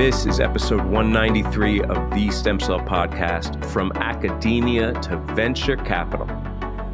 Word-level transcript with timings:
This 0.00 0.24
is 0.24 0.40
episode 0.40 0.80
193 0.86 1.82
of 1.82 2.10
the 2.12 2.30
Stem 2.30 2.58
Cell 2.58 2.80
Podcast 2.80 3.62
from 3.66 3.92
academia 3.96 4.94
to 5.02 5.18
venture 5.34 5.76
capital 5.76 6.24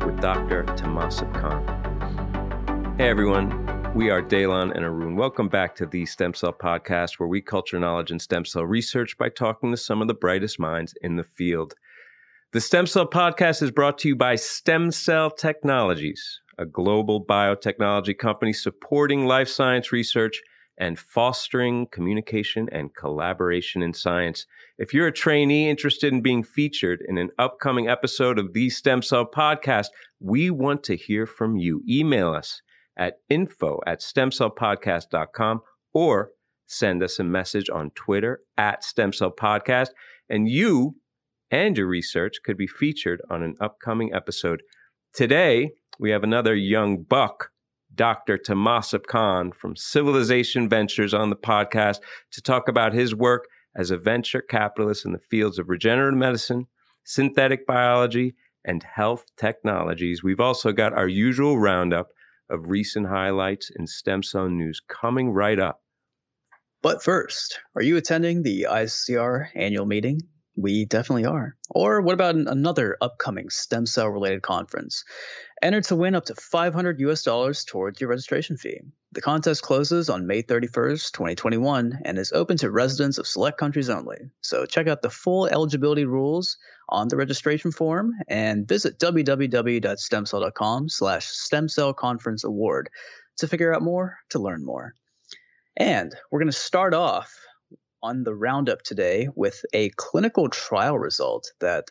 with 0.05 0.21
Dr. 0.21 0.65
Tamasub 0.65 1.33
Khan. 1.33 2.97
Hey 2.99 3.09
everyone, 3.09 3.95
we 3.95 4.11
are 4.11 4.21
Daylon 4.21 4.75
and 4.75 4.85
Arun. 4.85 5.15
Welcome 5.15 5.49
back 5.49 5.77
to 5.77 5.87
the 5.87 6.05
Stem 6.05 6.35
Cell 6.35 6.53
Podcast, 6.53 7.21
where 7.21 7.29
we 7.29 7.41
culture 7.41 7.79
knowledge 7.79 8.11
in 8.11 8.19
stem 8.19 8.45
cell 8.45 8.65
research 8.65 9.17
by 9.17 9.29
talking 9.29 9.71
to 9.71 9.77
some 9.77 10.03
of 10.03 10.09
the 10.09 10.13
brightest 10.13 10.59
minds 10.59 10.93
in 11.01 11.15
the 11.15 11.23
field. 11.23 11.75
The 12.51 12.61
Stem 12.61 12.89
Cell 12.89 13.07
Podcast 13.07 13.63
is 13.63 13.71
brought 13.71 13.99
to 13.99 14.09
you 14.09 14.17
by 14.17 14.35
Stem 14.35 14.91
Cell 14.91 15.31
Technologies, 15.31 16.41
a 16.59 16.67
global 16.67 17.25
biotechnology 17.25 18.19
company 18.19 18.53
supporting 18.53 19.27
life 19.27 19.49
science 19.49 19.93
research 19.93 20.43
and 20.79 20.99
fostering 20.99 21.87
communication 21.87 22.69
and 22.71 22.95
collaboration 22.95 23.83
in 23.83 23.93
science. 23.95 24.47
If 24.79 24.93
you're 24.93 25.07
a 25.07 25.13
trainee 25.13 25.69
interested 25.69 26.13
in 26.13 26.21
being 26.21 26.43
featured 26.43 27.03
in 27.07 27.19
an 27.19 27.31
upcoming 27.39 27.89
episode 27.89 28.39
of 28.39 28.53
the 28.53 28.71
Stem 28.71 29.03
Cell 29.03 29.27
Podcast, 29.27 29.89
we 30.21 30.51
want 30.51 30.83
to 30.85 30.97
hear 30.97 31.27
from 31.27 31.57
you. 31.57 31.83
Email 31.89 32.35
us 32.35 32.61
at 32.97 33.19
info 33.29 33.81
at 33.87 34.01
stemcellpodcast.com 34.01 35.61
or 35.93 36.31
send 36.67 37.03
us 37.03 37.19
a 37.19 37.25
message 37.25 37.71
on 37.71 37.91
Twitter 37.91 38.41
at 38.57 38.85
Stem 38.85 39.13
Cell 39.13 39.31
Podcast, 39.31 39.91
and 40.29 40.49
you 40.49 40.97
and 41.51 41.79
your 41.79 41.87
research 41.87 42.39
could 42.45 42.57
be 42.57 42.67
featured 42.67 43.23
on 43.31 43.43
an 43.43 43.55
upcoming 43.61 44.13
episode. 44.13 44.63
Today, 45.15 45.71
we 45.99 46.11
have 46.11 46.25
another 46.25 46.55
young 46.55 47.03
buck 47.03 47.51
Dr. 47.97 48.39
Tamasub 48.39 49.07
Khan 49.07 49.53
from 49.53 49.75
Civilization 49.75 50.69
Ventures 50.69 51.15
on 51.15 51.31
the 51.31 51.37
podcast 51.37 51.99
to 52.33 52.43
talk 52.43 52.69
about 52.69 52.93
his 52.93 53.15
work 53.15 53.47
as 53.75 53.91
a 53.91 53.99
venture 53.99 54.43
capitalist 54.43 55.05
in 55.05 55.13
the 55.13 55.19
fields 55.19 55.59
of 55.59 55.69
regenerative 55.69 56.19
medicine, 56.19 56.67
synthetic 57.05 57.67
biology, 57.67 58.35
and 58.65 58.83
health 58.83 59.25
technologies. 59.37 60.23
We've 60.23 60.41
also 60.41 60.73
got 60.73 60.93
our 60.93 61.09
usual 61.09 61.59
roundup 61.59 62.09
of 62.51 62.69
recent 62.69 63.09
highlights 63.09 63.71
in 63.77 63.87
stem 63.87 64.23
cell 64.23 64.49
news 64.49 64.81
coming 64.87 65.31
right 65.31 65.59
up. 65.59 65.83
But 66.83 67.03
first, 67.03 67.59
are 67.75 67.83
you 67.83 67.97
attending 67.97 68.43
the 68.43 68.67
ICR 68.71 69.49
annual 69.55 69.87
meeting? 69.87 70.21
We 70.57 70.85
definitely 70.85 71.27
are. 71.27 71.57
Or 71.71 72.01
what 72.01 72.15
about 72.15 72.35
another 72.35 72.97
upcoming 73.01 73.51
stem 73.51 73.87
cell 73.87 74.09
related 74.09 74.43
conference? 74.43 75.05
Enter 75.63 75.81
to 75.83 75.97
win 75.97 76.15
up 76.15 76.27
to 76.27 76.35
500 76.35 77.01
US 77.01 77.23
dollars 77.23 77.65
towards 77.65 78.01
your 78.01 78.11
registration 78.11 78.57
fee. 78.57 78.81
The 79.13 79.23
contest 79.23 79.63
closes 79.63 80.11
on 80.11 80.27
May 80.27 80.43
31st, 80.43 81.13
2021, 81.13 82.01
and 82.05 82.19
is 82.19 82.33
open 82.33 82.59
to 82.59 82.71
residents 82.71 83.17
of 83.17 83.27
select 83.27 83.57
countries 83.57 83.89
only. 83.89 84.19
So 84.43 84.67
check 84.67 84.87
out 84.87 85.01
the 85.01 85.09
full 85.09 85.47
eligibility 85.47 86.05
rules 86.05 86.59
on 86.91 87.09
the 87.09 87.17
registration 87.17 87.73
form 87.73 88.13
and 88.29 88.69
visit 88.69 88.99
www.stemcell.com 88.99 90.89
slash 90.91 91.27
stem 91.27 91.69
cell 91.69 91.95
conference 91.95 92.45
award 92.45 92.91
to 93.39 93.49
figure 93.49 93.75
out 93.75 93.83
more, 93.83 94.19
to 94.31 94.39
learn 94.39 94.65
more. 94.65 94.93
And 95.79 96.15
we're 96.31 96.41
going 96.41 96.53
to 96.53 96.57
start 96.57 96.93
off 96.93 97.35
on 98.03 98.25
the 98.25 98.35
roundup 98.35 98.83
today 98.83 99.29
with 99.35 99.65
a 99.73 99.91
clinical 99.97 100.49
trial 100.49 100.99
result 100.99 101.53
that 101.61 101.87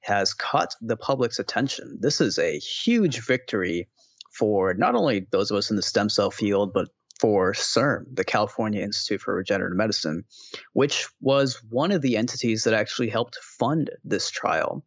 has 0.00 0.34
caught 0.34 0.74
the 0.80 0.96
public's 0.96 1.38
attention. 1.38 1.98
This 2.00 2.20
is 2.20 2.38
a 2.38 2.58
huge 2.58 3.24
victory 3.24 3.88
for 4.30 4.74
not 4.74 4.94
only 4.94 5.26
those 5.30 5.50
of 5.50 5.56
us 5.56 5.70
in 5.70 5.76
the 5.76 5.82
stem 5.82 6.08
cell 6.08 6.30
field, 6.30 6.72
but 6.72 6.88
for 7.20 7.52
CIRM, 7.52 8.06
the 8.14 8.24
California 8.24 8.82
Institute 8.82 9.20
for 9.20 9.34
Regenerative 9.34 9.76
Medicine, 9.76 10.24
which 10.72 11.06
was 11.20 11.62
one 11.68 11.92
of 11.92 12.00
the 12.00 12.16
entities 12.16 12.64
that 12.64 12.72
actually 12.72 13.10
helped 13.10 13.36
fund 13.36 13.90
this 14.04 14.30
trial. 14.30 14.82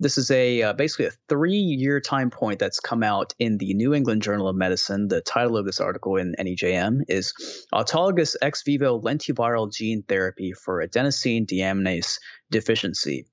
This 0.00 0.18
is 0.18 0.28
a 0.32 0.62
uh, 0.62 0.72
basically 0.72 1.06
a 1.06 1.12
three-year 1.28 2.00
time 2.00 2.30
point 2.30 2.58
that's 2.58 2.80
come 2.80 3.04
out 3.04 3.32
in 3.38 3.58
the 3.58 3.74
New 3.74 3.94
England 3.94 4.22
Journal 4.22 4.48
of 4.48 4.56
Medicine. 4.56 5.06
The 5.06 5.20
title 5.20 5.56
of 5.56 5.66
this 5.66 5.80
article 5.80 6.16
in 6.16 6.34
NEJM 6.36 7.02
is 7.08 7.32
"Autologous 7.72 8.34
ex 8.42 8.62
vivo 8.64 9.00
lentiviral 9.00 9.72
gene 9.72 10.02
therapy 10.02 10.52
for 10.52 10.84
adenosine 10.84 11.46
deaminase 11.46 12.18
deficiency." 12.50 13.26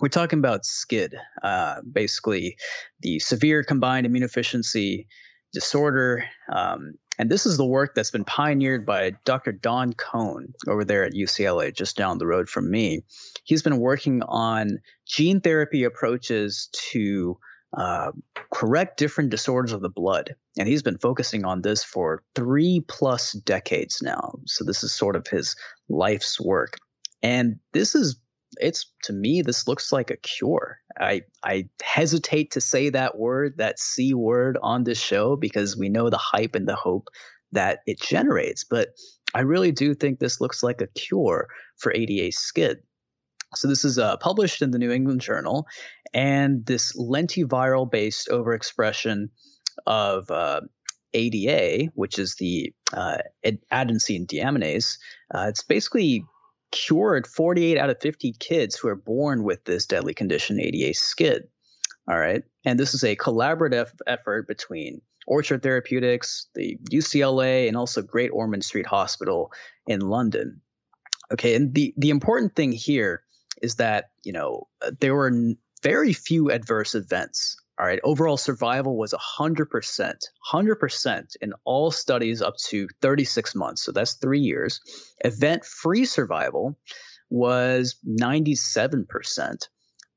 We're 0.00 0.08
talking 0.08 0.38
about 0.38 0.62
SCID, 0.62 1.14
uh, 1.42 1.80
basically 1.90 2.56
the 3.00 3.18
severe 3.18 3.64
combined 3.64 4.06
immunodeficiency 4.06 5.06
disorder. 5.52 6.24
Um, 6.52 6.94
and 7.18 7.28
this 7.28 7.46
is 7.46 7.56
the 7.56 7.66
work 7.66 7.94
that's 7.94 8.12
been 8.12 8.24
pioneered 8.24 8.86
by 8.86 9.12
Dr. 9.24 9.50
Don 9.50 9.92
Cohn 9.92 10.54
over 10.68 10.84
there 10.84 11.04
at 11.04 11.14
UCLA, 11.14 11.74
just 11.74 11.96
down 11.96 12.18
the 12.18 12.26
road 12.26 12.48
from 12.48 12.70
me. 12.70 13.02
He's 13.42 13.62
been 13.62 13.78
working 13.78 14.22
on 14.22 14.78
gene 15.04 15.40
therapy 15.40 15.82
approaches 15.82 16.68
to 16.92 17.38
uh, 17.76 18.12
correct 18.52 18.98
different 18.98 19.30
disorders 19.30 19.72
of 19.72 19.82
the 19.82 19.90
blood. 19.90 20.36
And 20.56 20.68
he's 20.68 20.82
been 20.82 20.98
focusing 20.98 21.44
on 21.44 21.62
this 21.62 21.82
for 21.82 22.22
three 22.34 22.84
plus 22.86 23.32
decades 23.32 23.98
now. 24.00 24.34
So 24.46 24.64
this 24.64 24.84
is 24.84 24.94
sort 24.94 25.16
of 25.16 25.26
his 25.26 25.56
life's 25.88 26.40
work. 26.40 26.76
And 27.22 27.58
this 27.72 27.94
is 27.94 28.20
it's 28.60 28.92
to 29.04 29.12
me 29.12 29.42
this 29.42 29.68
looks 29.68 29.92
like 29.92 30.10
a 30.10 30.16
cure. 30.16 30.78
I 30.98 31.22
I 31.44 31.68
hesitate 31.82 32.52
to 32.52 32.60
say 32.60 32.90
that 32.90 33.18
word, 33.18 33.58
that 33.58 33.78
C 33.78 34.14
word 34.14 34.58
on 34.62 34.84
this 34.84 35.00
show 35.00 35.36
because 35.36 35.76
we 35.76 35.88
know 35.88 36.10
the 36.10 36.18
hype 36.18 36.54
and 36.54 36.66
the 36.66 36.76
hope 36.76 37.08
that 37.52 37.80
it 37.86 38.00
generates, 38.00 38.64
but 38.64 38.88
I 39.34 39.40
really 39.40 39.72
do 39.72 39.94
think 39.94 40.18
this 40.18 40.40
looks 40.40 40.62
like 40.62 40.80
a 40.80 40.86
cure 40.86 41.48
for 41.76 41.92
ADA 41.92 42.32
SCID. 42.32 42.76
So 43.54 43.68
this 43.68 43.84
is 43.84 43.98
uh, 43.98 44.16
published 44.18 44.60
in 44.60 44.70
the 44.70 44.78
New 44.78 44.90
England 44.90 45.22
Journal, 45.22 45.66
and 46.12 46.66
this 46.66 46.94
lentiviral 46.96 47.90
based 47.90 48.28
overexpression 48.28 49.28
of 49.86 50.30
uh, 50.30 50.60
ADA, 51.14 51.90
which 51.94 52.18
is 52.18 52.36
the 52.36 52.72
uh, 52.92 53.18
adenosine 53.72 54.26
deaminase, 54.26 54.98
uh, 55.34 55.46
it's 55.48 55.62
basically 55.62 56.24
cured 56.70 57.26
48 57.26 57.78
out 57.78 57.90
of 57.90 58.00
50 58.00 58.32
kids 58.38 58.76
who 58.76 58.88
are 58.88 58.96
born 58.96 59.42
with 59.42 59.64
this 59.64 59.86
deadly 59.86 60.14
condition, 60.14 60.60
ADA 60.60 60.94
SCID. 60.94 61.42
All 62.08 62.18
right. 62.18 62.42
And 62.64 62.78
this 62.78 62.94
is 62.94 63.04
a 63.04 63.16
collaborative 63.16 63.90
effort 64.06 64.48
between 64.48 65.00
Orchard 65.26 65.62
Therapeutics, 65.62 66.48
the 66.54 66.78
UCLA, 66.90 67.68
and 67.68 67.76
also 67.76 68.00
Great 68.00 68.30
Ormond 68.32 68.64
Street 68.64 68.86
Hospital 68.86 69.52
in 69.86 70.00
London. 70.00 70.62
Okay. 71.32 71.54
And 71.54 71.74
the, 71.74 71.92
the 71.98 72.10
important 72.10 72.56
thing 72.56 72.72
here 72.72 73.22
is 73.60 73.74
that, 73.76 74.10
you 74.24 74.32
know, 74.32 74.68
uh, 74.80 74.92
there 75.00 75.14
were 75.14 75.32
very 75.82 76.12
few 76.12 76.50
adverse 76.50 76.94
events 76.94 77.56
all 77.78 77.86
right, 77.86 78.00
overall 78.02 78.36
survival 78.36 78.96
was 78.96 79.14
100%, 79.14 80.14
100% 80.52 81.36
in 81.40 81.52
all 81.64 81.90
studies 81.90 82.42
up 82.42 82.56
to 82.68 82.88
36 83.00 83.54
months. 83.54 83.84
So 83.84 83.92
that's 83.92 84.14
three 84.14 84.40
years. 84.40 84.80
Event 85.24 85.64
free 85.64 86.04
survival 86.04 86.76
was 87.30 87.96
97%. 88.06 89.68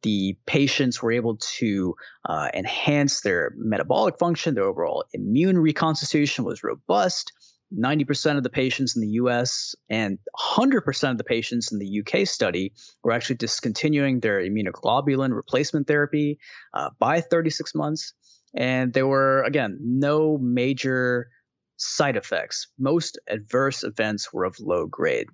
The 0.02 0.36
patients 0.48 1.04
were 1.04 1.12
able 1.12 1.38
to 1.60 1.96
uh, 2.26 2.50
enhance 2.56 3.22
their 3.22 3.54
metabolic 3.56 4.18
function, 4.18 4.56
their 4.56 4.64
overall 4.64 5.06
immune 5.14 5.60
reconstitution 5.60 6.44
was 6.44 6.64
robust. 6.64 7.32
90% 7.78 8.38
of 8.38 8.44
the 8.44 8.50
patients 8.50 8.96
in 8.96 9.02
the 9.02 9.14
US 9.22 9.76
and 9.90 10.20
100% 10.38 11.12
of 11.12 11.18
the 11.18 11.24
patients 11.24 11.72
in 11.72 11.80
the 11.80 12.02
UK 12.02 12.28
study 12.28 12.74
were 13.04 13.12
actually 13.12 13.38
discontinuing 13.38 14.20
their 14.20 14.40
immunoglobulin 14.40 15.34
replacement 15.34 15.88
therapy 15.88 16.40
uh, 16.74 16.90
by 17.00 17.22
36 17.22 17.74
months. 17.76 18.14
And 18.54 18.94
there 18.94 19.08
were, 19.08 19.44
again, 19.44 19.78
no 19.82 20.38
major 20.38 21.30
side 21.78 22.18
effects. 22.18 22.68
Most 22.78 23.18
adverse 23.28 23.84
events 23.84 24.32
were 24.34 24.44
of 24.44 24.60
low 24.60 24.86
grade. 24.86 25.28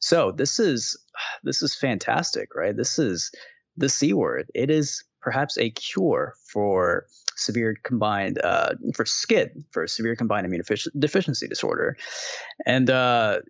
So 0.00 0.32
this 0.32 0.58
is 0.58 0.98
this 1.42 1.62
is 1.62 1.74
fantastic, 1.74 2.54
right? 2.54 2.74
This 2.74 2.98
is 2.98 3.30
the 3.76 3.88
C 3.88 4.12
word. 4.12 4.50
It 4.54 4.70
is 4.70 5.04
perhaps 5.20 5.58
a 5.58 5.70
cure 5.70 6.34
for 6.50 7.06
severe 7.40 7.76
combined 7.82 8.40
uh, 8.42 8.74
for 8.94 9.04
SCID 9.04 9.64
for 9.70 9.86
severe 9.86 10.16
combined 10.16 10.46
immunodeficiency 10.46 11.48
disorder, 11.48 11.96
and 12.66 12.90
uh, 12.90 13.40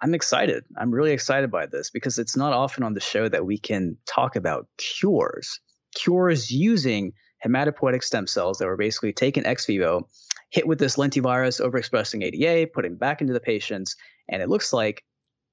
I'm 0.00 0.14
excited. 0.14 0.64
I'm 0.76 0.90
really 0.90 1.12
excited 1.12 1.50
by 1.50 1.66
this 1.66 1.90
because 1.90 2.18
it's 2.18 2.36
not 2.36 2.52
often 2.52 2.82
on 2.82 2.94
the 2.94 3.00
show 3.00 3.28
that 3.28 3.46
we 3.46 3.58
can 3.58 3.96
talk 4.04 4.34
about 4.34 4.66
cures, 4.76 5.60
cures 5.94 6.50
using 6.50 7.12
hematopoietic 7.44 8.02
stem 8.02 8.26
cells 8.26 8.58
that 8.58 8.66
were 8.66 8.76
basically 8.76 9.12
taken 9.12 9.46
ex 9.46 9.66
vivo, 9.66 10.08
hit 10.50 10.66
with 10.66 10.78
this 10.78 10.96
lentivirus 10.96 11.60
overexpressing 11.60 12.22
ADA, 12.22 12.70
putting 12.72 12.96
back 12.96 13.20
into 13.20 13.32
the 13.32 13.40
patients, 13.40 13.96
and 14.28 14.42
it 14.42 14.48
looks 14.48 14.72
like 14.72 15.04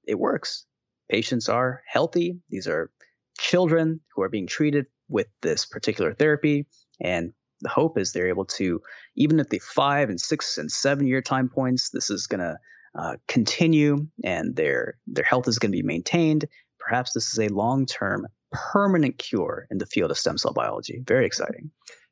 it 0.06 0.18
works. 0.18 0.66
Patients 1.08 1.48
are 1.48 1.82
healthy. 1.86 2.38
These 2.50 2.66
are 2.66 2.90
children 3.38 4.00
who 4.14 4.22
are 4.22 4.28
being 4.28 4.46
treated 4.46 4.86
with 5.08 5.26
this 5.42 5.64
particular 5.64 6.14
therapy. 6.14 6.66
And 7.00 7.32
the 7.60 7.68
hope 7.68 7.98
is 7.98 8.12
they're 8.12 8.28
able 8.28 8.46
to, 8.46 8.80
even 9.16 9.40
at 9.40 9.50
the 9.50 9.58
five 9.58 10.08
and 10.08 10.20
six 10.20 10.58
and 10.58 10.70
seven 10.70 11.06
year 11.06 11.22
time 11.22 11.48
points, 11.48 11.90
this 11.90 12.10
is 12.10 12.26
going 12.26 12.40
to 12.40 12.56
uh, 12.98 13.16
continue 13.28 14.08
and 14.24 14.56
their 14.56 14.98
their 15.06 15.24
health 15.24 15.46
is 15.46 15.58
going 15.58 15.70
to 15.70 15.78
be 15.78 15.82
maintained. 15.82 16.46
Perhaps 16.78 17.12
this 17.12 17.32
is 17.32 17.38
a 17.38 17.52
long 17.52 17.86
term 17.86 18.26
permanent 18.50 19.18
cure 19.18 19.66
in 19.70 19.78
the 19.78 19.86
field 19.86 20.10
of 20.10 20.18
stem 20.18 20.38
cell 20.38 20.52
biology. 20.52 21.02
Very 21.06 21.26
exciting. 21.26 21.70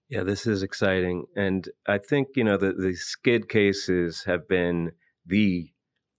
Yeah, 0.08 0.22
this 0.22 0.46
is 0.46 0.62
exciting. 0.62 1.24
And 1.36 1.68
I 1.86 1.98
think, 1.98 2.28
you 2.36 2.44
know, 2.44 2.56
the, 2.56 2.72
the 2.72 2.96
SCID 2.96 3.48
cases 3.48 4.24
have 4.24 4.48
been 4.48 4.92
the 5.26 5.70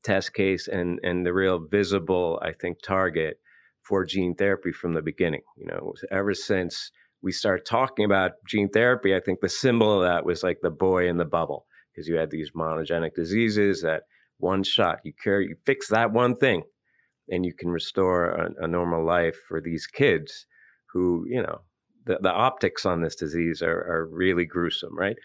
test 0.04 0.33
case 0.33 0.68
and, 0.68 1.00
and 1.04 1.25
the 1.25 1.33
real 1.33 1.60
visible, 1.60 2.39
I 2.44 2.51
think, 2.51 2.81
target 2.83 3.39
for 3.81 4.06
gene 4.06 4.36
therapy 4.36 4.71
from 4.71 4.94
the 4.94 5.01
beginning. 5.01 5.42
You 5.57 5.68
know, 5.68 5.94
ever 6.12 6.36
since 6.36 6.92
we 7.21 7.31
started 7.31 7.66
talking 7.66 8.06
about 8.06 8.31
gene 8.48 8.69
therapy, 8.69 9.16
I 9.16 9.19
think 9.19 9.39
the 9.42 9.50
symbol 9.50 10.01
of 10.01 10.07
that 10.07 10.25
was 10.25 10.44
like 10.44 10.60
the 10.62 10.69
boy 10.71 11.07
in 11.07 11.18
the 11.18 11.25
bubble, 11.25 11.66
because 11.92 12.07
you 12.07 12.16
had 12.16 12.31
these 12.31 12.51
monogenic 12.56 13.13
diseases 13.16 13.81
that 13.81 14.04
one 14.38 14.63
shot, 14.63 15.00
you 15.04 15.13
cure, 15.21 15.42
you 15.42 15.56
fix 15.66 15.89
that 15.89 16.12
one 16.13 16.36
thing, 16.36 16.63
and 17.27 17.45
you 17.45 17.54
can 17.54 17.69
restore 17.69 18.25
a, 18.25 18.63
a 18.63 18.68
normal 18.68 19.06
life 19.06 19.38
for 19.48 19.60
these 19.62 19.86
kids 19.86 20.45
who, 20.94 21.25
you 21.27 21.42
know, 21.42 21.60
the, 22.06 22.18
the 22.21 22.31
optics 22.31 22.86
on 22.86 23.01
this 23.01 23.16
disease 23.16 23.62
are, 23.62 23.69
are 23.69 24.07
really 24.12 24.45
gruesome, 24.45 24.98
right? 24.98 25.18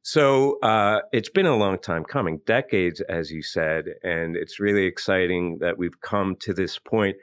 So 0.00 0.58
uh, 0.60 1.00
it's 1.12 1.28
been 1.28 1.46
a 1.46 1.56
long 1.56 1.78
time 1.78 2.02
coming, 2.04 2.40
decades, 2.44 3.00
as 3.02 3.30
you 3.30 3.42
said, 3.42 3.84
and 4.02 4.34
it's 4.36 4.58
really 4.58 4.86
exciting 4.86 5.58
that 5.60 5.78
we've 5.78 6.00
come 6.00 6.34
to 6.40 6.52
this 6.52 6.78
point. 6.78 7.16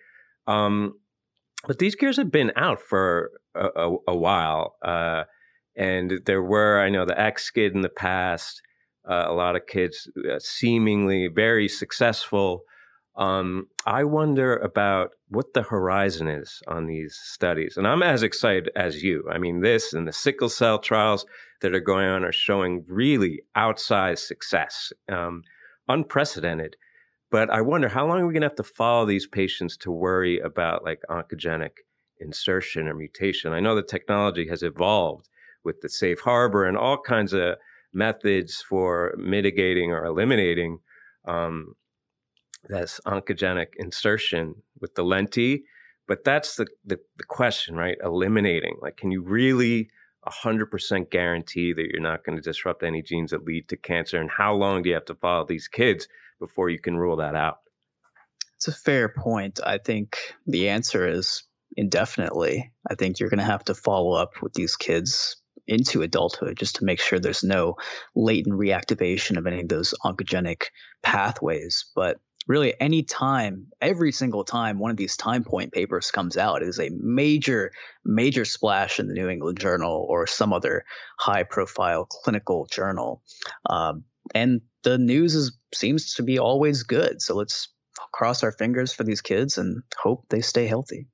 Um, 0.47 0.93
but 1.67 1.79
these 1.79 1.95
gears 1.95 2.17
have 2.17 2.31
been 2.31 2.51
out 2.55 2.81
for 2.81 3.31
a, 3.55 3.67
a, 3.75 3.95
a 4.09 4.17
while, 4.17 4.75
uh, 4.83 5.23
and 5.75 6.21
there 6.25 6.43
were, 6.43 6.79
I 6.79 6.89
know, 6.89 7.05
the 7.05 7.19
X 7.19 7.43
Skid 7.43 7.73
in 7.73 7.81
the 7.81 7.89
past. 7.89 8.61
Uh, 9.09 9.25
a 9.27 9.33
lot 9.33 9.55
of 9.55 9.65
kids 9.65 10.09
uh, 10.29 10.37
seemingly 10.39 11.27
very 11.27 11.67
successful 11.67 12.63
um, 13.19 13.67
I 13.85 14.05
wonder 14.05 14.55
about 14.55 15.11
what 15.27 15.53
the 15.53 15.63
horizon 15.63 16.29
is 16.29 16.61
on 16.67 16.87
these 16.87 17.19
studies. 17.21 17.75
And 17.75 17.85
I'm 17.85 18.01
as 18.01 18.23
excited 18.23 18.69
as 18.77 19.03
you. 19.03 19.25
I 19.29 19.37
mean, 19.37 19.59
this 19.59 19.91
and 19.93 20.07
the 20.07 20.13
sickle 20.13 20.47
cell 20.47 20.79
trials 20.79 21.25
that 21.61 21.75
are 21.75 21.81
going 21.81 22.07
on 22.07 22.23
are 22.23 22.31
showing 22.31 22.85
really 22.87 23.41
outsized 23.57 24.19
success, 24.19 24.93
um, 25.09 25.43
unprecedented. 25.89 26.77
But 27.31 27.49
I 27.49 27.61
wonder 27.61 27.89
how 27.89 28.07
long 28.07 28.19
are 28.19 28.27
we 28.27 28.33
going 28.33 28.41
to 28.41 28.47
have 28.47 28.55
to 28.55 28.63
follow 28.63 29.05
these 29.05 29.27
patients 29.27 29.77
to 29.77 29.91
worry 29.91 30.39
about 30.39 30.83
like 30.83 31.01
oncogenic 31.09 31.71
insertion 32.19 32.87
or 32.87 32.95
mutation? 32.95 33.53
I 33.53 33.59
know 33.59 33.75
the 33.75 33.83
technology 33.83 34.47
has 34.47 34.63
evolved 34.63 35.29
with 35.63 35.81
the 35.81 35.89
safe 35.89 36.21
harbor 36.21 36.65
and 36.65 36.77
all 36.77 36.99
kinds 36.99 37.33
of 37.33 37.55
methods 37.93 38.63
for 38.67 39.13
mitigating 39.17 39.91
or 39.91 40.05
eliminating 40.05 40.79
um, 41.25 41.75
that's 42.67 42.99
oncogenic 43.05 43.67
insertion 43.77 44.55
with 44.79 44.95
the 44.95 45.03
lenti. 45.03 45.63
But 46.07 46.23
that's 46.23 46.55
the, 46.55 46.65
the, 46.85 46.99
the 47.17 47.23
question, 47.23 47.75
right? 47.75 47.97
Eliminating. 48.03 48.77
Like, 48.81 48.97
can 48.97 49.11
you 49.11 49.21
really 49.21 49.89
100% 50.27 51.11
guarantee 51.11 51.73
that 51.73 51.87
you're 51.91 52.01
not 52.01 52.23
going 52.25 52.35
to 52.35 52.41
disrupt 52.41 52.83
any 52.83 53.03
genes 53.03 53.31
that 53.31 53.45
lead 53.45 53.69
to 53.69 53.77
cancer? 53.77 54.19
And 54.19 54.31
how 54.31 54.55
long 54.55 54.81
do 54.81 54.89
you 54.89 54.95
have 54.95 55.05
to 55.05 55.15
follow 55.15 55.45
these 55.45 55.67
kids 55.67 56.07
before 56.39 56.69
you 56.69 56.79
can 56.79 56.97
rule 56.97 57.17
that 57.17 57.35
out? 57.35 57.57
It's 58.57 58.67
a 58.67 58.73
fair 58.73 59.09
point. 59.09 59.59
I 59.65 59.77
think 59.77 60.17
the 60.45 60.69
answer 60.69 61.07
is 61.07 61.43
indefinitely. 61.77 62.71
I 62.89 62.95
think 62.95 63.19
you're 63.19 63.29
going 63.29 63.39
to 63.39 63.45
have 63.45 63.63
to 63.65 63.75
follow 63.75 64.13
up 64.13 64.41
with 64.41 64.53
these 64.53 64.75
kids 64.75 65.37
into 65.67 66.01
adulthood 66.01 66.57
just 66.57 66.77
to 66.77 66.85
make 66.85 66.99
sure 66.99 67.19
there's 67.19 67.43
no 67.43 67.75
latent 68.15 68.55
reactivation 68.55 69.37
of 69.37 69.45
any 69.47 69.61
of 69.61 69.69
those 69.69 69.93
oncogenic 70.03 70.63
pathways. 71.03 71.85
But 71.95 72.17
really 72.47 72.73
any 72.81 73.03
time, 73.03 73.67
every 73.79 74.11
single 74.11 74.43
time 74.43 74.79
one 74.79 74.91
of 74.91 74.97
these 74.97 75.15
time 75.15 75.43
point 75.43 75.71
papers 75.71 76.11
comes 76.11 76.35
out 76.35 76.63
is 76.63 76.79
a 76.79 76.89
major, 76.91 77.71
major 78.03 78.43
splash 78.43 78.99
in 78.99 79.07
the 79.07 79.13
New 79.13 79.29
England 79.29 79.59
Journal 79.59 80.05
or 80.09 80.25
some 80.25 80.51
other 80.51 80.83
high 81.17 81.43
profile 81.43 82.05
clinical 82.05 82.67
journal. 82.71 83.21
Um, 83.69 84.03
and 84.33 84.61
the 84.83 84.97
news 84.97 85.35
is, 85.35 85.57
seems 85.73 86.13
to 86.15 86.23
be 86.23 86.39
always 86.39 86.83
good. 86.83 87.21
So 87.21 87.35
let's 87.35 87.69
cross 88.13 88.43
our 88.43 88.51
fingers 88.51 88.93
for 88.93 89.03
these 89.03 89.21
kids 89.21 89.57
and 89.57 89.83
hope 89.97 90.25
they 90.29 90.41
stay 90.41 90.67
healthy. 90.67 91.07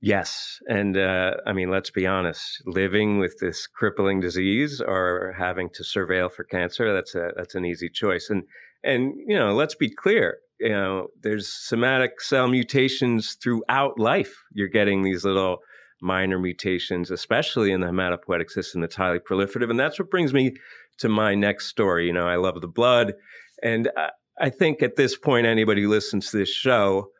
Yes, 0.00 0.58
and 0.68 0.96
uh, 0.96 1.34
I 1.46 1.52
mean, 1.52 1.70
let's 1.70 1.90
be 1.90 2.08
honest. 2.08 2.60
Living 2.66 3.18
with 3.18 3.38
this 3.38 3.68
crippling 3.68 4.20
disease 4.20 4.80
or 4.80 5.32
having 5.38 5.70
to 5.74 5.84
surveil 5.84 6.32
for 6.32 6.42
cancer—that's 6.42 7.14
a 7.14 7.30
that's 7.36 7.54
an 7.54 7.64
easy 7.64 7.88
choice. 7.88 8.28
And 8.28 8.42
and, 8.84 9.14
you 9.28 9.38
know, 9.38 9.54
let's 9.54 9.76
be 9.76 9.88
clear, 9.88 10.38
you 10.58 10.70
know, 10.70 11.08
there's 11.22 11.52
somatic 11.52 12.20
cell 12.20 12.48
mutations 12.48 13.36
throughout 13.40 13.98
life. 13.98 14.34
You're 14.52 14.68
getting 14.68 15.02
these 15.02 15.24
little 15.24 15.58
minor 16.02 16.38
mutations, 16.38 17.10
especially 17.10 17.72
in 17.72 17.80
the 17.80 17.86
hematopoietic 17.86 18.50
system 18.50 18.80
that's 18.80 18.96
highly 18.96 19.18
proliferative. 19.18 19.70
And 19.70 19.78
that's 19.78 19.98
what 19.98 20.10
brings 20.10 20.34
me 20.34 20.54
to 20.98 21.08
my 21.08 21.34
next 21.34 21.66
story. 21.66 22.06
You 22.06 22.12
know, 22.12 22.26
I 22.26 22.36
love 22.36 22.60
the 22.60 22.68
blood. 22.68 23.14
And 23.62 23.90
I, 23.96 24.10
I 24.40 24.50
think 24.50 24.82
at 24.82 24.96
this 24.96 25.16
point, 25.16 25.46
anybody 25.46 25.82
who 25.82 25.88
listens 25.88 26.30
to 26.30 26.38
this 26.38 26.50
show 26.50 27.10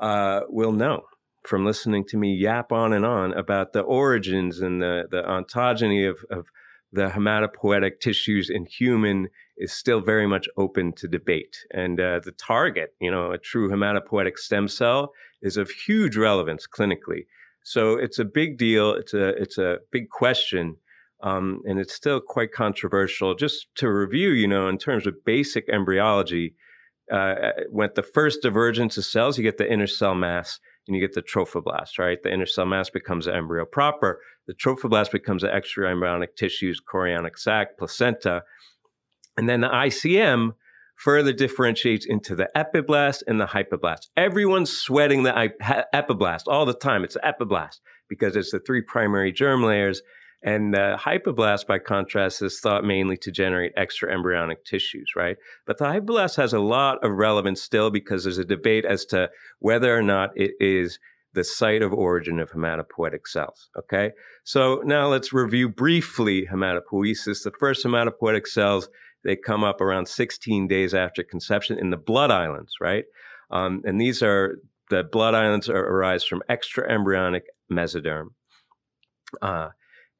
uh, 0.00 0.40
will 0.48 0.72
know 0.72 1.02
from 1.42 1.64
listening 1.64 2.04
to 2.08 2.16
me 2.16 2.34
yap 2.34 2.72
on 2.72 2.92
and 2.92 3.04
on 3.04 3.32
about 3.32 3.72
the 3.72 3.80
origins 3.80 4.60
and 4.60 4.80
the, 4.80 5.04
the 5.10 5.22
ontogeny 5.22 6.08
of, 6.08 6.18
of 6.30 6.46
the 6.92 7.08
hematopoietic 7.08 8.00
tissues 8.00 8.50
in 8.50 8.66
human 8.66 9.28
is 9.56 9.72
still 9.72 10.00
very 10.00 10.26
much 10.26 10.46
open 10.56 10.92
to 10.92 11.08
debate. 11.08 11.56
And 11.72 11.98
uh, 12.00 12.20
the 12.22 12.32
target, 12.32 12.94
you 13.00 13.10
know, 13.10 13.32
a 13.32 13.38
true 13.38 13.70
hematopoietic 13.70 14.36
stem 14.36 14.68
cell, 14.68 15.12
is 15.40 15.56
of 15.56 15.70
huge 15.70 16.16
relevance 16.16 16.66
clinically. 16.66 17.26
So 17.62 17.96
it's 17.96 18.18
a 18.18 18.24
big 18.24 18.58
deal. 18.58 18.92
It's 18.92 19.14
a 19.14 19.28
it's 19.40 19.58
a 19.58 19.78
big 19.90 20.08
question, 20.10 20.76
um, 21.22 21.62
and 21.64 21.78
it's 21.78 21.94
still 21.94 22.20
quite 22.20 22.52
controversial. 22.52 23.34
Just 23.34 23.68
to 23.76 23.88
review, 23.88 24.30
you 24.30 24.48
know, 24.48 24.68
in 24.68 24.78
terms 24.78 25.06
of 25.06 25.24
basic 25.24 25.68
embryology, 25.68 26.54
uh, 27.10 27.34
when 27.70 27.90
the 27.94 28.02
first 28.02 28.42
divergence 28.42 28.96
of 28.96 29.04
cells, 29.04 29.38
you 29.38 29.44
get 29.44 29.58
the 29.58 29.70
inner 29.70 29.86
cell 29.86 30.14
mass 30.14 30.58
and 30.88 30.96
you 30.96 31.00
get 31.00 31.14
the 31.14 31.22
trophoblast. 31.22 31.98
Right, 31.98 32.22
the 32.22 32.32
inner 32.32 32.46
cell 32.46 32.66
mass 32.66 32.90
becomes 32.90 33.26
the 33.26 33.34
embryo 33.34 33.64
proper. 33.64 34.20
The 34.46 34.54
trophoblast 34.54 35.12
becomes 35.12 35.42
the 35.42 35.48
extraembryonic 35.48 36.34
tissues, 36.36 36.80
chorionic 36.80 37.38
sac, 37.38 37.78
placenta 37.78 38.42
and 39.36 39.48
then 39.48 39.60
the 39.60 39.68
ICM 39.68 40.52
further 40.96 41.32
differentiates 41.32 42.06
into 42.06 42.34
the 42.34 42.48
epiblast 42.56 43.22
and 43.26 43.40
the 43.40 43.46
hypoblast. 43.46 44.08
Everyone's 44.16 44.70
sweating 44.70 45.22
the 45.24 45.50
epiblast 45.94 46.42
all 46.46 46.64
the 46.64 46.74
time. 46.74 47.04
It's 47.04 47.14
the 47.14 47.20
epiblast 47.20 47.80
because 48.08 48.36
it's 48.36 48.52
the 48.52 48.60
three 48.60 48.82
primary 48.82 49.32
germ 49.32 49.62
layers. 49.62 50.02
And 50.44 50.74
the 50.74 50.98
hypoblast, 50.98 51.68
by 51.68 51.78
contrast, 51.78 52.42
is 52.42 52.58
thought 52.58 52.84
mainly 52.84 53.16
to 53.18 53.30
generate 53.30 53.72
extra 53.76 54.12
embryonic 54.12 54.64
tissues, 54.64 55.12
right? 55.14 55.36
But 55.66 55.78
the 55.78 55.84
hypoblast 55.84 56.36
has 56.36 56.52
a 56.52 56.58
lot 56.58 57.04
of 57.04 57.12
relevance 57.12 57.62
still 57.62 57.90
because 57.90 58.24
there's 58.24 58.38
a 58.38 58.44
debate 58.44 58.84
as 58.84 59.04
to 59.06 59.30
whether 59.60 59.96
or 59.96 60.02
not 60.02 60.30
it 60.34 60.52
is 60.58 60.98
the 61.34 61.44
site 61.44 61.82
of 61.82 61.92
origin 61.92 62.38
of 62.38 62.50
hematopoietic 62.50 63.26
cells. 63.26 63.70
Okay, 63.78 64.10
so 64.44 64.82
now 64.84 65.06
let's 65.06 65.32
review 65.32 65.68
briefly 65.68 66.46
hematopoiesis. 66.52 67.44
The 67.44 67.52
first 67.58 67.84
hematopoietic 67.86 68.46
cells 68.46 68.88
they 69.24 69.36
come 69.36 69.64
up 69.64 69.80
around 69.80 70.06
16 70.06 70.68
days 70.68 70.94
after 70.94 71.22
conception 71.22 71.78
in 71.78 71.90
the 71.90 71.96
blood 71.96 72.30
islands, 72.30 72.74
right? 72.80 73.04
Um, 73.50 73.82
and 73.84 74.00
these 74.00 74.22
are 74.22 74.56
the 74.90 75.04
blood 75.04 75.34
islands 75.34 75.68
are, 75.68 75.84
arise 75.84 76.24
from 76.24 76.42
extra 76.48 76.90
embryonic 76.90 77.44
mesoderm. 77.70 78.28
Uh, 79.40 79.68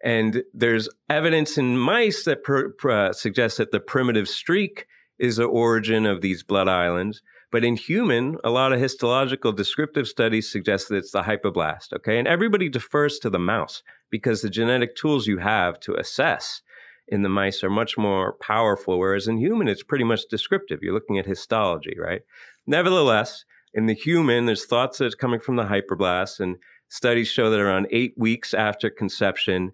and 0.02 0.42
there's 0.52 0.88
evidence 1.08 1.58
in 1.58 1.78
mice 1.78 2.24
that 2.24 2.42
pr- 2.42 2.70
pr- 2.78 2.90
uh, 2.90 3.12
suggests 3.12 3.58
that 3.58 3.70
the 3.70 3.80
primitive 3.80 4.28
streak 4.28 4.86
is 5.18 5.36
the 5.36 5.44
origin 5.44 6.06
of 6.06 6.20
these 6.20 6.42
blood 6.42 6.68
islands. 6.68 7.22
But 7.52 7.64
in 7.64 7.76
human, 7.76 8.38
a 8.42 8.50
lot 8.50 8.72
of 8.72 8.80
histological 8.80 9.52
descriptive 9.52 10.08
studies 10.08 10.50
suggest 10.50 10.88
that 10.88 10.96
it's 10.96 11.12
the 11.12 11.22
hypoblast. 11.22 11.92
Okay. 11.92 12.18
And 12.18 12.26
everybody 12.26 12.68
defers 12.68 13.18
to 13.20 13.30
the 13.30 13.38
mouse 13.38 13.82
because 14.10 14.40
the 14.40 14.50
genetic 14.50 14.96
tools 14.96 15.26
you 15.26 15.38
have 15.38 15.78
to 15.80 15.94
assess 15.94 16.62
in 17.08 17.22
the 17.22 17.28
mice 17.28 17.62
are 17.62 17.70
much 17.70 17.98
more 17.98 18.34
powerful, 18.34 18.98
whereas 18.98 19.28
in 19.28 19.38
human, 19.38 19.68
it's 19.68 19.82
pretty 19.82 20.04
much 20.04 20.22
descriptive. 20.30 20.80
You're 20.82 20.94
looking 20.94 21.18
at 21.18 21.26
histology, 21.26 21.96
right? 21.98 22.22
Nevertheless, 22.66 23.44
in 23.74 23.86
the 23.86 23.94
human, 23.94 24.46
there's 24.46 24.64
thoughts 24.64 24.98
that 24.98 25.06
it's 25.06 25.14
coming 25.14 25.40
from 25.40 25.56
the 25.56 25.64
hyperblast, 25.64 26.40
and 26.40 26.56
studies 26.88 27.28
show 27.28 27.50
that 27.50 27.60
around 27.60 27.86
eight 27.90 28.14
weeks 28.16 28.54
after 28.54 28.90
conception, 28.90 29.72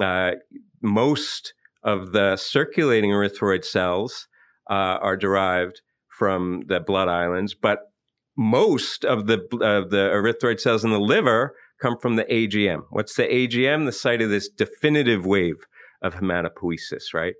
uh, 0.00 0.32
most 0.82 1.54
of 1.82 2.12
the 2.12 2.36
circulating 2.36 3.10
erythroid 3.10 3.64
cells 3.64 4.26
uh, 4.68 4.98
are 5.00 5.16
derived 5.16 5.82
from 6.08 6.62
the 6.66 6.80
blood 6.80 7.08
islands, 7.08 7.54
but 7.54 7.92
most 8.36 9.04
of 9.04 9.26
the 9.26 9.38
of 9.62 9.90
the 9.90 10.10
erythroid 10.10 10.60
cells 10.60 10.84
in 10.84 10.90
the 10.90 11.00
liver 11.00 11.54
come 11.80 11.96
from 11.98 12.16
the 12.16 12.24
AGM. 12.24 12.84
What's 12.90 13.14
the 13.14 13.24
AGM? 13.24 13.86
The 13.86 13.92
site 13.92 14.22
of 14.22 14.30
this 14.30 14.48
definitive 14.48 15.24
wave 15.24 15.66
of 16.02 16.14
hematopoiesis, 16.14 17.14
right? 17.14 17.34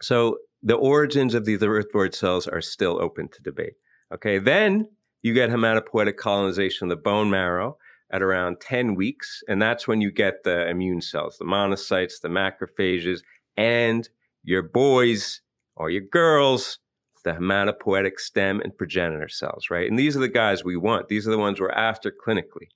So 0.00 0.38
the 0.62 0.76
origins 0.76 1.34
of 1.34 1.44
these 1.44 1.60
erythroid 1.60 2.14
cells 2.14 2.46
are 2.46 2.60
still 2.60 3.00
open 3.00 3.28
to 3.28 3.42
debate. 3.42 3.74
Okay, 4.12 4.38
then 4.38 4.88
you 5.22 5.34
get 5.34 5.50
hematopoietic 5.50 6.16
colonization 6.16 6.86
of 6.86 6.90
the 6.90 7.02
bone 7.02 7.30
marrow 7.30 7.76
at 8.10 8.22
around 8.22 8.60
10 8.60 8.94
weeks, 8.94 9.42
and 9.48 9.60
that's 9.60 9.86
when 9.86 10.00
you 10.00 10.10
get 10.10 10.44
the 10.44 10.68
immune 10.68 11.02
cells, 11.02 11.36
the 11.38 11.44
monocytes, 11.44 12.20
the 12.22 12.28
macrophages, 12.28 13.20
and 13.56 14.08
your 14.42 14.62
boys 14.62 15.42
or 15.76 15.90
your 15.90 16.02
girls, 16.02 16.78
the 17.24 17.32
hematopoietic 17.32 18.18
stem 18.18 18.60
and 18.60 18.76
progenitor 18.76 19.28
cells, 19.28 19.66
right? 19.70 19.88
And 19.90 19.98
these 19.98 20.16
are 20.16 20.20
the 20.20 20.28
guys 20.28 20.64
we 20.64 20.76
want. 20.76 21.08
These 21.08 21.28
are 21.28 21.30
the 21.30 21.38
ones 21.38 21.60
we're 21.60 21.70
after 21.70 22.10
clinically. 22.10 22.68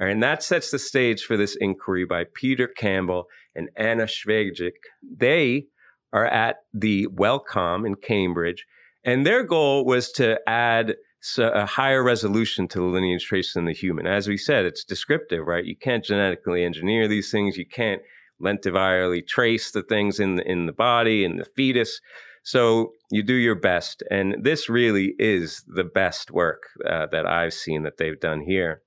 All 0.00 0.06
right, 0.06 0.12
and 0.12 0.22
that 0.22 0.42
sets 0.42 0.70
the 0.70 0.78
stage 0.78 1.24
for 1.24 1.36
this 1.36 1.56
inquiry 1.56 2.04
by 2.04 2.24
Peter 2.34 2.66
Campbell 2.66 3.26
and 3.54 3.68
Anna 3.76 4.04
Schwejcik. 4.04 4.72
They 5.02 5.66
are 6.12 6.26
at 6.26 6.56
the 6.72 7.06
Wellcome 7.08 7.86
in 7.86 7.94
Cambridge, 7.96 8.66
and 9.04 9.24
their 9.24 9.44
goal 9.44 9.84
was 9.84 10.10
to 10.12 10.38
add 10.48 10.96
a 11.38 11.66
higher 11.66 12.02
resolution 12.02 12.66
to 12.68 12.78
the 12.78 12.84
lineage 12.84 13.26
trace 13.26 13.54
in 13.54 13.66
the 13.66 13.74
human. 13.74 14.06
As 14.06 14.26
we 14.26 14.36
said, 14.36 14.64
it's 14.64 14.84
descriptive, 14.84 15.46
right? 15.46 15.64
You 15.64 15.76
can't 15.76 16.04
genetically 16.04 16.64
engineer 16.64 17.08
these 17.08 17.30
things. 17.30 17.58
You 17.58 17.66
can't 17.66 18.00
lentivirally 18.42 19.26
trace 19.26 19.70
the 19.70 19.82
things 19.82 20.18
in 20.18 20.36
the, 20.36 20.50
in 20.50 20.66
the 20.66 20.72
body 20.72 21.24
and 21.24 21.38
the 21.38 21.44
fetus. 21.44 22.00
So 22.42 22.92
you 23.10 23.22
do 23.22 23.34
your 23.34 23.54
best, 23.54 24.02
and 24.10 24.36
this 24.42 24.70
really 24.70 25.14
is 25.18 25.62
the 25.66 25.84
best 25.84 26.30
work 26.30 26.62
uh, 26.88 27.06
that 27.12 27.26
I've 27.26 27.52
seen 27.52 27.82
that 27.82 27.98
they've 27.98 28.18
done 28.18 28.40
here. 28.40 28.80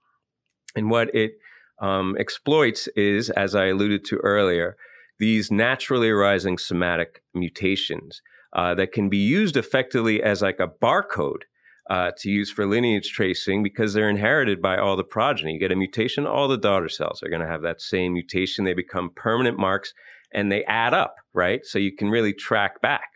And 0.75 0.89
what 0.89 1.13
it 1.13 1.33
um, 1.79 2.15
exploits 2.19 2.87
is, 2.95 3.29
as 3.31 3.55
I 3.55 3.67
alluded 3.67 4.05
to 4.05 4.17
earlier, 4.17 4.77
these 5.19 5.51
naturally 5.51 6.09
arising 6.09 6.57
somatic 6.57 7.23
mutations 7.33 8.21
uh, 8.53 8.75
that 8.75 8.91
can 8.91 9.09
be 9.09 9.17
used 9.17 9.57
effectively 9.57 10.21
as 10.21 10.41
like 10.41 10.59
a 10.59 10.67
barcode 10.67 11.43
uh, 11.89 12.11
to 12.17 12.29
use 12.29 12.51
for 12.51 12.65
lineage 12.65 13.11
tracing 13.11 13.63
because 13.63 13.93
they're 13.93 14.09
inherited 14.09 14.61
by 14.61 14.77
all 14.77 14.95
the 14.95 15.03
progeny. 15.03 15.53
You 15.53 15.59
get 15.59 15.71
a 15.71 15.75
mutation, 15.75 16.25
all 16.25 16.47
the 16.47 16.57
daughter 16.57 16.89
cells 16.89 17.21
are 17.23 17.29
going 17.29 17.41
to 17.41 17.47
have 17.47 17.61
that 17.63 17.81
same 17.81 18.13
mutation. 18.13 18.63
They 18.63 18.73
become 18.73 19.11
permanent 19.15 19.57
marks 19.57 19.93
and 20.33 20.51
they 20.51 20.63
add 20.65 20.93
up, 20.93 21.15
right? 21.33 21.65
So 21.65 21.79
you 21.79 21.95
can 21.95 22.09
really 22.09 22.33
track 22.33 22.81
back 22.81 23.09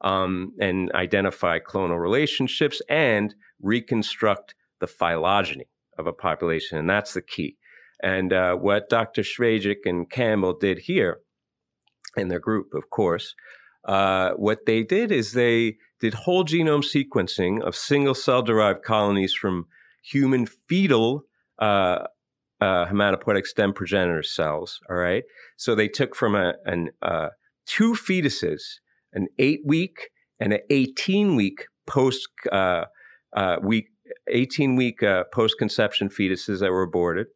um, 0.00 0.52
and 0.60 0.92
identify 0.92 1.58
clonal 1.58 2.00
relationships 2.00 2.82
and 2.88 3.34
reconstruct 3.60 4.54
the 4.80 4.86
phylogeny 4.86 5.68
of 5.98 6.06
a 6.06 6.12
population. 6.12 6.78
And 6.78 6.88
that's 6.88 7.14
the 7.14 7.22
key. 7.22 7.56
And 8.02 8.32
uh, 8.32 8.54
what 8.54 8.88
Dr. 8.88 9.22
Schwejcik 9.22 9.84
and 9.84 10.08
Campbell 10.10 10.56
did 10.58 10.80
here, 10.80 11.20
in 12.16 12.28
their 12.28 12.40
group, 12.40 12.74
of 12.74 12.90
course, 12.90 13.34
uh, 13.84 14.32
what 14.32 14.66
they 14.66 14.82
did 14.82 15.12
is 15.12 15.32
they 15.32 15.76
did 16.00 16.14
whole 16.14 16.44
genome 16.44 16.84
sequencing 16.84 17.60
of 17.62 17.74
single 17.74 18.14
cell 18.14 18.42
derived 18.42 18.82
colonies 18.82 19.34
from 19.34 19.66
human 20.02 20.46
fetal 20.46 21.22
uh, 21.58 22.04
uh, 22.60 22.86
hematopoietic 22.86 23.46
stem 23.46 23.72
progenitor 23.72 24.22
cells. 24.22 24.80
All 24.88 24.96
right. 24.96 25.24
So 25.56 25.74
they 25.74 25.88
took 25.88 26.14
from 26.14 26.34
a, 26.34 26.54
an, 26.64 26.90
uh, 27.02 27.28
two 27.66 27.94
fetuses, 27.94 28.62
an 29.12 29.28
eight 29.38 29.60
week 29.64 30.10
and 30.40 30.52
an 30.52 30.60
18 30.70 31.36
week 31.36 31.66
post 31.86 32.28
uh, 32.52 32.84
uh, 33.34 33.56
week 33.62 33.88
18 34.28 34.76
week 34.76 35.02
uh, 35.02 35.24
post 35.32 35.56
conception 35.58 36.08
fetuses 36.08 36.60
that 36.60 36.70
were 36.70 36.82
aborted. 36.82 37.26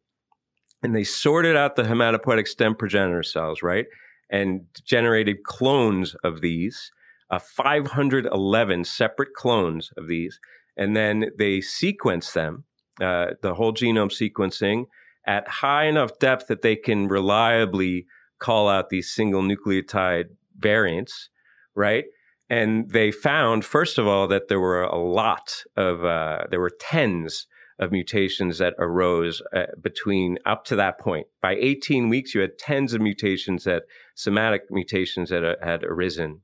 And 0.83 0.95
they 0.95 1.03
sorted 1.03 1.55
out 1.55 1.75
the 1.75 1.83
hematopoietic 1.83 2.47
stem 2.47 2.75
progenitor 2.75 3.23
cells, 3.23 3.63
right? 3.63 3.85
And 4.29 4.65
generated 4.83 5.43
clones 5.43 6.15
of 6.23 6.41
these, 6.41 6.91
uh, 7.29 7.39
511 7.39 8.83
separate 8.83 9.33
clones 9.33 9.91
of 9.97 10.07
these. 10.07 10.39
And 10.75 10.95
then 10.95 11.31
they 11.37 11.59
sequenced 11.59 12.33
them, 12.33 12.65
uh, 13.01 13.27
the 13.41 13.55
whole 13.55 13.73
genome 13.73 14.11
sequencing, 14.11 14.85
at 15.25 15.47
high 15.47 15.85
enough 15.85 16.19
depth 16.19 16.47
that 16.47 16.61
they 16.61 16.75
can 16.75 17.07
reliably 17.07 18.05
call 18.39 18.67
out 18.67 18.89
these 18.89 19.09
single 19.13 19.41
nucleotide 19.41 20.25
variants, 20.59 21.29
right? 21.75 22.05
and 22.49 22.91
they 22.91 23.11
found, 23.11 23.65
first 23.65 23.97
of 23.97 24.07
all, 24.07 24.27
that 24.27 24.47
there 24.47 24.59
were 24.59 24.83
a 24.83 24.97
lot 24.97 25.63
of, 25.75 26.05
uh, 26.05 26.43
there 26.51 26.59
were 26.59 26.71
tens 26.79 27.47
of 27.79 27.91
mutations 27.91 28.57
that 28.57 28.73
arose 28.77 29.41
uh, 29.55 29.65
between 29.81 30.37
up 30.45 30.65
to 30.65 30.75
that 30.75 30.99
point. 30.99 31.27
By 31.41 31.55
18 31.55 32.09
weeks, 32.09 32.33
you 32.33 32.41
had 32.41 32.57
tens 32.57 32.93
of 32.93 33.01
mutations 33.01 33.63
that, 33.63 33.83
somatic 34.15 34.63
mutations 34.69 35.29
that 35.29 35.43
uh, 35.43 35.55
had 35.61 35.83
arisen 35.83 36.41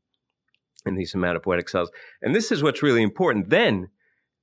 in 0.85 0.95
these 0.95 1.13
hematopoietic 1.13 1.69
cells. 1.69 1.91
And 2.21 2.33
this 2.33 2.51
is 2.51 2.63
what's 2.63 2.83
really 2.83 3.03
important. 3.03 3.49
Then 3.49 3.89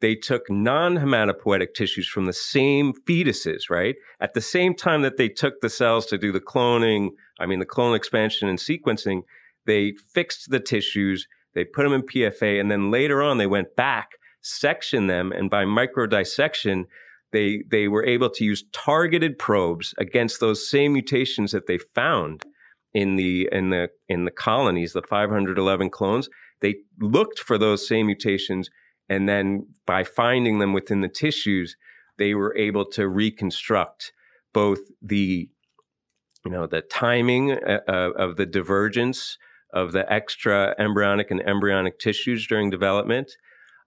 they 0.01 0.15
took 0.15 0.51
non 0.51 0.97
hematopoietic 0.97 1.75
tissues 1.75 2.09
from 2.09 2.27
the 2.27 2.33
same 2.33 2.93
fetuses, 3.09 3.71
right? 3.71 3.97
At 4.21 4.35
the 4.35 4.41
same 4.41 4.75
time 4.75 5.03
that 5.03 5.17
they 5.17 5.29
took 5.29 5.61
the 5.61 5.71
cells 5.71 6.07
to 6.07 6.19
do 6.19 6.33
the 6.33 6.41
cloning, 6.41 7.11
I 7.41 7.47
mean, 7.47 7.59
the 7.59 7.67
clone 7.67 7.95
expansion 7.95 8.49
and 8.49 8.59
sequencing, 8.59 9.23
they 9.65 9.95
fixed 10.13 10.51
the 10.51 10.61
tissues 10.61 11.27
they 11.57 11.65
put 11.65 11.85
them 11.85 11.95
in 11.95 12.03
PFA, 12.03 12.61
and 12.61 12.71
then 12.71 12.91
later 12.91 13.23
on 13.23 13.39
they 13.39 13.47
went 13.47 13.75
back, 13.75 14.11
sectioned 14.47 15.11
them, 15.11 15.33
and 15.33 15.51
by 15.51 15.65
microdissection, 15.65 16.85
they 17.33 17.65
they 17.69 17.89
were 17.89 18.05
able 18.05 18.31
to 18.31 18.45
use 18.45 18.65
targeted 18.73 19.39
probes 19.39 19.95
against 19.99 20.41
those 20.41 20.69
same 20.69 20.93
mutations 20.93 21.53
that 21.53 21.67
they 21.67 21.79
found 21.79 22.45
in 22.95 23.17
the 23.17 23.49
in 23.53 23.71
the 23.71 23.89
in 24.09 24.25
the 24.25 24.31
colonies, 24.31 24.93
the 24.93 25.03
511 25.03 25.91
clones. 25.91 26.29
They 26.61 26.77
looked 27.01 27.41
for 27.41 27.59
those 27.59 27.87
same 27.87 28.07
mutations, 28.07 28.71
and 29.09 29.29
then 29.29 29.67
by 29.85 30.05
finding 30.05 30.61
them 30.61 30.73
within 30.73 31.01
the 31.01 31.09
tissues, 31.09 31.77
they 32.17 32.35
were 32.35 32.57
able 32.57 32.87
to 32.93 33.09
reconstruct 33.09 34.13
both 34.55 34.79
the 35.03 35.51
you 36.45 36.51
know 36.51 36.67
the 36.67 36.83
timing 36.83 37.53
uh, 37.53 37.81
uh 37.89 38.13
of 38.17 38.37
the 38.37 38.47
divergence 38.47 39.37
of 39.73 39.93
the 39.93 40.11
extra 40.11 40.75
embryonic 40.79 41.31
and 41.31 41.43
embryonic 41.43 41.99
tissues 41.99 42.47
during 42.47 42.71
development, 42.71 43.33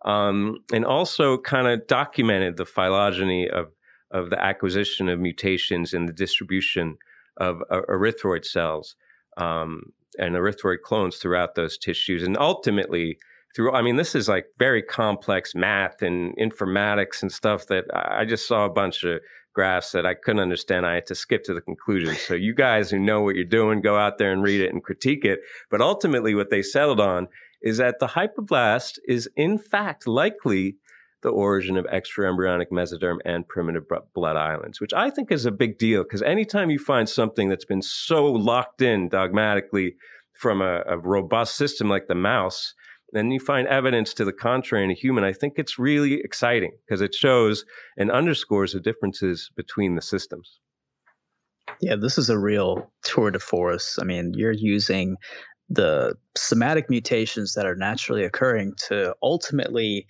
um, 0.06 0.60
and 0.72 0.86
also 0.86 1.38
kind 1.38 1.68
of 1.68 1.88
documented 1.88 2.58
the 2.58 2.66
phylogeny 2.66 3.50
of, 3.50 3.68
of 4.12 4.30
the 4.30 4.42
acquisition 4.42 5.10
of 5.10 5.20
mutations 5.20 5.94
in 5.94 6.06
the 6.06 6.14
distribution 6.14 6.98
of 7.38 7.62
uh, 7.70 7.82
erythroid 7.90 8.46
cells 8.46 8.96
um, 9.38 9.94
and 10.18 10.36
erythroid 10.36 10.82
clones 10.84 11.18
throughout 11.18 11.56
those 11.56 11.78
tissues. 11.78 12.24
And 12.24 12.38
ultimately, 12.38 13.18
through, 13.56 13.74
I 13.74 13.82
mean, 13.82 13.96
this 13.96 14.16
is 14.16 14.30
like 14.30 14.46
very 14.58 14.82
complex 14.82 15.56
math 15.56 16.02
and 16.02 16.36
informatics 16.38 17.22
and 17.22 17.32
stuff 17.32 17.68
that 17.68 17.86
I 17.94 18.26
just 18.26 18.48
saw 18.48 18.66
a 18.66 18.70
bunch 18.70 19.04
of 19.04 19.22
graphs 19.54 19.92
that 19.92 20.06
I 20.06 20.14
couldn't 20.14 20.42
understand. 20.42 20.86
I 20.86 20.96
had 20.96 21.08
to 21.08 21.16
skip 21.16 21.44
to 21.46 21.54
the 21.54 21.62
conclusion. 21.62 22.16
So 22.16 22.34
you 22.34 22.54
guys 22.54 22.92
who 22.92 23.00
know 23.00 23.22
what 23.22 23.36
you're 23.36 23.46
doing, 23.46 23.82
go 23.82 23.98
out 23.98 24.18
there 24.18 24.32
and 24.32 24.44
read 24.44 24.62
it 24.62 24.72
and 24.72 24.84
critique 24.84 25.26
it. 25.26 25.40
But 25.72 25.82
ultimately, 25.82 26.36
what 26.36 26.50
they 26.50 26.62
settled 26.62 27.00
on 27.00 27.28
is 27.62 27.78
that 27.78 28.00
the 28.00 28.08
hypoblast 28.08 29.00
is 29.08 29.30
in 29.36 29.58
fact 29.58 30.08
likely 30.08 30.78
the 31.22 31.30
origin 31.30 31.76
of 31.76 31.86
extraembryonic 31.86 32.70
mesoderm 32.72 33.18
and 33.26 33.48
primitive 33.48 33.84
blood 34.14 34.38
islands, 34.38 34.80
which 34.80 34.94
I 34.94 35.10
think 35.10 35.32
is 35.32 35.46
a 35.46 35.52
big 35.52 35.78
deal 35.78 36.04
because 36.04 36.22
anytime 36.22 36.70
you 36.70 36.80
find 36.80 37.10
something 37.10 37.50
that's 37.50 37.66
been 37.66 37.82
so 37.82 38.26
locked 38.26 38.82
in 38.82 39.10
dogmatically 39.10 39.96
from 40.34 40.62
a, 40.62 40.82
a 40.88 40.98
robust 40.98 41.56
system 41.56 41.90
like 41.90 42.08
the 42.08 42.16
mouse, 42.16 42.74
then 43.12 43.32
you 43.32 43.40
find 43.40 43.68
evidence 43.68 44.14
to 44.14 44.24
the 44.24 44.32
contrary 44.32 44.84
in 44.86 44.92
a 44.92 44.94
human, 44.94 45.24
I 45.24 45.34
think 45.34 45.56
it's 45.58 45.80
really 45.80 46.22
exciting 46.22 46.72
because 46.86 47.02
it 47.02 47.14
shows 47.14 47.66
and 47.98 48.12
underscores 48.12 48.74
the 48.74 48.80
differences 48.80 49.50
between 49.56 49.96
the 49.96 50.02
systems. 50.02 50.60
Yeah, 51.82 51.96
this 51.96 52.18
is 52.18 52.30
a 52.30 52.38
real 52.38 52.92
tour 53.04 53.32
de 53.32 53.40
force. 53.40 53.98
I 54.00 54.04
mean, 54.04 54.34
you're 54.36 54.52
using 54.52 55.18
the 55.70 56.16
somatic 56.36 56.90
mutations 56.90 57.54
that 57.54 57.66
are 57.66 57.76
naturally 57.76 58.24
occurring 58.24 58.74
to 58.88 59.16
ultimately, 59.22 60.08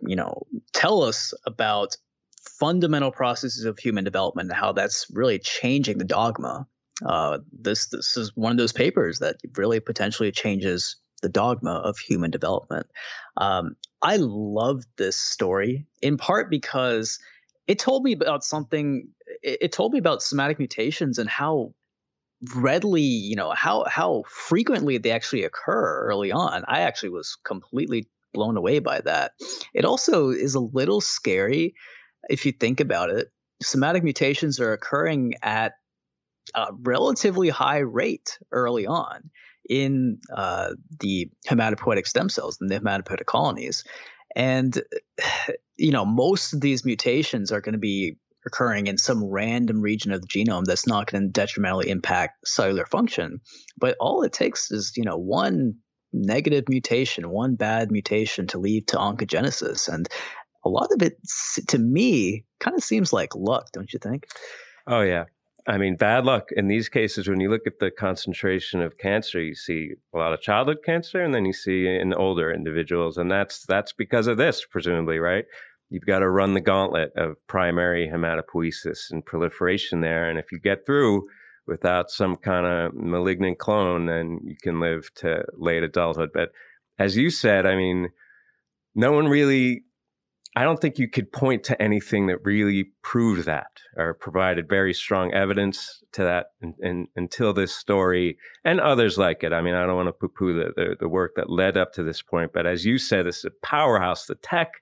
you 0.00 0.16
know, 0.16 0.46
tell 0.72 1.02
us 1.02 1.34
about 1.44 1.96
fundamental 2.58 3.10
processes 3.10 3.64
of 3.64 3.78
human 3.78 4.04
development 4.04 4.50
and 4.50 4.58
how 4.58 4.72
that's 4.72 5.06
really 5.12 5.38
changing 5.38 5.98
the 5.98 6.04
dogma. 6.04 6.66
Uh, 7.04 7.38
this 7.52 7.88
this 7.88 8.16
is 8.16 8.32
one 8.36 8.52
of 8.52 8.58
those 8.58 8.72
papers 8.72 9.18
that 9.18 9.36
really 9.56 9.80
potentially 9.80 10.30
changes 10.30 10.96
the 11.20 11.28
dogma 11.28 11.72
of 11.72 11.98
human 11.98 12.30
development. 12.30 12.86
Um, 13.36 13.76
I 14.02 14.16
love 14.18 14.82
this 14.96 15.16
story 15.16 15.86
in 16.00 16.16
part 16.16 16.50
because 16.50 17.18
it 17.66 17.78
told 17.78 18.04
me 18.04 18.12
about 18.12 18.44
something. 18.44 19.08
It, 19.42 19.58
it 19.62 19.72
told 19.72 19.92
me 19.92 19.98
about 19.98 20.22
somatic 20.22 20.58
mutations 20.58 21.18
and 21.18 21.28
how 21.28 21.74
readily, 22.56 23.02
you 23.02 23.36
know, 23.36 23.50
how 23.50 23.84
how 23.88 24.24
frequently 24.28 24.98
they 24.98 25.10
actually 25.10 25.44
occur 25.44 26.06
early 26.06 26.32
on. 26.32 26.64
I 26.66 26.80
actually 26.80 27.10
was 27.10 27.36
completely 27.44 28.08
blown 28.34 28.56
away 28.56 28.78
by 28.78 29.00
that. 29.02 29.32
It 29.74 29.84
also 29.84 30.30
is 30.30 30.54
a 30.54 30.60
little 30.60 31.00
scary 31.00 31.74
if 32.28 32.46
you 32.46 32.52
think 32.52 32.80
about 32.80 33.10
it. 33.10 33.28
Somatic 33.62 34.02
mutations 34.02 34.58
are 34.60 34.72
occurring 34.72 35.34
at 35.42 35.74
a 36.54 36.68
relatively 36.82 37.48
high 37.48 37.78
rate 37.78 38.38
early 38.50 38.86
on 38.86 39.30
in 39.68 40.18
uh, 40.34 40.70
the 41.00 41.30
hematopoietic 41.48 42.06
stem 42.06 42.28
cells, 42.28 42.58
in 42.60 42.66
the 42.66 42.80
hematopoietic 42.80 43.26
colonies. 43.26 43.84
And, 44.34 44.82
you 45.76 45.92
know, 45.92 46.04
most 46.04 46.52
of 46.52 46.60
these 46.60 46.84
mutations 46.84 47.52
are 47.52 47.60
going 47.60 47.74
to 47.74 47.78
be 47.78 48.16
occurring 48.46 48.86
in 48.86 48.98
some 48.98 49.24
random 49.24 49.80
region 49.80 50.12
of 50.12 50.20
the 50.20 50.26
genome 50.26 50.64
that's 50.64 50.86
not 50.86 51.10
going 51.10 51.22
to 51.22 51.28
detrimentally 51.28 51.90
impact 51.90 52.46
cellular 52.46 52.86
function. 52.86 53.40
But 53.78 53.96
all 54.00 54.22
it 54.22 54.32
takes 54.32 54.70
is, 54.70 54.92
you 54.96 55.04
know, 55.04 55.16
one 55.16 55.76
negative 56.12 56.64
mutation, 56.68 57.30
one 57.30 57.54
bad 57.54 57.90
mutation 57.90 58.46
to 58.48 58.58
lead 58.58 58.88
to 58.88 58.96
oncogenesis. 58.96 59.88
And 59.92 60.08
a 60.64 60.68
lot 60.68 60.92
of 60.92 61.02
it, 61.02 61.18
to 61.68 61.78
me, 61.78 62.44
kind 62.60 62.76
of 62.76 62.82
seems 62.82 63.12
like 63.12 63.34
luck, 63.34 63.68
don't 63.72 63.92
you 63.92 63.98
think? 63.98 64.26
Oh, 64.86 65.00
yeah. 65.00 65.24
I 65.66 65.78
mean, 65.78 65.96
bad 65.96 66.24
luck 66.24 66.48
in 66.50 66.66
these 66.66 66.88
cases. 66.88 67.28
When 67.28 67.40
you 67.40 67.48
look 67.48 67.66
at 67.66 67.78
the 67.78 67.90
concentration 67.90 68.82
of 68.82 68.98
cancer, 68.98 69.40
you 69.40 69.54
see 69.54 69.92
a 70.12 70.18
lot 70.18 70.32
of 70.32 70.40
childhood 70.40 70.78
cancer, 70.84 71.22
and 71.22 71.32
then 71.32 71.44
you 71.44 71.52
see 71.52 71.86
in 71.86 72.12
older 72.12 72.50
individuals, 72.50 73.16
and 73.16 73.30
that's 73.30 73.64
that's 73.64 73.92
because 73.92 74.26
of 74.26 74.38
this, 74.38 74.66
presumably, 74.68 75.20
right? 75.20 75.44
You've 75.92 76.06
got 76.06 76.20
to 76.20 76.30
run 76.30 76.54
the 76.54 76.60
gauntlet 76.60 77.12
of 77.16 77.36
primary 77.46 78.08
hematopoiesis 78.08 79.10
and 79.10 79.24
proliferation 79.24 80.00
there, 80.00 80.28
and 80.28 80.38
if 80.38 80.50
you 80.50 80.58
get 80.58 80.86
through 80.86 81.28
without 81.66 82.10
some 82.10 82.36
kind 82.36 82.66
of 82.66 82.94
malignant 82.94 83.58
clone, 83.58 84.06
then 84.06 84.40
you 84.42 84.56
can 84.62 84.80
live 84.80 85.12
to 85.16 85.44
late 85.54 85.82
adulthood. 85.82 86.30
But 86.32 86.48
as 86.98 87.16
you 87.18 87.28
said, 87.28 87.66
I 87.66 87.76
mean, 87.76 88.08
no 88.94 89.12
one 89.12 89.28
really 89.28 89.84
I 90.54 90.64
don't 90.64 90.80
think 90.80 90.98
you 90.98 91.08
could 91.08 91.32
point 91.32 91.64
to 91.64 91.80
anything 91.80 92.26
that 92.26 92.44
really 92.44 92.92
proved 93.02 93.46
that 93.46 93.80
or 93.96 94.12
provided 94.12 94.68
very 94.68 94.92
strong 94.92 95.32
evidence 95.32 96.02
to 96.12 96.24
that 96.24 96.46
in, 96.60 96.74
in, 96.82 97.08
until 97.16 97.54
this 97.54 97.74
story 97.74 98.36
and 98.62 98.78
others 98.78 99.16
like 99.16 99.44
it. 99.44 99.54
I 99.54 99.62
mean, 99.62 99.74
I 99.74 99.86
don't 99.86 99.96
want 99.96 100.08
to 100.08 100.12
poo 100.12 100.28
poo 100.28 100.52
the, 100.52 100.72
the, 100.76 100.96
the, 101.00 101.08
work 101.08 101.32
that 101.36 101.48
led 101.48 101.78
up 101.78 101.94
to 101.94 102.02
this 102.02 102.20
point, 102.20 102.52
but 102.52 102.66
as 102.66 102.84
you 102.84 102.98
said, 102.98 103.24
this 103.24 103.38
is 103.38 103.44
a 103.46 103.66
powerhouse, 103.66 104.26
the 104.26 104.34
tech 104.34 104.72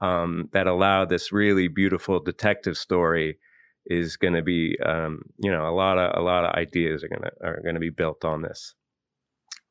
um, 0.00 0.48
that 0.52 0.66
allow 0.66 1.04
this 1.04 1.32
really 1.32 1.68
beautiful 1.68 2.20
detective 2.20 2.76
story 2.76 3.38
is 3.86 4.16
going 4.16 4.34
to 4.34 4.42
be, 4.42 4.76
um, 4.84 5.22
you 5.38 5.50
know, 5.50 5.68
a 5.68 5.74
lot 5.74 5.98
of 5.98 6.18
a 6.18 6.22
lot 6.22 6.44
of 6.44 6.54
ideas 6.54 7.04
are 7.04 7.08
going 7.08 7.22
to 7.22 7.30
are 7.42 7.60
going 7.62 7.74
to 7.74 7.80
be 7.80 7.90
built 7.90 8.24
on 8.24 8.42
this. 8.42 8.74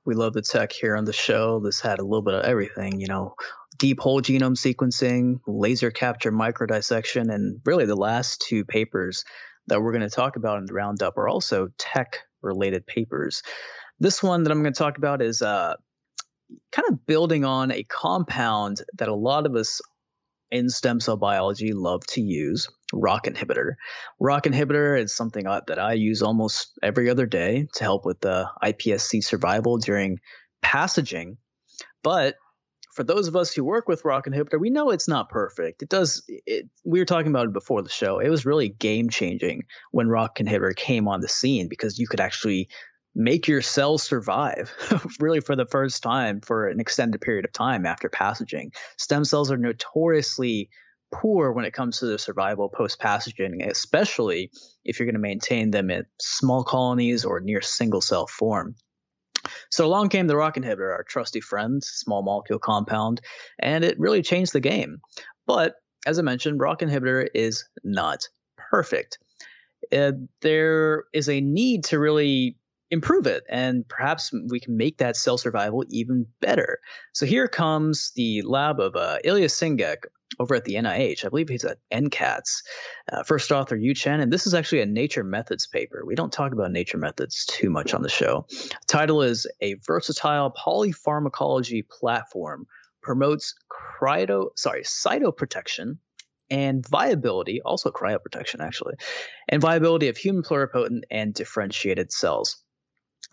We 0.05 0.15
love 0.15 0.33
the 0.33 0.41
tech 0.41 0.71
here 0.71 0.95
on 0.95 1.05
the 1.05 1.13
show. 1.13 1.59
This 1.59 1.81
had 1.81 1.99
a 1.99 2.03
little 2.03 2.21
bit 2.21 2.35
of 2.35 2.45
everything, 2.45 2.99
you 2.99 3.07
know, 3.07 3.33
deep 3.77 3.99
whole 3.99 4.21
genome 4.21 4.55
sequencing, 4.55 5.39
laser 5.47 5.91
capture 5.91 6.31
microdissection, 6.31 7.33
and 7.33 7.59
really 7.65 7.85
the 7.85 7.95
last 7.95 8.43
two 8.47 8.65
papers 8.65 9.25
that 9.67 9.81
we're 9.81 9.91
going 9.91 10.07
to 10.07 10.15
talk 10.15 10.35
about 10.35 10.59
in 10.59 10.65
the 10.65 10.73
roundup 10.73 11.17
are 11.17 11.27
also 11.27 11.69
tech 11.77 12.19
related 12.41 12.85
papers. 12.85 13.41
This 13.99 14.21
one 14.21 14.43
that 14.43 14.51
I'm 14.51 14.61
going 14.61 14.73
to 14.73 14.77
talk 14.77 14.97
about 14.97 15.21
is 15.21 15.41
uh, 15.41 15.75
kind 16.71 16.87
of 16.89 17.05
building 17.05 17.43
on 17.43 17.71
a 17.71 17.83
compound 17.83 18.81
that 18.97 19.07
a 19.07 19.15
lot 19.15 19.45
of 19.45 19.55
us 19.55 19.81
in 20.55 20.69
stem 20.69 21.01
cell 21.01 21.17
biology 21.17 21.73
love 21.73 22.05
to 22.07 22.21
use 22.21 22.69
ROCK 22.93 23.25
inhibitor. 23.25 23.73
ROCK 24.19 24.45
inhibitor 24.45 24.99
is 24.99 25.13
something 25.13 25.43
that 25.43 25.79
I 25.79 25.93
use 25.93 26.21
almost 26.21 26.71
every 26.81 27.09
other 27.09 27.25
day 27.25 27.67
to 27.73 27.83
help 27.83 28.05
with 28.05 28.21
the 28.21 28.49
iPSC 28.63 29.23
survival 29.23 29.77
during 29.77 30.19
passaging. 30.61 31.37
But 32.03 32.35
for 32.93 33.03
those 33.03 33.27
of 33.27 33.35
us 33.35 33.53
who 33.53 33.65
work 33.65 33.89
with 33.89 34.05
rock 34.05 34.25
inhibitor 34.25 34.57
we 34.57 34.69
know 34.69 34.89
it's 34.89 35.09
not 35.09 35.27
perfect 35.27 35.81
it 35.81 35.89
does 35.89 36.23
it, 36.27 36.65
we 36.85 36.97
were 36.97 37.05
talking 37.05 37.27
about 37.27 37.47
it 37.47 37.51
before 37.51 37.81
the 37.81 37.89
show 37.89 38.19
it 38.19 38.29
was 38.29 38.45
really 38.45 38.69
game 38.69 39.09
changing 39.09 39.63
when 39.91 40.07
rock 40.07 40.37
inhibitor 40.37 40.73
came 40.73 41.05
on 41.05 41.19
the 41.19 41.27
scene 41.27 41.67
because 41.67 41.99
you 41.99 42.07
could 42.07 42.21
actually 42.21 42.69
make 43.15 43.47
your 43.47 43.61
cells 43.61 44.03
survive 44.03 44.73
really 45.19 45.39
for 45.39 45.55
the 45.55 45.65
first 45.65 46.03
time 46.03 46.41
for 46.41 46.67
an 46.67 46.79
extended 46.79 47.21
period 47.21 47.45
of 47.45 47.53
time 47.53 47.85
after 47.85 48.09
passaging 48.09 48.71
stem 48.97 49.23
cells 49.23 49.51
are 49.51 49.57
notoriously 49.57 50.69
poor 51.13 51.51
when 51.51 51.65
it 51.65 51.73
comes 51.73 51.99
to 51.99 52.05
the 52.05 52.19
survival 52.19 52.67
post 52.67 52.99
passaging 52.99 53.61
especially 53.63 54.51
if 54.83 54.99
you're 54.99 55.05
going 55.05 55.13
to 55.13 55.19
maintain 55.19 55.71
them 55.71 55.89
in 55.89 56.05
small 56.19 56.63
colonies 56.63 57.23
or 57.23 57.39
near 57.39 57.61
single 57.61 58.01
cell 58.01 58.27
form 58.27 58.75
so 59.69 59.85
along 59.85 60.09
came 60.09 60.27
the 60.27 60.35
rock 60.35 60.55
inhibitor, 60.55 60.91
our 60.91 61.03
trusty 61.03 61.41
friend, 61.41 61.83
small 61.83 62.23
molecule 62.23 62.59
compound, 62.59 63.21
and 63.59 63.83
it 63.83 63.99
really 63.99 64.21
changed 64.21 64.53
the 64.53 64.59
game. 64.59 65.01
But 65.45 65.75
as 66.05 66.19
I 66.19 66.21
mentioned, 66.21 66.59
rock 66.59 66.81
inhibitor 66.81 67.27
is 67.33 67.67
not 67.83 68.27
perfect. 68.57 69.19
Uh, 69.91 70.13
there 70.41 71.03
is 71.13 71.29
a 71.29 71.41
need 71.41 71.85
to 71.85 71.99
really 71.99 72.57
improve 72.91 73.27
it, 73.27 73.43
and 73.49 73.87
perhaps 73.87 74.31
we 74.49 74.59
can 74.59 74.77
make 74.77 74.97
that 74.97 75.17
cell 75.17 75.37
survival 75.37 75.83
even 75.89 76.27
better. 76.39 76.79
So 77.13 77.25
here 77.25 77.47
comes 77.47 78.11
the 78.15 78.41
lab 78.43 78.79
of 78.79 78.95
uh, 78.95 79.17
Ilya 79.23 79.47
Singeck 79.47 80.05
over 80.39 80.55
at 80.55 80.65
the 80.65 80.75
NIH. 80.75 81.25
I 81.25 81.29
believe 81.29 81.49
he's 81.49 81.65
at 81.65 81.77
NCATS. 81.91 82.63
Uh, 83.11 83.23
first 83.23 83.51
author 83.51 83.75
Yu 83.75 83.93
Chen, 83.93 84.19
and 84.19 84.31
this 84.31 84.47
is 84.47 84.53
actually 84.53 84.81
a 84.81 84.85
Nature 84.85 85.23
Methods 85.23 85.67
paper. 85.67 86.03
We 86.05 86.15
don't 86.15 86.33
talk 86.33 86.51
about 86.51 86.71
Nature 86.71 86.97
Methods 86.97 87.45
too 87.45 87.69
much 87.69 87.93
on 87.93 88.01
the 88.01 88.09
show. 88.09 88.45
Title 88.87 89.21
is 89.21 89.47
A 89.61 89.75
Versatile 89.85 90.51
Polypharmacology 90.51 91.87
Platform 91.87 92.67
Promotes 93.01 93.53
cryo, 94.01 94.47
sorry, 94.55 94.81
cytoprotection 94.81 95.97
and 96.49 96.87
viability, 96.87 97.61
also 97.61 97.91
cryoprotection 97.91 98.61
actually, 98.61 98.95
and 99.47 99.61
viability 99.61 100.07
of 100.07 100.17
human 100.17 100.43
pluripotent 100.43 101.01
and 101.11 101.33
differentiated 101.33 102.11
cells. 102.11 102.63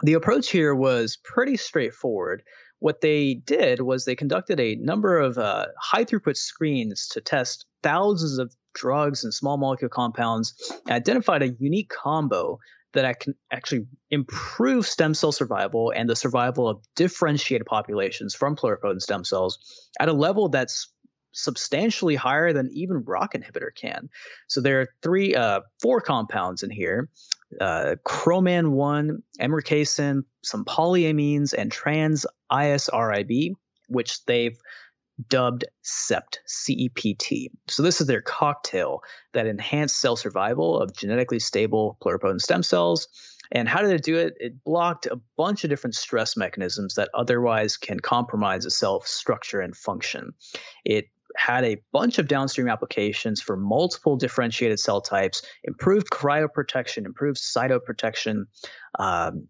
The 0.02 0.14
approach 0.14 0.50
here 0.50 0.74
was 0.74 1.18
pretty 1.22 1.56
straightforward 1.56 2.42
what 2.82 3.00
they 3.00 3.34
did 3.34 3.80
was 3.80 4.04
they 4.04 4.16
conducted 4.16 4.58
a 4.58 4.74
number 4.74 5.16
of 5.16 5.38
uh, 5.38 5.66
high 5.80 6.04
throughput 6.04 6.36
screens 6.36 7.06
to 7.06 7.20
test 7.20 7.64
thousands 7.82 8.38
of 8.38 8.52
drugs 8.74 9.22
and 9.22 9.32
small 9.32 9.56
molecule 9.56 9.88
compounds 9.88 10.54
and 10.88 10.96
identified 10.96 11.42
a 11.42 11.54
unique 11.60 11.88
combo 11.88 12.58
that 12.92 13.20
can 13.20 13.34
actually 13.52 13.86
improve 14.10 14.84
stem 14.84 15.14
cell 15.14 15.30
survival 15.30 15.92
and 15.94 16.10
the 16.10 16.16
survival 16.16 16.68
of 16.68 16.82
differentiated 16.96 17.66
populations 17.66 18.34
from 18.34 18.56
pluripotent 18.56 19.00
stem 19.00 19.22
cells 19.22 19.58
at 20.00 20.08
a 20.08 20.12
level 20.12 20.48
that's 20.48 20.92
substantially 21.32 22.16
higher 22.16 22.52
than 22.52 22.68
even 22.72 23.04
rock 23.04 23.34
inhibitor 23.34 23.70
can. 23.74 24.10
So 24.48 24.60
there 24.60 24.80
are 24.80 24.88
three, 25.02 25.36
uh, 25.36 25.60
four 25.80 26.00
compounds 26.00 26.64
in 26.64 26.70
here: 26.70 27.08
uh, 27.60 27.96
Chroman 28.04 28.72
one, 28.72 29.22
emercasin, 29.38 30.24
some 30.42 30.64
polyamines, 30.64 31.54
and 31.56 31.70
trans 31.70 32.26
ISRIB, 32.50 33.54
which 33.88 34.24
they've 34.24 34.56
dubbed 35.28 35.64
CEPT, 35.84 36.38
C-E-P-T. 36.46 37.50
So 37.68 37.82
this 37.82 38.00
is 38.00 38.06
their 38.06 38.22
cocktail 38.22 39.02
that 39.34 39.46
enhanced 39.46 40.00
cell 40.00 40.16
survival 40.16 40.80
of 40.80 40.96
genetically 40.96 41.38
stable 41.38 41.96
pluripotent 42.02 42.40
stem 42.40 42.62
cells. 42.62 43.08
And 43.50 43.68
how 43.68 43.82
did 43.82 43.92
it 43.92 44.02
do 44.02 44.16
it? 44.16 44.34
It 44.40 44.64
blocked 44.64 45.06
a 45.06 45.20
bunch 45.36 45.64
of 45.64 45.70
different 45.70 45.94
stress 45.94 46.36
mechanisms 46.36 46.94
that 46.94 47.10
otherwise 47.14 47.76
can 47.76 48.00
compromise 48.00 48.64
a 48.64 48.70
cell 48.70 49.02
structure 49.02 49.60
and 49.60 49.76
function. 49.76 50.32
It 50.84 51.06
had 51.36 51.64
a 51.64 51.82
bunch 51.92 52.18
of 52.18 52.28
downstream 52.28 52.68
applications 52.68 53.40
for 53.40 53.56
multiple 53.56 54.16
differentiated 54.16 54.78
cell 54.78 55.00
types, 55.00 55.42
improved 55.64 56.08
cryoprotection, 56.10 57.06
improved 57.06 57.38
cytoprotection, 57.38 58.44
um, 58.98 59.48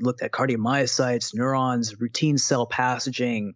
looked 0.00 0.22
at 0.22 0.30
cardiomyocytes, 0.30 1.34
neurons, 1.34 2.00
routine 2.00 2.38
cell 2.38 2.66
passaging, 2.66 3.54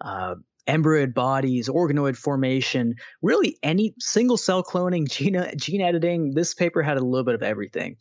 uh, 0.00 0.36
embryoid 0.68 1.12
bodies, 1.12 1.68
organoid 1.68 2.16
formation, 2.16 2.94
really 3.20 3.58
any 3.62 3.94
single 3.98 4.36
cell 4.36 4.62
cloning, 4.62 5.08
gene, 5.10 5.44
gene 5.56 5.80
editing. 5.80 6.32
This 6.34 6.54
paper 6.54 6.82
had 6.82 6.96
a 6.96 7.04
little 7.04 7.24
bit 7.24 7.34
of 7.34 7.42
everything. 7.42 7.96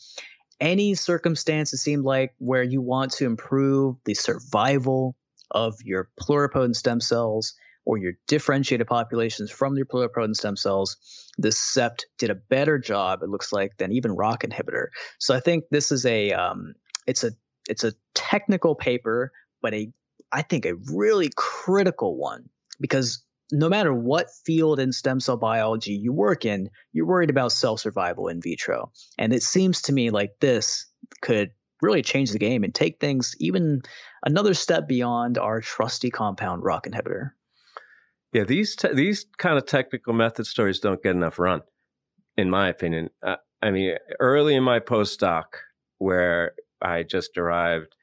Any 0.59 0.93
circumstance 0.93 1.73
it 1.73 1.77
seemed 1.77 2.03
like 2.03 2.33
where 2.37 2.61
you 2.61 2.81
want 2.81 3.13
to 3.13 3.25
improve 3.25 3.95
the 4.05 4.13
survival 4.13 5.15
of 5.49 5.75
your 5.83 6.09
pluripotent 6.19 6.75
stem 6.75 7.01
cells 7.01 7.55
or 7.85 7.97
your 7.97 8.13
differentiated 8.27 8.87
populations 8.87 9.51
from 9.51 9.75
your 9.75 9.85
pluripotent 9.85 10.35
stem 10.35 10.55
cells, 10.55 10.97
this 11.37 11.57
CEPT 11.57 12.05
did 12.17 12.29
a 12.29 12.35
better 12.35 12.77
job, 12.77 13.23
it 13.23 13.29
looks 13.29 13.51
like, 13.51 13.77
than 13.77 13.91
even 13.91 14.11
ROCK 14.11 14.43
inhibitor. 14.43 14.87
So 15.19 15.35
I 15.35 15.39
think 15.39 15.65
this 15.71 15.91
is 15.91 16.05
a 16.05 16.31
um, 16.31 16.73
it's 17.07 17.23
a 17.23 17.31
it's 17.67 17.83
a 17.83 17.93
technical 18.13 18.75
paper, 18.75 19.31
but 19.61 19.73
a 19.73 19.91
I 20.31 20.41
think 20.41 20.65
a 20.65 20.75
really 20.93 21.29
critical 21.35 22.17
one 22.17 22.49
because 22.79 23.23
no 23.51 23.67
matter 23.67 23.93
what 23.93 24.27
field 24.45 24.79
in 24.79 24.93
stem 24.93 25.19
cell 25.19 25.37
biology 25.37 25.93
you 25.93 26.13
work 26.13 26.45
in, 26.45 26.69
you're 26.93 27.05
worried 27.05 27.29
about 27.29 27.51
cell 27.51 27.75
survival 27.77 28.27
in 28.29 28.41
vitro. 28.41 28.91
And 29.17 29.33
it 29.33 29.43
seems 29.43 29.81
to 29.83 29.93
me 29.93 30.09
like 30.09 30.31
this 30.39 30.87
could 31.21 31.51
really 31.81 32.01
change 32.01 32.31
the 32.31 32.39
game 32.39 32.63
and 32.63 32.73
take 32.73 32.99
things 32.99 33.35
even 33.39 33.81
another 34.25 34.53
step 34.53 34.87
beyond 34.87 35.37
our 35.37 35.59
trusty 35.59 36.11
compound 36.11 36.63
rock 36.63 36.87
inhibitor. 36.87 37.31
Yeah, 38.33 38.45
these 38.45 38.75
te- 38.75 38.93
these 38.93 39.25
kind 39.37 39.57
of 39.57 39.65
technical 39.65 40.13
method 40.13 40.47
stories 40.47 40.79
don't 40.79 41.03
get 41.03 41.15
enough 41.15 41.37
run, 41.37 41.61
in 42.37 42.49
my 42.49 42.69
opinion. 42.69 43.09
Uh, 43.21 43.35
I 43.61 43.71
mean, 43.71 43.95
early 44.19 44.55
in 44.55 44.63
my 44.63 44.79
postdoc, 44.79 45.45
where 45.97 46.53
I 46.81 47.03
just 47.03 47.33
derived 47.33 47.95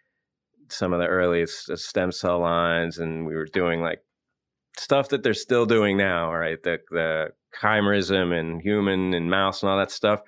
some 0.68 0.92
of 0.92 1.00
the 1.00 1.06
earliest 1.06 1.76
stem 1.78 2.12
cell 2.12 2.40
lines, 2.40 2.98
and 2.98 3.26
we 3.26 3.34
were 3.34 3.46
doing 3.46 3.80
like 3.80 4.00
stuff 4.76 5.08
that 5.08 5.22
they're 5.22 5.34
still 5.34 5.64
doing 5.64 5.96
now, 5.96 6.32
right? 6.32 6.62
The 6.62 6.78
the 6.90 7.28
chimerism 7.60 8.38
and 8.38 8.60
human 8.60 9.14
and 9.14 9.30
mouse 9.30 9.62
and 9.62 9.70
all 9.70 9.78
that 9.78 9.90
stuff. 9.90 10.20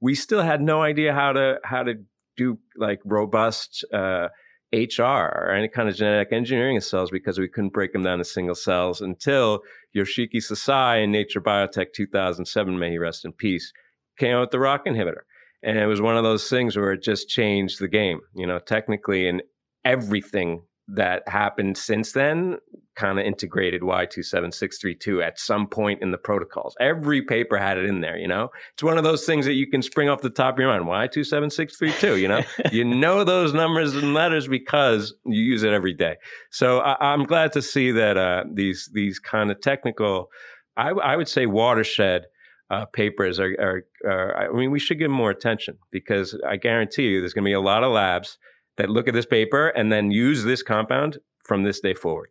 We 0.00 0.14
still 0.14 0.42
had 0.42 0.60
no 0.60 0.82
idea 0.82 1.12
how 1.12 1.32
to 1.32 1.58
how 1.64 1.82
to 1.82 1.94
do 2.36 2.58
like 2.76 3.00
robust 3.04 3.84
uh, 3.92 4.28
HR 4.72 5.02
or 5.02 5.52
any 5.52 5.68
kind 5.68 5.88
of 5.88 5.96
genetic 5.96 6.32
engineering 6.32 6.76
of 6.76 6.84
cells 6.84 7.10
because 7.10 7.38
we 7.38 7.48
couldn't 7.48 7.72
break 7.72 7.92
them 7.92 8.02
down 8.02 8.18
to 8.18 8.24
single 8.24 8.54
cells 8.54 9.00
until 9.00 9.60
Yoshiki 9.96 10.36
Sasai 10.36 11.02
in 11.04 11.10
Nature 11.10 11.40
Biotech 11.40 11.92
2007, 11.94 12.78
may 12.78 12.90
he 12.90 12.98
rest 12.98 13.24
in 13.24 13.32
peace, 13.32 13.72
came 14.18 14.36
out 14.36 14.40
with 14.40 14.50
the 14.50 14.58
ROCK 14.58 14.86
inhibitor. 14.86 15.22
And 15.62 15.78
it 15.78 15.86
was 15.86 16.00
one 16.00 16.16
of 16.16 16.22
those 16.22 16.48
things 16.48 16.76
where 16.76 16.92
it 16.92 17.02
just 17.02 17.28
changed 17.28 17.80
the 17.80 17.88
game, 17.88 18.20
you 18.34 18.46
know, 18.46 18.58
technically, 18.58 19.28
and 19.28 19.42
everything 19.84 20.62
that 20.88 21.28
happened 21.28 21.76
since 21.76 22.12
then 22.12 22.56
kind 22.96 23.18
of 23.18 23.24
integrated 23.24 23.82
Y27632 23.82 25.24
at 25.24 25.38
some 25.38 25.68
point 25.68 26.02
in 26.02 26.10
the 26.10 26.18
protocols. 26.18 26.74
Every 26.80 27.22
paper 27.22 27.56
had 27.56 27.78
it 27.78 27.84
in 27.84 28.00
there, 28.00 28.16
you 28.16 28.26
know? 28.26 28.48
It's 28.72 28.82
one 28.82 28.98
of 28.98 29.04
those 29.04 29.24
things 29.24 29.46
that 29.46 29.52
you 29.52 29.68
can 29.68 29.82
spring 29.82 30.08
off 30.08 30.22
the 30.22 30.30
top 30.30 30.54
of 30.54 30.60
your 30.60 30.68
mind. 30.68 31.12
Y27632, 31.12 32.20
you 32.20 32.26
know? 32.26 32.42
you 32.72 32.84
know 32.84 33.22
those 33.22 33.52
numbers 33.52 33.94
and 33.94 34.14
letters 34.14 34.48
because 34.48 35.14
you 35.24 35.40
use 35.40 35.62
it 35.62 35.72
every 35.72 35.94
day. 35.94 36.16
So 36.50 36.80
I, 36.80 37.12
am 37.12 37.24
glad 37.24 37.52
to 37.52 37.62
see 37.62 37.92
that 37.92 38.16
uh, 38.16 38.44
these 38.52 38.90
these 38.92 39.18
kind 39.18 39.50
of 39.50 39.60
technical, 39.60 40.30
I, 40.76 40.88
I 40.88 41.16
would 41.16 41.28
say 41.28 41.46
watershed 41.46 42.26
uh, 42.70 42.86
papers 42.86 43.38
are, 43.38 43.54
are, 43.60 43.82
are, 44.04 44.50
I 44.50 44.56
mean, 44.56 44.70
we 44.70 44.80
should 44.80 44.98
give 44.98 45.10
more 45.10 45.30
attention 45.30 45.78
because 45.92 46.36
I 46.46 46.56
guarantee 46.56 47.08
you 47.08 47.20
there's 47.20 47.34
going 47.34 47.44
to 47.44 47.48
be 47.48 47.52
a 47.52 47.60
lot 47.60 47.84
of 47.84 47.92
labs– 47.92 48.38
that 48.78 48.88
look 48.88 49.06
at 49.06 49.14
this 49.14 49.26
paper 49.26 49.68
and 49.68 49.92
then 49.92 50.10
use 50.10 50.44
this 50.44 50.62
compound 50.62 51.18
from 51.44 51.62
this 51.64 51.80
day 51.80 51.94
forward. 51.94 52.30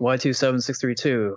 Y27632, 0.00 1.34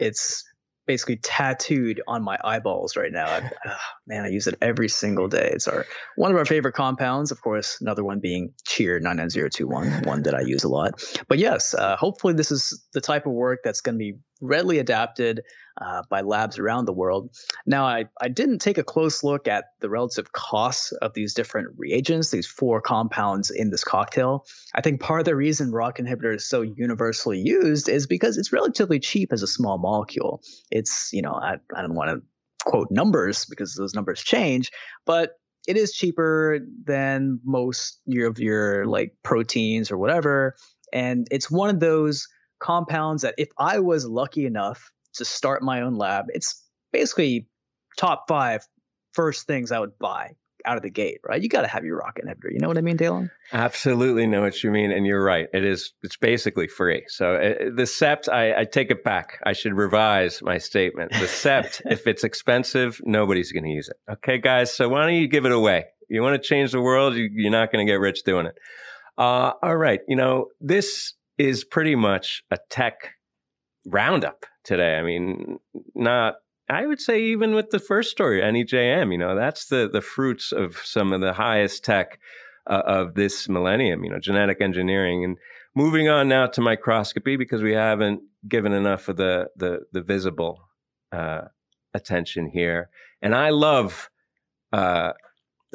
it's 0.00 0.44
basically 0.86 1.16
tattooed 1.16 2.02
on 2.08 2.22
my 2.22 2.38
eyeballs 2.44 2.96
right 2.96 3.12
now. 3.12 3.40
Oh, 3.66 3.76
man, 4.06 4.24
I 4.24 4.28
use 4.28 4.46
it 4.46 4.56
every 4.60 4.88
single 4.88 5.28
day. 5.28 5.50
It's 5.52 5.68
our 5.68 5.86
one 6.16 6.30
of 6.30 6.36
our 6.36 6.44
favorite 6.44 6.74
compounds, 6.74 7.30
of 7.30 7.40
course. 7.40 7.78
Another 7.80 8.04
one 8.04 8.20
being 8.20 8.52
Cheer 8.64 8.98
99021, 8.98 10.04
one 10.04 10.22
that 10.22 10.34
I 10.34 10.40
use 10.40 10.64
a 10.64 10.68
lot. 10.68 11.02
But 11.28 11.38
yes, 11.38 11.74
uh, 11.74 11.96
hopefully 11.96 12.34
this 12.34 12.50
is 12.50 12.84
the 12.92 13.00
type 13.00 13.26
of 13.26 13.32
work 13.32 13.60
that's 13.64 13.80
going 13.80 13.94
to 13.94 13.98
be 13.98 14.18
readily 14.40 14.78
adapted 14.78 15.42
uh, 15.80 16.02
by 16.10 16.20
labs 16.20 16.58
around 16.58 16.84
the 16.84 16.92
world. 16.92 17.34
Now, 17.66 17.84
I, 17.84 18.06
I 18.20 18.28
didn't 18.28 18.58
take 18.58 18.78
a 18.78 18.84
close 18.84 19.22
look 19.22 19.48
at 19.48 19.64
the 19.80 19.88
relative 19.88 20.32
costs 20.32 20.92
of 20.92 21.14
these 21.14 21.34
different 21.34 21.68
reagents, 21.76 22.30
these 22.30 22.46
four 22.46 22.80
compounds 22.80 23.50
in 23.50 23.70
this 23.70 23.84
cocktail. 23.84 24.46
I 24.74 24.80
think 24.80 25.00
part 25.00 25.20
of 25.20 25.24
the 25.24 25.36
reason 25.36 25.72
ROCK 25.72 25.98
inhibitor 25.98 26.34
is 26.34 26.46
so 26.46 26.62
universally 26.62 27.40
used 27.40 27.88
is 27.88 28.06
because 28.06 28.38
it's 28.38 28.52
relatively 28.52 29.00
cheap 29.00 29.32
as 29.32 29.42
a 29.42 29.46
small 29.46 29.78
molecule. 29.78 30.42
It's, 30.70 31.10
you 31.12 31.22
know, 31.22 31.34
I, 31.34 31.56
I 31.74 31.82
don't 31.82 31.94
want 31.94 32.10
to 32.10 32.22
quote 32.64 32.90
numbers 32.90 33.44
because 33.46 33.74
those 33.74 33.94
numbers 33.94 34.22
change, 34.22 34.70
but 35.04 35.32
it 35.66 35.76
is 35.76 35.92
cheaper 35.92 36.60
than 36.84 37.40
most 37.44 38.00
of 38.08 38.38
your 38.38 38.86
like 38.86 39.14
proteins 39.22 39.90
or 39.90 39.98
whatever. 39.98 40.56
And 40.92 41.26
it's 41.30 41.50
one 41.50 41.70
of 41.70 41.80
those 41.80 42.28
compounds 42.58 43.22
that 43.22 43.34
if 43.38 43.48
I 43.58 43.80
was 43.80 44.06
lucky 44.06 44.46
enough 44.46 44.92
to 45.14 45.24
start 45.24 45.62
my 45.62 45.82
own 45.82 45.96
lab, 45.96 46.26
it's 46.28 46.62
basically 46.92 47.46
top 47.96 48.24
five 48.28 48.66
first 49.12 49.46
things 49.46 49.72
I 49.72 49.78
would 49.78 49.98
buy 49.98 50.32
out 50.64 50.76
of 50.76 50.82
the 50.82 50.90
gate, 50.90 51.18
right? 51.26 51.42
You 51.42 51.48
got 51.48 51.62
to 51.62 51.68
have 51.68 51.84
your 51.84 51.98
ROCK 51.98 52.20
inhibitor. 52.24 52.52
You 52.52 52.58
know 52.60 52.68
what 52.68 52.78
I 52.78 52.82
mean, 52.82 52.96
Daylon? 52.96 53.30
Absolutely 53.52 54.26
know 54.26 54.42
what 54.42 54.62
you 54.62 54.70
mean, 54.70 54.92
and 54.92 55.06
you're 55.06 55.22
right. 55.22 55.48
It 55.52 55.64
is. 55.64 55.92
It's 56.02 56.16
basically 56.16 56.68
free. 56.68 57.04
So 57.08 57.34
uh, 57.34 57.70
the 57.74 57.82
sept, 57.82 58.28
I, 58.28 58.60
I, 58.60 58.64
take 58.64 58.90
it 58.90 59.04
back. 59.04 59.40
I 59.44 59.52
should 59.52 59.74
revise 59.74 60.40
my 60.42 60.58
statement. 60.58 61.12
The 61.12 61.26
sept, 61.26 61.82
if 61.90 62.06
it's 62.06 62.24
expensive, 62.24 63.00
nobody's 63.04 63.52
going 63.52 63.64
to 63.64 63.70
use 63.70 63.88
it. 63.88 63.96
Okay, 64.10 64.38
guys. 64.38 64.72
So 64.72 64.88
why 64.88 65.02
don't 65.02 65.14
you 65.14 65.28
give 65.28 65.46
it 65.46 65.52
away? 65.52 65.86
You 66.08 66.22
want 66.22 66.40
to 66.40 66.48
change 66.48 66.72
the 66.72 66.80
world? 66.80 67.14
You, 67.14 67.28
you're 67.32 67.50
not 67.50 67.72
going 67.72 67.84
to 67.84 67.90
get 67.90 67.98
rich 67.98 68.22
doing 68.24 68.46
it. 68.46 68.54
Uh, 69.18 69.52
all 69.62 69.76
right. 69.76 70.00
You 70.08 70.16
know 70.16 70.48
this 70.60 71.14
is 71.38 71.64
pretty 71.64 71.96
much 71.96 72.42
a 72.50 72.58
tech 72.70 73.14
roundup 73.86 74.46
today. 74.64 74.96
I 74.96 75.02
mean, 75.02 75.58
not 75.94 76.36
I 76.68 76.86
would 76.86 77.00
say 77.00 77.22
even 77.22 77.54
with 77.54 77.70
the 77.70 77.78
first 77.78 78.10
story, 78.10 78.40
NEJM, 78.40 79.12
you 79.12 79.18
know, 79.18 79.34
that's 79.34 79.66
the 79.66 79.88
the 79.92 80.00
fruits 80.00 80.52
of 80.52 80.78
some 80.84 81.12
of 81.12 81.20
the 81.20 81.34
highest 81.34 81.84
tech 81.84 82.18
uh, 82.66 82.82
of 82.86 83.14
this 83.14 83.48
millennium, 83.48 84.04
you 84.04 84.10
know, 84.10 84.18
genetic 84.18 84.60
engineering. 84.60 85.24
And 85.24 85.36
moving 85.74 86.08
on 86.08 86.28
now 86.28 86.46
to 86.46 86.60
microscopy 86.60 87.36
because 87.36 87.62
we 87.62 87.72
haven't 87.72 88.22
given 88.48 88.72
enough 88.72 89.08
of 89.08 89.16
the 89.16 89.48
the, 89.56 89.80
the 89.92 90.02
visible 90.02 90.60
uh, 91.10 91.42
attention 91.94 92.48
here. 92.48 92.88
And 93.20 93.34
I 93.34 93.50
love. 93.50 94.08
Uh, 94.72 95.12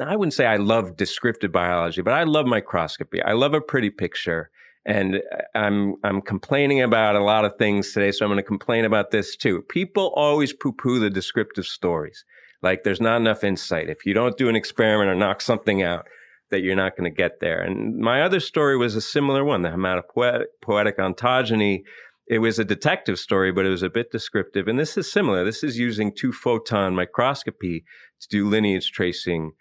I 0.00 0.14
wouldn't 0.14 0.34
say 0.34 0.46
I 0.46 0.56
love 0.56 0.96
descriptive 0.96 1.50
biology, 1.50 2.02
but 2.02 2.14
I 2.14 2.22
love 2.22 2.46
microscopy. 2.46 3.20
I 3.20 3.32
love 3.32 3.52
a 3.52 3.60
pretty 3.60 3.90
picture 3.90 4.48
and 4.88 5.16
uh, 5.16 5.20
I'm 5.54 5.94
I'm 6.02 6.20
complaining 6.20 6.80
about 6.82 7.14
a 7.14 7.22
lot 7.22 7.44
of 7.44 7.56
things 7.56 7.92
today, 7.92 8.10
so 8.10 8.24
I'm 8.24 8.30
going 8.30 8.38
to 8.38 8.42
complain 8.42 8.84
about 8.84 9.12
this 9.12 9.36
too. 9.36 9.62
People 9.68 10.12
always 10.16 10.52
poo-poo 10.52 10.98
the 10.98 11.10
descriptive 11.10 11.66
stories, 11.66 12.24
like 12.62 12.82
there's 12.82 13.00
not 13.00 13.20
enough 13.20 13.44
insight. 13.44 13.90
If 13.90 14.04
you 14.06 14.14
don't 14.14 14.38
do 14.38 14.48
an 14.48 14.56
experiment 14.56 15.10
or 15.10 15.14
knock 15.14 15.42
something 15.42 15.82
out, 15.82 16.06
that 16.50 16.62
you're 16.62 16.74
not 16.74 16.96
going 16.96 17.08
to 17.08 17.14
get 17.14 17.40
there. 17.40 17.60
And 17.60 17.98
my 17.98 18.22
other 18.22 18.40
story 18.40 18.76
was 18.76 18.96
a 18.96 19.00
similar 19.00 19.44
one, 19.44 19.62
the 19.62 19.68
hematopoietic 19.68 20.46
poetic 20.62 20.98
ontogeny. 20.98 21.82
It 22.26 22.38
was 22.38 22.58
a 22.58 22.64
detective 22.64 23.18
story, 23.18 23.52
but 23.52 23.66
it 23.66 23.70
was 23.70 23.82
a 23.82 23.90
bit 23.90 24.10
descriptive. 24.10 24.68
And 24.68 24.78
this 24.78 24.96
is 24.96 25.10
similar. 25.10 25.44
This 25.44 25.62
is 25.62 25.78
using 25.78 26.14
two 26.14 26.32
photon 26.32 26.94
microscopy 26.94 27.84
to 28.20 28.28
do 28.28 28.48
lineage 28.48 28.90
tracing 28.90 29.52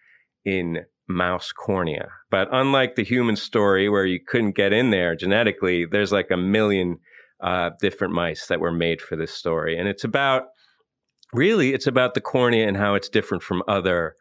in 0.44 0.86
mouse 1.08 1.52
cornea. 1.52 2.10
But 2.30 2.50
unlike 2.52 2.96
the 2.96 3.04
human 3.04 3.36
story 3.36 3.89
where 3.89 4.06
you 4.06 4.20
couldn't 4.26 4.56
get 4.56 4.74
in 4.74 4.89
there 4.89 5.15
genetically, 5.15 5.86
there's 5.86 6.12
like 6.12 6.32
a 6.32 6.38
million 6.38 7.00
uh, 7.41 7.72
different 7.80 8.13
mice 8.13 8.48
that 8.48 8.60
were 8.60 8.72
made 8.72 9.02
for 9.02 9.15
this 9.15 9.34
story. 9.34 9.78
And 9.78 9.88
it's 9.88 10.04
about 10.04 10.43
really, 11.34 11.74
it's 11.74 11.88
about 11.88 12.13
the 12.13 12.22
cornea 12.22 12.67
and 12.67 12.78
how 12.78 12.96
it's 12.96 13.10
different 13.10 13.43
from 13.43 13.63
other 13.67 14.15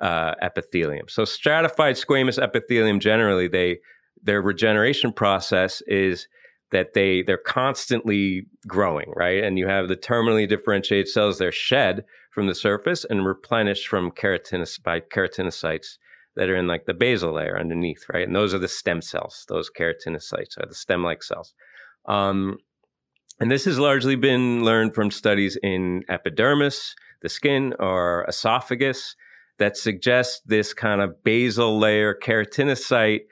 uh, 0.00 0.34
epithelium. 0.40 1.06
So 1.08 1.24
stratified 1.24 1.96
squamous 1.96 2.42
epithelium 2.42 3.00
generally, 3.00 3.48
they 3.48 3.78
their 4.22 4.40
regeneration 4.40 5.12
process 5.12 5.82
is 5.86 6.26
that 6.72 6.94
they 6.94 7.22
they're 7.22 7.36
constantly 7.38 8.46
growing, 8.66 9.12
right? 9.14 9.44
And 9.44 9.58
you 9.58 9.66
have 9.68 9.88
the 9.88 9.96
terminally 9.96 10.48
differentiated 10.48 11.08
cells 11.08 11.38
they're 11.38 11.52
shed 11.52 12.04
from 12.32 12.46
the 12.46 12.54
surface 12.54 13.04
and 13.08 13.24
replenished 13.24 13.86
from 13.86 14.10
keratinous 14.10 14.82
by 14.82 15.00
keratinocytes 15.00 15.98
that 16.36 16.48
are 16.48 16.56
in 16.56 16.66
like 16.66 16.86
the 16.86 16.94
basal 16.94 17.32
layer 17.34 17.58
underneath, 17.58 18.04
right? 18.12 18.26
And 18.26 18.34
those 18.34 18.54
are 18.54 18.58
the 18.58 18.68
stem 18.68 19.02
cells. 19.02 19.44
Those 19.48 19.70
keratinocytes 19.70 20.58
are 20.58 20.66
the 20.66 20.74
stem-like 20.74 21.22
cells. 21.22 21.54
Um, 22.06 22.58
and 23.40 23.50
this 23.50 23.64
has 23.64 23.78
largely 23.78 24.16
been 24.16 24.64
learned 24.64 24.94
from 24.94 25.10
studies 25.10 25.58
in 25.62 26.02
epidermis, 26.08 26.94
the 27.22 27.28
skin, 27.28 27.74
or 27.78 28.24
esophagus 28.28 29.16
that 29.58 29.76
suggest 29.76 30.42
this 30.46 30.74
kind 30.74 31.00
of 31.00 31.22
basal 31.22 31.78
layer 31.78 32.14
keratinocyte 32.14 33.22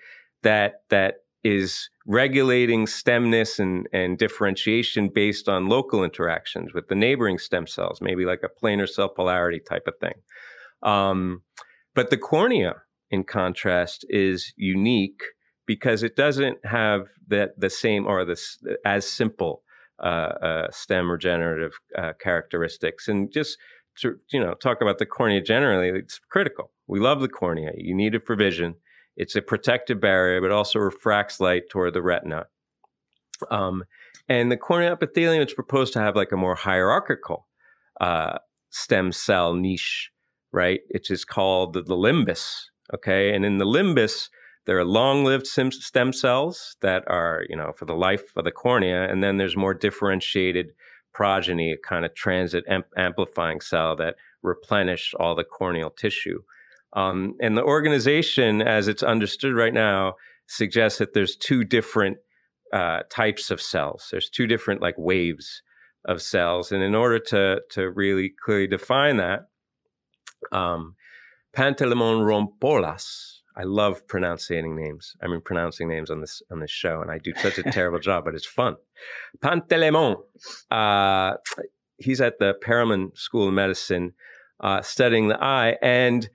that 0.42 0.82
that 0.90 1.16
is 1.44 1.88
regulating 2.06 2.86
stemness 2.86 3.58
and, 3.58 3.88
and 3.92 4.18
differentiation 4.18 5.08
based 5.08 5.48
on 5.48 5.68
local 5.68 6.04
interactions 6.04 6.72
with 6.72 6.88
the 6.88 6.94
neighboring 6.94 7.38
stem 7.38 7.66
cells, 7.66 8.00
maybe 8.00 8.24
like 8.24 8.42
a 8.44 8.64
planar 8.64 8.88
cell 8.88 9.08
polarity 9.08 9.60
type 9.60 9.86
of 9.86 9.94
thing. 10.00 10.14
Um, 10.82 11.42
but 11.94 12.10
the 12.10 12.16
cornea 12.16 12.82
in 13.12 13.22
contrast, 13.22 14.05
is 14.09 14.53
unique 14.57 15.22
because 15.66 16.03
it 16.03 16.16
doesn't 16.16 16.59
have 16.64 17.07
that 17.29 17.51
the 17.57 17.70
same 17.70 18.07
or 18.07 18.25
this 18.25 18.59
as 18.85 19.09
simple 19.09 19.62
uh, 20.03 20.35
uh, 20.42 20.70
stem 20.72 21.11
regenerative 21.11 21.75
uh, 21.96 22.12
characteristics. 22.20 23.07
And 23.07 23.31
just 23.33 23.59
to 23.98 24.16
you 24.33 24.40
know 24.40 24.55
talk 24.55 24.81
about 24.81 24.98
the 24.98 25.07
cornea 25.07 25.40
generally, 25.40 25.88
it's 25.90 26.18
critical. 26.18 26.72
We 26.88 26.98
love 26.98 27.20
the 27.20 27.29
cornea. 27.29 27.70
You 27.77 27.94
need 27.94 28.14
it 28.14 28.27
for 28.27 28.35
vision. 28.35 28.75
It's 29.16 29.37
a 29.37 29.42
protective 29.42 30.01
barrier, 30.01 30.40
but 30.40 30.51
also 30.51 30.79
refracts 30.79 31.38
light 31.38 31.68
toward 31.70 31.94
the 31.94 32.03
retina. 32.03 32.46
Um, 33.51 33.85
and 34.29 34.51
the 34.51 34.57
corneal 34.57 34.92
epithelium 34.92 35.46
is 35.46 35.53
proposed 35.53 35.92
to 35.92 36.01
have 36.01 36.16
like 36.16 36.33
a 36.33 36.37
more 36.37 36.55
hierarchical 36.55 37.46
uh, 38.01 38.38
stem 38.70 39.12
cell 39.12 39.55
niche, 39.55 40.11
right? 40.53 40.81
It 40.88 41.11
is 41.11 41.25
called 41.25 41.75
the, 41.75 41.83
the 41.83 41.96
limbus, 41.96 42.68
Okay. 42.95 43.35
And 43.35 43.45
in 43.45 43.59
the 43.59 43.64
limbus, 43.64 44.29
there 44.64 44.79
are 44.79 44.85
long-lived 44.85 45.47
stem 45.47 46.12
cells 46.12 46.77
that 46.83 47.03
are, 47.09 47.45
you 47.49 47.57
know, 47.57 47.73
for 47.77 47.85
the 47.85 47.95
life 47.95 48.37
of 48.37 48.45
the 48.45 48.53
cornea, 48.53 49.11
and 49.11 49.23
then 49.23 49.37
there's 49.37 49.57
more 49.57 49.75
differentiated 49.75 50.73
progeny, 51.12 51.73
a 51.73 51.77
kind 51.77 52.05
of 52.05 52.14
transit 52.14 52.64
amp- 52.68 52.87
amplifying 52.97 53.61
cell 53.61 53.97
that 53.97 54.14
replenish 54.42 55.14
all 55.18 55.35
the 55.35 55.45
corneal 55.45 55.90
tissue. 55.90 56.42
Um, 56.95 57.35
and 57.40 57.57
the 57.57 57.64
organization, 57.64 58.62
as 58.62 58.87
it's 58.87 59.03
understood 59.03 59.55
right 59.55 59.75
now, 59.75 60.14
suggests 60.47 60.99
that 60.99 61.12
there's 61.12 61.37
two 61.37 61.64
different 61.64 62.18
uh, 62.73 63.01
types 63.11 63.51
of 63.51 63.61
cells. 63.61 64.09
There's 64.11 64.31
two 64.31 64.47
different 64.47 64.81
like 64.81 64.95
waves 64.97 65.62
of 66.05 66.23
cells, 66.23 66.73
and 66.73 66.83
in 66.83 66.95
order 66.95 67.18
to 67.18 67.61
to 67.71 67.90
really 67.90 68.33
clearly 68.45 68.66
define 68.66 69.16
that, 69.18 69.49
um, 70.51 70.95
Panteleimon 71.56 72.24
Rompolas. 72.24 73.40
I 73.54 73.64
love 73.64 74.06
pronouncing 74.08 74.74
names. 74.74 75.14
I 75.22 75.26
mean, 75.26 75.42
pronouncing 75.42 75.88
names 75.88 76.10
on 76.10 76.20
this 76.20 76.42
on 76.50 76.60
this 76.60 76.70
show, 76.70 77.02
and 77.02 77.10
I 77.10 77.18
do 77.18 77.32
such 77.36 77.58
a 77.58 77.62
terrible 77.62 77.98
job, 78.08 78.24
but 78.24 78.34
it's 78.34 78.46
fun. 78.46 78.76
Panteleimon. 79.40 80.16
Uh, 80.70 81.34
he's 81.98 82.20
at 82.20 82.38
the 82.38 82.54
Perelman 82.64 83.16
School 83.16 83.48
of 83.48 83.54
Medicine, 83.54 84.14
uh, 84.60 84.80
studying 84.80 85.28
the 85.28 85.42
eye, 85.42 85.76
and 85.82 86.30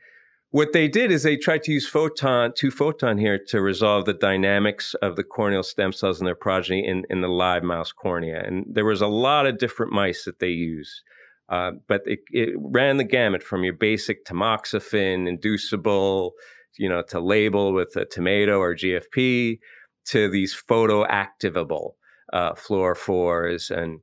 what 0.52 0.72
they 0.72 0.88
did 0.88 1.12
is 1.12 1.24
they 1.24 1.36
tried 1.36 1.64
to 1.64 1.74
use 1.74 1.88
photon, 1.88 2.54
two 2.56 2.72
photon 2.72 3.18
here, 3.18 3.38
to 3.50 3.62
resolve 3.62 4.06
the 4.06 4.14
dynamics 4.14 4.96
of 5.02 5.16
the 5.16 5.24
corneal 5.24 5.64
stem 5.64 5.92
cells 5.92 6.20
and 6.20 6.28
their 6.28 6.36
progeny 6.36 6.88
in, 6.88 7.04
in 7.10 7.22
the 7.22 7.28
live 7.28 7.64
mouse 7.64 7.92
cornea. 7.92 8.42
And 8.46 8.66
there 8.68 8.86
was 8.86 9.02
a 9.02 9.08
lot 9.08 9.46
of 9.46 9.58
different 9.58 9.92
mice 9.92 10.24
that 10.24 10.40
they 10.40 10.50
used. 10.50 11.02
Uh, 11.50 11.72
but 11.88 12.02
it, 12.06 12.20
it, 12.32 12.56
ran 12.58 12.98
the 12.98 13.04
gamut 13.04 13.42
from 13.42 13.64
your 13.64 13.74
basic 13.74 14.26
tamoxifen, 14.26 15.28
inducible, 15.28 16.34
you 16.78 16.90
know, 16.90 17.02
to 17.02 17.20
label 17.20 17.74
with 17.74 17.96
a 17.96 18.06
tomato 18.06 18.60
or 18.60 18.76
GFP, 18.76 19.60
to 20.08 20.30
these 20.30 20.56
photoactivable 20.70 21.92
uh, 22.34 22.54
fluorophores. 22.54 23.72
And 23.72 24.00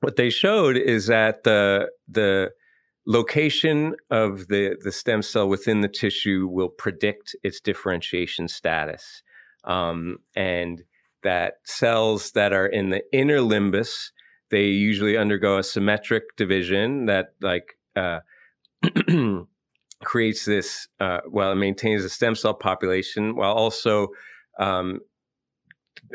what 0.00 0.16
they 0.16 0.30
showed 0.30 0.76
is 0.76 1.06
that 1.08 1.44
the 1.44 1.90
the 2.08 2.50
location 3.08 3.94
of 4.10 4.48
the, 4.48 4.76
the 4.84 4.92
stem 4.92 5.22
cell 5.22 5.48
within 5.48 5.80
the 5.80 5.88
tissue 5.88 6.46
will 6.46 6.68
predict 6.68 7.34
its 7.42 7.58
differentiation 7.58 8.46
status. 8.46 9.22
Um, 9.64 10.18
and 10.36 10.82
that 11.22 11.54
cells 11.64 12.32
that 12.32 12.52
are 12.52 12.66
in 12.66 12.90
the 12.90 13.02
inner 13.12 13.38
limbus, 13.38 14.10
they 14.50 14.66
usually 14.66 15.16
undergo 15.16 15.58
a 15.58 15.62
symmetric 15.62 16.36
division 16.36 17.06
that 17.06 17.34
like 17.40 17.78
uh, 17.96 18.20
creates 20.04 20.44
this, 20.44 20.88
uh, 21.00 21.20
well, 21.28 21.52
it 21.52 21.56
maintains 21.56 22.02
the 22.02 22.08
stem 22.08 22.34
cell 22.34 22.54
population 22.54 23.36
while 23.36 23.52
also 23.52 24.08
um, 24.58 25.00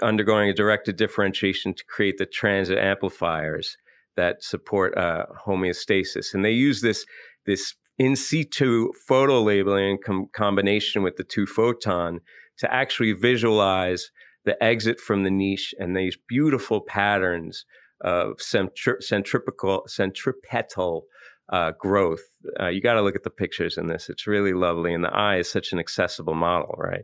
undergoing 0.01 0.49
a 0.49 0.53
directed 0.53 0.95
differentiation 0.95 1.73
to 1.73 1.83
create 1.85 2.17
the 2.17 2.25
transit 2.25 2.77
amplifiers 2.77 3.77
that 4.15 4.43
support 4.43 4.97
uh, 4.97 5.25
homeostasis, 5.45 6.33
and 6.33 6.45
they 6.45 6.51
use 6.51 6.81
this 6.81 7.05
this 7.45 7.75
in 7.97 8.15
situ 8.15 8.91
photo 9.07 9.41
labeling 9.41 9.91
in 9.91 9.97
com- 10.03 10.29
combination 10.33 11.03
with 11.03 11.15
the 11.17 11.23
two 11.23 11.45
photon 11.45 12.19
to 12.57 12.71
actually 12.73 13.11
visualize 13.13 14.11
the 14.45 14.61
exit 14.63 14.99
from 14.99 15.23
the 15.23 15.31
niche 15.31 15.73
and 15.79 15.95
these 15.95 16.17
beautiful 16.27 16.81
patterns 16.81 17.65
of 18.01 18.37
centri- 18.37 19.01
centripetal 19.01 19.83
centripetal 19.87 21.05
uh, 21.49 21.71
growth. 21.79 22.23
Uh, 22.59 22.67
you 22.67 22.81
got 22.81 22.93
to 22.93 23.01
look 23.01 23.15
at 23.15 23.23
the 23.23 23.29
pictures 23.29 23.77
in 23.77 23.87
this; 23.87 24.09
it's 24.09 24.27
really 24.27 24.53
lovely, 24.53 24.93
and 24.93 25.03
the 25.03 25.13
eye 25.13 25.37
is 25.37 25.49
such 25.49 25.71
an 25.71 25.79
accessible 25.79 26.33
model, 26.33 26.75
right? 26.77 27.03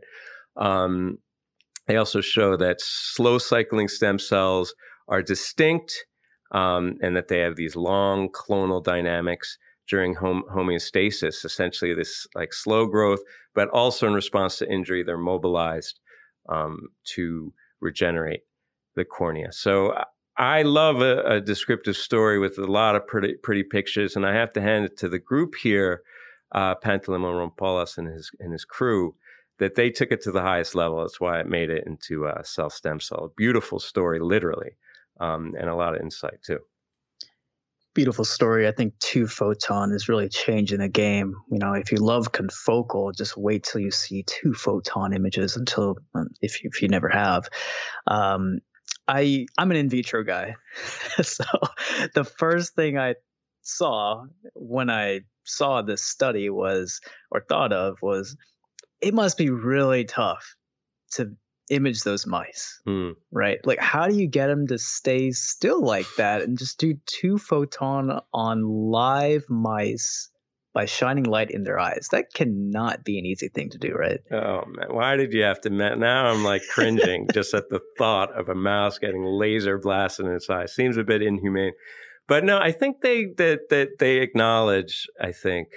Um, 0.56 1.18
they 1.86 1.96
also 1.96 2.20
show 2.20 2.56
that 2.56 2.80
slow 2.80 3.38
cycling 3.38 3.88
stem 3.88 4.18
cells 4.18 4.74
are 5.08 5.22
distinct 5.22 6.06
um, 6.52 6.96
and 7.02 7.16
that 7.16 7.28
they 7.28 7.40
have 7.40 7.56
these 7.56 7.76
long 7.76 8.28
clonal 8.28 8.82
dynamics 8.82 9.58
during 9.88 10.14
home, 10.14 10.44
homeostasis, 10.54 11.44
essentially 11.44 11.94
this 11.94 12.26
like 12.34 12.52
slow 12.52 12.86
growth, 12.86 13.20
but 13.54 13.68
also 13.70 14.06
in 14.06 14.14
response 14.14 14.58
to 14.58 14.72
injury, 14.72 15.02
they're 15.02 15.18
mobilized 15.18 15.98
um, 16.48 16.88
to 17.04 17.52
regenerate 17.80 18.42
the 18.94 19.04
cornea. 19.04 19.52
So 19.52 19.94
I 20.40 20.62
love 20.62 21.02
a, 21.02 21.22
a, 21.24 21.40
descriptive 21.40 21.96
story 21.96 22.38
with 22.38 22.56
a 22.56 22.64
lot 22.64 22.96
of 22.96 23.06
pretty 23.06 23.34
pretty 23.34 23.62
pictures, 23.62 24.16
and 24.16 24.24
I 24.24 24.32
have 24.32 24.54
to 24.54 24.62
hand 24.62 24.86
it 24.86 24.96
to 24.98 25.08
the 25.08 25.18
group 25.18 25.54
here, 25.54 26.02
uh, 26.52 26.76
Panteleimon 26.76 27.50
Rompolas 27.50 27.98
and 27.98 28.08
his 28.08 28.30
and 28.40 28.50
his 28.50 28.64
crew, 28.64 29.14
that 29.58 29.74
they 29.74 29.90
took 29.90 30.10
it 30.10 30.22
to 30.22 30.32
the 30.32 30.40
highest 30.40 30.74
level. 30.74 31.00
That's 31.00 31.20
why 31.20 31.40
it 31.40 31.46
made 31.46 31.68
it 31.68 31.84
into 31.86 32.24
a 32.24 32.42
cell 32.42 32.70
stem 32.70 33.00
cell. 33.00 33.34
Beautiful 33.36 33.78
story, 33.78 34.18
literally 34.18 34.76
um, 35.20 35.54
and 35.58 35.68
a 35.68 35.76
lot 35.76 35.94
of 35.94 36.00
insight 36.00 36.42
too. 36.42 36.58
Beautiful 37.92 38.24
story. 38.24 38.68
I 38.68 38.72
think 38.72 38.94
two 39.00 39.26
photon 39.26 39.92
is 39.92 40.08
really 40.08 40.28
changing 40.28 40.78
the 40.78 40.88
game. 40.88 41.34
You 41.50 41.58
know, 41.58 41.74
if 41.74 41.90
you 41.90 41.98
love 41.98 42.32
confocal, 42.32 43.14
just 43.14 43.36
wait 43.36 43.64
till 43.64 43.80
you 43.80 43.90
see 43.90 44.22
two 44.22 44.54
photon 44.54 45.12
images 45.12 45.56
until 45.56 45.96
um, 46.14 46.28
if 46.40 46.62
you, 46.62 46.70
if 46.72 46.82
you 46.82 46.88
never 46.88 47.08
have. 47.08 47.48
Um, 48.06 48.60
I 49.10 49.46
I'm 49.58 49.70
an 49.72 49.76
in 49.76 49.88
vitro 49.88 50.22
guy, 50.22 50.54
so 51.22 51.44
the 52.14 52.24
first 52.24 52.74
thing 52.74 52.96
I 52.96 53.16
saw 53.62 54.24
when 54.54 54.88
I 54.88 55.22
saw 55.44 55.82
this 55.82 56.02
study 56.02 56.48
was 56.48 57.00
or 57.30 57.40
thought 57.40 57.72
of 57.72 57.98
was 58.02 58.36
it 59.00 59.12
must 59.12 59.36
be 59.36 59.50
really 59.50 60.04
tough 60.04 60.54
to 61.14 61.34
image 61.70 62.02
those 62.02 62.26
mice, 62.26 62.80
mm. 62.86 63.14
right? 63.32 63.58
Like, 63.64 63.80
how 63.80 64.06
do 64.06 64.14
you 64.14 64.28
get 64.28 64.46
them 64.46 64.68
to 64.68 64.78
stay 64.78 65.32
still 65.32 65.82
like 65.82 66.06
that 66.16 66.42
and 66.42 66.56
just 66.56 66.78
do 66.78 66.98
two 67.06 67.36
photon 67.36 68.20
on 68.32 68.62
live 68.62 69.44
mice 69.48 70.29
by 70.72 70.84
shining 70.84 71.24
light 71.24 71.50
in 71.50 71.64
their 71.64 71.78
eyes? 71.78 72.08
That 72.12 72.32
cannot 72.34 73.04
be 73.04 73.18
an 73.18 73.26
easy 73.26 73.48
thing 73.48 73.70
to 73.70 73.78
do, 73.78 73.92
right? 73.92 74.20
Oh 74.32 74.62
man, 74.66 74.88
why 74.94 75.16
did 75.16 75.32
you 75.32 75.42
have 75.42 75.60
to? 75.62 75.70
Now 75.70 76.26
I'm 76.26 76.44
like 76.44 76.62
cringing 76.70 77.28
just 77.32 77.54
at 77.54 77.68
the 77.70 77.80
thought 77.98 78.32
of 78.38 78.48
a 78.48 78.54
mouse 78.54 78.98
getting 78.98 79.24
laser 79.24 79.78
blasted 79.78 80.26
in 80.26 80.32
its 80.32 80.48
eye. 80.50 80.66
Seems 80.66 80.96
a 80.96 81.04
bit 81.04 81.22
inhumane, 81.22 81.72
but 82.28 82.44
no, 82.44 82.58
I 82.58 82.72
think 82.72 83.00
they 83.02 83.26
that 83.38 83.68
that 83.70 83.98
they 83.98 84.18
acknowledge. 84.18 85.06
I 85.20 85.32
think 85.32 85.68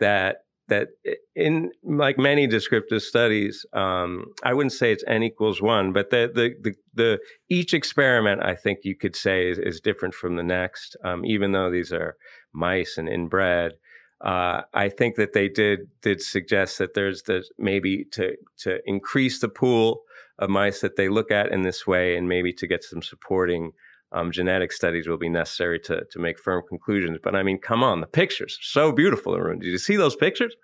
that 0.00 0.36
that 0.68 0.88
in 1.36 1.70
like 1.82 2.18
many 2.18 2.46
descriptive 2.46 3.02
studies, 3.02 3.66
um, 3.74 4.26
I 4.42 4.54
wouldn't 4.54 4.72
say 4.72 4.92
it's 4.92 5.04
n 5.06 5.22
equals 5.22 5.60
one, 5.60 5.92
but 5.92 6.10
the, 6.10 6.30
the 6.34 6.54
the 6.62 6.74
the, 6.94 7.18
each 7.50 7.74
experiment 7.74 8.42
I 8.42 8.54
think 8.54 8.80
you 8.82 8.96
could 8.96 9.14
say 9.14 9.50
is, 9.50 9.58
is 9.58 9.80
different 9.80 10.14
from 10.14 10.36
the 10.36 10.42
next, 10.42 10.96
um, 11.04 11.24
even 11.24 11.52
though 11.52 11.70
these 11.70 11.92
are 11.92 12.16
mice 12.52 12.96
and 12.96 13.08
inbred. 13.08 13.72
Uh, 14.20 14.62
I 14.72 14.88
think 14.88 15.16
that 15.16 15.32
they 15.32 15.48
did 15.48 15.88
did 16.02 16.22
suggest 16.22 16.78
that 16.78 16.94
there's 16.94 17.22
the 17.22 17.44
maybe 17.58 18.04
to 18.12 18.36
to 18.58 18.78
increase 18.86 19.40
the 19.40 19.48
pool 19.48 20.02
of 20.38 20.50
mice 20.50 20.80
that 20.80 20.96
they 20.96 21.08
look 21.08 21.30
at 21.30 21.52
in 21.52 21.62
this 21.62 21.86
way, 21.86 22.16
and 22.16 22.28
maybe 22.28 22.52
to 22.54 22.66
get 22.66 22.84
some 22.84 23.02
supporting 23.02 23.72
um, 24.12 24.30
genetic 24.30 24.72
studies 24.72 25.08
will 25.08 25.18
be 25.18 25.28
necessary 25.28 25.78
to 25.80 26.04
to 26.10 26.18
make 26.18 26.38
firm 26.38 26.62
conclusions. 26.68 27.18
But 27.22 27.34
I 27.34 27.42
mean, 27.42 27.58
come 27.58 27.82
on, 27.82 28.00
the 28.00 28.06
pictures 28.06 28.58
so 28.62 28.92
beautiful, 28.92 29.34
Arun. 29.34 29.58
Did 29.58 29.68
you 29.68 29.78
see 29.78 29.96
those 29.96 30.16
pictures? 30.16 30.54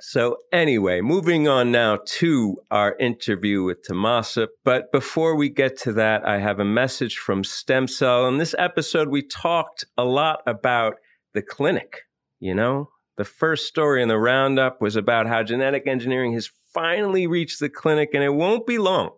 So 0.00 0.36
anyway, 0.52 1.00
moving 1.00 1.48
on 1.48 1.72
now 1.72 1.98
to 2.04 2.58
our 2.70 2.94
interview 3.00 3.64
with 3.64 3.82
Tomasa. 3.82 4.46
But 4.64 4.92
before 4.92 5.34
we 5.34 5.48
get 5.48 5.76
to 5.78 5.92
that, 5.94 6.24
I 6.24 6.38
have 6.38 6.60
a 6.60 6.64
message 6.64 7.18
from 7.18 7.42
Stem 7.42 7.88
Cell. 7.88 8.28
In 8.28 8.38
this 8.38 8.54
episode, 8.56 9.08
we 9.08 9.22
talked 9.22 9.84
a 9.96 10.04
lot 10.04 10.42
about 10.46 10.94
the 11.34 11.42
clinic. 11.42 12.02
You 12.40 12.54
know, 12.54 12.90
the 13.16 13.24
first 13.24 13.66
story 13.66 14.00
in 14.02 14.08
the 14.08 14.18
roundup 14.18 14.80
was 14.80 14.96
about 14.96 15.26
how 15.26 15.42
genetic 15.42 15.86
engineering 15.86 16.32
has 16.34 16.50
finally 16.72 17.26
reached 17.26 17.60
the 17.60 17.68
clinic, 17.68 18.10
and 18.14 18.22
it 18.22 18.34
won't 18.34 18.66
be 18.66 18.78
long 18.78 19.10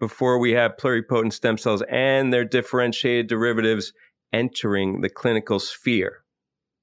before 0.00 0.38
we 0.38 0.52
have 0.52 0.78
pluripotent 0.78 1.32
stem 1.32 1.58
cells 1.58 1.82
and 1.90 2.32
their 2.32 2.44
differentiated 2.44 3.26
derivatives 3.26 3.92
entering 4.32 5.02
the 5.02 5.10
clinical 5.10 5.58
sphere. 5.58 6.22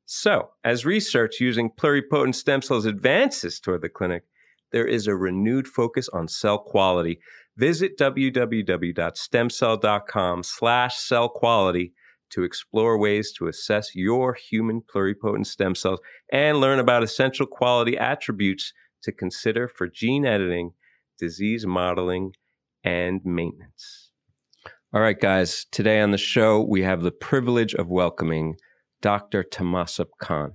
So, 0.06 0.52
as 0.64 0.86
research 0.86 1.40
using 1.40 1.72
pluripotent 1.72 2.36
stem 2.36 2.62
cells 2.62 2.86
advances 2.86 3.60
toward 3.60 3.82
the 3.82 3.90
clinic, 3.90 4.26
there 4.72 4.86
is 4.86 5.08
a 5.08 5.16
renewed 5.16 5.68
focus 5.68 6.08
on 6.10 6.28
cell 6.28 6.60
quality. 6.60 7.20
Visit 7.58 7.98
www.stemcell.com 7.98 10.44
slash 10.44 10.98
cell 10.98 11.30
quality 11.30 11.94
to 12.32 12.44
explore 12.44 12.98
ways 12.98 13.32
to 13.34 13.48
assess 13.48 13.96
your 13.96 14.34
human 14.34 14.82
pluripotent 14.82 15.46
stem 15.46 15.76
cells 15.76 16.00
and 16.32 16.60
learn 16.60 16.80
about 16.80 17.04
essential 17.04 17.46
quality 17.46 17.98
attributes 17.98 18.74
to 19.04 19.12
consider 19.12 19.68
for 19.68 19.88
gene 19.88 20.26
editing, 20.26 20.72
disease 21.20 21.66
modeling, 21.66 22.34
and 22.84 23.22
maintenance. 23.24 24.12
All 24.94 25.02
right, 25.02 25.20
guys, 25.20 25.66
today 25.72 26.02
on 26.02 26.12
the 26.12 26.18
show, 26.18 26.62
we 26.62 26.82
have 26.84 27.02
the 27.02 27.12
privilege 27.12 27.74
of 27.74 27.88
welcoming 27.88 28.58
Dr. 29.02 29.44
Tamasub 29.44 30.08
Khan, 30.20 30.54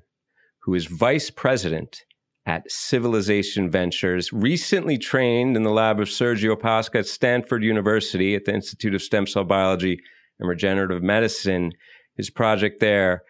who 0.63 0.75
is 0.75 0.87
vice 0.87 1.31
president 1.31 2.05
at 2.45 2.71
Civilization 2.71 3.71
Ventures, 3.71 4.33
recently 4.33 4.99
trained 4.99 5.57
in 5.57 5.63
the 5.65 5.71
lab 5.71 6.01
of 6.01 6.09
Sergio 6.09 6.55
Pasca 6.55 7.01
at 7.01 7.07
Stanford 7.07 7.65
University 7.65 8.35
at 8.35 8.45
the 8.45 8.55
Institute 8.55 8.95
of 8.95 9.03
Stem 9.03 9.27
Cell 9.27 9.45
Biology 9.45 10.01
and 10.39 10.49
Regenerative 10.49 11.03
Medicine. 11.03 11.73
His 12.17 12.31
project 12.31 12.81
there 12.81 13.23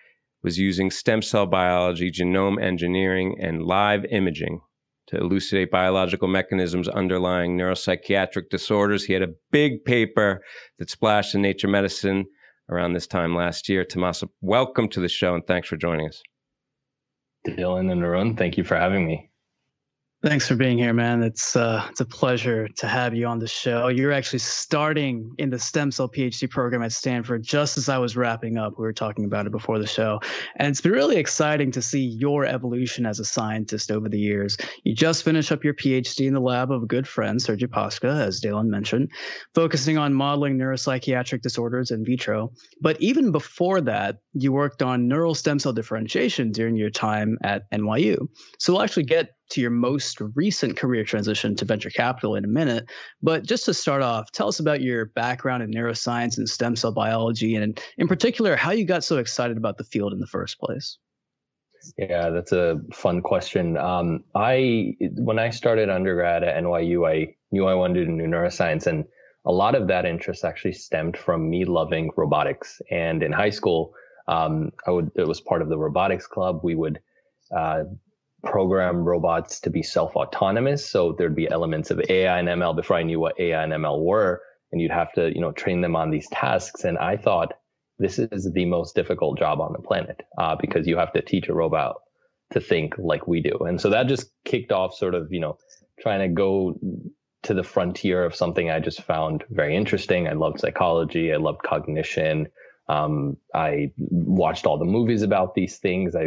was 0.43 0.59
using 0.59 0.91
stem 0.91 1.23
cell 1.23 1.47
biology, 1.47 2.11
genome 2.11 2.63
engineering, 2.63 3.37
and 3.41 3.63
live 3.63 4.05
imaging 4.07 4.61
to 5.09 5.17
elucidate 5.17 5.71
biological 5.71 6.29
mechanisms 6.29 6.89
underlying 6.89 7.57
neuropsychiatric 7.57 8.49
disorders. 8.51 9.05
He 9.05 9.13
had 9.13 9.23
a 9.23 9.35
big 9.51 9.85
paper 9.85 10.43
that 10.79 10.91
splashed 10.91 11.35
in 11.35 11.43
Nature 11.43 11.69
Medicine 11.69 12.27
around 12.69 12.93
this 12.93 13.07
time 13.07 13.35
last 13.35 13.69
year. 13.69 13.85
Tommaso, 13.85 14.31
welcome 14.41 14.89
to 14.89 15.01
the 15.01 15.09
show 15.09 15.35
and 15.35 15.47
thanks 15.47 15.69
for 15.69 15.77
joining 15.77 16.09
us. 16.09 16.23
Dylan 17.47 17.93
and 17.93 18.03
Arun, 18.03 18.37
thank 18.37 18.57
you 18.57 18.65
for 18.65 18.77
having 18.77 19.07
me. 19.07 19.31
Thanks 20.23 20.49
for 20.49 20.57
being 20.57 20.79
here, 20.79 20.95
man. 20.95 21.23
It's 21.23 21.55
uh, 21.57 21.87
it's 21.91 22.01
a 22.01 22.05
pleasure 22.07 22.69
to 22.79 22.89
have 22.89 23.15
you 23.15 23.27
on 23.27 23.39
the 23.39 23.47
show. 23.47 23.89
You're 23.89 24.13
actually 24.13 24.39
starting 24.39 25.31
in 25.37 25.51
the 25.51 25.59
stem 25.59 25.93
cell 25.93 26.09
PhD 26.09 26.49
program 26.49 26.83
at 26.83 26.93
Stanford 26.93 27.43
just 27.43 27.77
as 27.77 27.91
I 27.91 27.99
was 27.99 28.17
wrapping 28.17 28.57
up. 28.57 28.73
We 28.79 28.85
were 28.85 28.95
talking 28.95 29.27
about 29.27 29.45
it 29.45 29.53
before 29.53 29.79
the 29.79 29.87
show, 29.87 30.19
and 30.57 30.69
it's 30.69 30.81
been 30.81 30.93
really 30.93 31.19
exciting 31.19 31.71
to 31.73 31.83
see 31.83 32.01
your 32.01 32.47
evolution 32.47 33.05
as 33.05 33.21
a 33.21 33.27
scientist 33.27 33.91
over 33.91 34.09
the 34.09 34.19
years. 34.19 34.57
You 34.85 34.95
just 34.95 35.23
finished 35.23 35.53
up 35.53 35.63
your 35.63 35.75
PhD 35.75 36.27
in 36.27 36.33
the 36.33 36.41
lab 36.41 36.73
of 36.73 36.83
a 36.83 36.87
good 36.87 37.07
friend, 37.07 37.39
Sergiu 37.39 37.69
Pasca, 37.69 38.27
as 38.27 38.41
Daylon 38.41 38.69
mentioned, 38.69 39.11
focusing 39.55 39.99
on 39.99 40.15
modeling 40.15 40.57
neuropsychiatric 40.57 41.43
disorders 41.43 41.91
in 41.91 42.07
vitro. 42.07 42.51
But 42.81 42.99
even 43.03 43.33
before 43.33 43.83
that, 43.83 44.17
you 44.33 44.51
worked 44.51 44.83
on 44.83 45.09
neural 45.09 45.35
stem 45.35 45.59
cell 45.59 45.75
differentiation 45.75 46.53
during 46.53 46.75
your 46.75 46.91
time 46.91 47.37
at 47.45 47.71
NYU. 47.71 48.29
So 48.59 48.73
we'll 48.73 48.83
actually 48.83 49.05
get 49.05 49.37
to 49.51 49.61
your 49.61 49.71
most 49.71 50.21
recent 50.35 50.77
career 50.77 51.05
transition 51.05 51.55
to 51.57 51.65
venture 51.65 51.91
capital 51.91 52.35
in 52.35 52.45
a 52.45 52.49
minute. 52.49 52.89
But 53.23 53.45
just 53.45 53.65
to 53.67 53.75
start 53.75 54.03
off, 54.03 54.31
tell 54.33 54.49
us 54.49 54.61
about 54.61 54.81
your 54.81 55.07
background 55.07 55.63
in 55.63 55.71
neuroscience 55.71 56.39
and 56.39 56.49
stem 56.49 56.77
cell 56.77 56.93
biology, 56.93 57.55
and 57.57 57.81
in 57.99 58.09
particular, 58.09 58.57
how 58.57 58.73
you 58.73 58.85
got 58.85 59.05
so 59.05 59.19
excited 59.19 59.57
about 59.57 59.79
the 59.79 59.85
field 59.85 60.13
in 60.13 60.21
the 60.21 60.27
first 60.27 60.59
place. 60.59 60.99
Yeah, 61.99 62.31
that's 62.31 62.53
a 62.53 62.81
fun 62.93 63.23
question. 63.23 63.77
Um, 63.77 64.25
I 64.35 64.97
when 65.01 65.39
I 65.39 65.51
started 65.51 65.89
undergrad 65.89 66.43
at 66.43 66.63
NYU, 66.63 67.09
I 67.09 67.35
knew 67.53 67.67
I 67.67 67.75
wanted 67.75 68.01
to 68.01 68.07
do 68.07 68.13
neuroscience, 68.13 68.87
and 68.87 69.05
a 69.45 69.53
lot 69.53 69.75
of 69.75 69.87
that 69.89 70.05
interest 70.05 70.45
actually 70.45 70.73
stemmed 70.73 71.17
from 71.17 71.49
me 71.49 71.65
loving 71.65 72.11
robotics. 72.17 72.81
And 72.91 73.23
in 73.23 73.33
high 73.33 73.51
school, 73.51 73.95
um, 74.27 74.73
I 74.87 74.91
would 74.91 75.11
it 75.15 75.27
was 75.27 75.41
part 75.41 75.63
of 75.63 75.69
the 75.69 75.79
robotics 75.79 76.27
club. 76.27 76.61
We 76.63 76.75
would 76.75 77.01
uh, 77.57 77.85
program 78.45 79.05
robots 79.05 79.61
to 79.61 79.71
be 79.71 79.83
self-autonomous. 79.83 80.89
So 80.89 81.13
there'd 81.13 81.35
be 81.35 81.49
elements 81.49 81.91
of 81.91 82.01
AI 82.09 82.39
and 82.39 82.49
ML 82.49 82.77
before 82.77 82.97
I 82.97 83.03
knew 83.03 83.21
what 83.21 83.39
AI 83.41 83.63
and 83.63 83.73
ML 83.73 84.03
were. 84.03 84.43
And 84.73 84.81
you'd 84.81 84.91
have 84.91 85.13
to, 85.15 85.33
you 85.35 85.41
know, 85.41 85.53
train 85.53 85.81
them 85.81 85.97
on 85.97 86.11
these 86.11 86.29
tasks. 86.29 86.85
And 86.85 86.99
I 86.99 87.17
thought 87.17 87.53
this 87.99 88.19
is 88.19 88.51
the 88.53 88.67
most 88.67 88.95
difficult 88.95 89.39
job 89.39 89.61
on 89.61 89.73
the 89.73 89.79
planet 89.79 90.23
uh, 90.39 90.57
because 90.61 90.87
you 90.87 90.97
have 90.99 91.13
to 91.13 91.23
teach 91.23 91.49
a 91.49 91.55
robot 91.55 91.97
to 92.53 92.61
think 92.61 92.95
like 92.99 93.27
we 93.27 93.41
do. 93.41 93.59
And 93.61 93.81
so 93.81 93.91
that 93.91 94.07
just 94.07 94.31
kicked 94.45 94.73
off 94.73 94.95
sort 94.95 95.15
of, 95.15 95.29
you 95.33 95.41
know, 95.41 95.59
trying 96.01 96.21
to 96.21 96.29
go 96.29 96.79
to 97.45 97.55
the 97.55 97.63
frontier 97.63 98.25
of 98.25 98.35
something 98.35 98.71
I 98.71 98.81
just 98.81 99.03
found 99.03 99.45
very 99.51 99.77
interesting. 99.77 100.29
I 100.29 100.33
loved 100.33 100.61
psychology. 100.61 101.33
I 101.33 101.37
loved 101.37 101.63
cognition. 101.63 102.49
Um, 102.89 103.37
I 103.55 103.93
watched 103.99 104.67
all 104.67 104.79
the 104.79 104.85
movies 104.85 105.23
about 105.23 105.55
these 105.55 105.79
things. 105.79 106.15
I 106.15 106.27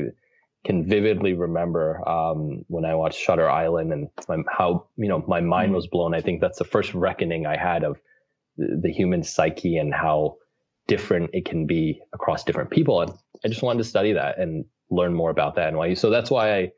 can 0.66 0.88
vividly 0.88 1.34
remember 1.34 2.08
um, 2.08 2.66
when 2.68 2.86
I 2.86 2.96
watched 2.96 3.20
Shutter 3.20 3.50
Island 3.50 3.94
and 3.94 4.10
my, 4.28 4.38
how 4.50 4.88
you 4.98 5.08
know 5.08 5.24
my 5.28 5.42
mind 5.42 5.74
was 5.74 5.88
blown. 5.88 6.14
I 6.14 6.22
think 6.22 6.42
that's 6.42 6.60
the 6.60 6.66
first 6.66 6.94
reckoning 6.94 7.46
I 7.46 7.58
had 7.58 7.84
of 7.84 7.98
the, 8.58 8.80
the 8.84 8.92
human 8.92 9.24
psyche 9.24 9.78
and 9.78 9.94
how 9.94 10.38
different 10.88 11.30
it 11.34 11.46
can 11.46 11.66
be 11.66 12.02
across 12.14 12.44
different 12.44 12.72
people. 12.72 13.02
And 13.02 13.12
I 13.46 13.48
just 13.48 13.62
wanted 13.62 13.80
to 13.80 13.90
study 13.90 14.14
that 14.14 14.40
and 14.40 14.66
learn 14.90 15.14
more 15.14 15.30
about 15.30 15.56
that 15.56 15.68
at 15.68 15.74
NYU. 15.74 15.98
So 15.98 16.10
that's 16.10 16.32
why 16.32 16.58
I 16.58 16.72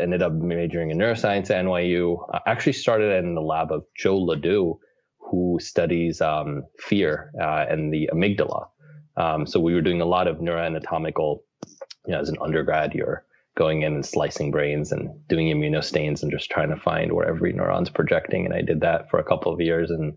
ended 0.00 0.22
up 0.22 0.32
majoring 0.32 0.90
in 0.90 0.98
neuroscience 0.98 1.50
at 1.50 1.64
NYU. 1.64 2.26
I 2.32 2.40
actually 2.46 2.74
started 2.74 3.24
in 3.24 3.34
the 3.34 3.40
lab 3.40 3.72
of 3.72 3.84
Joe 3.96 4.18
LeDoux, 4.18 4.78
who 5.18 5.58
studies 5.60 6.20
um, 6.20 6.64
fear 6.78 7.30
uh, 7.40 7.64
and 7.68 7.92
the 7.92 8.10
amygdala. 8.12 8.66
Um, 9.16 9.46
so 9.46 9.60
we 9.60 9.74
were 9.74 9.80
doing 9.80 10.00
a 10.00 10.06
lot 10.06 10.26
of 10.26 10.38
neuroanatomical 10.38 11.38
you 12.06 12.12
know, 12.12 12.20
as 12.20 12.28
an 12.28 12.38
undergrad, 12.40 12.94
you're 12.94 13.24
going 13.56 13.82
in 13.82 13.94
and 13.94 14.06
slicing 14.06 14.50
brains 14.50 14.92
and 14.92 15.10
doing 15.28 15.48
immunostains 15.48 16.22
and 16.22 16.32
just 16.32 16.50
trying 16.50 16.70
to 16.70 16.76
find 16.76 17.12
where 17.12 17.28
every 17.28 17.52
neuron's 17.52 17.90
projecting. 17.90 18.46
And 18.46 18.54
I 18.54 18.62
did 18.62 18.80
that 18.80 19.10
for 19.10 19.18
a 19.18 19.24
couple 19.24 19.52
of 19.52 19.60
years. 19.60 19.90
And 19.90 20.14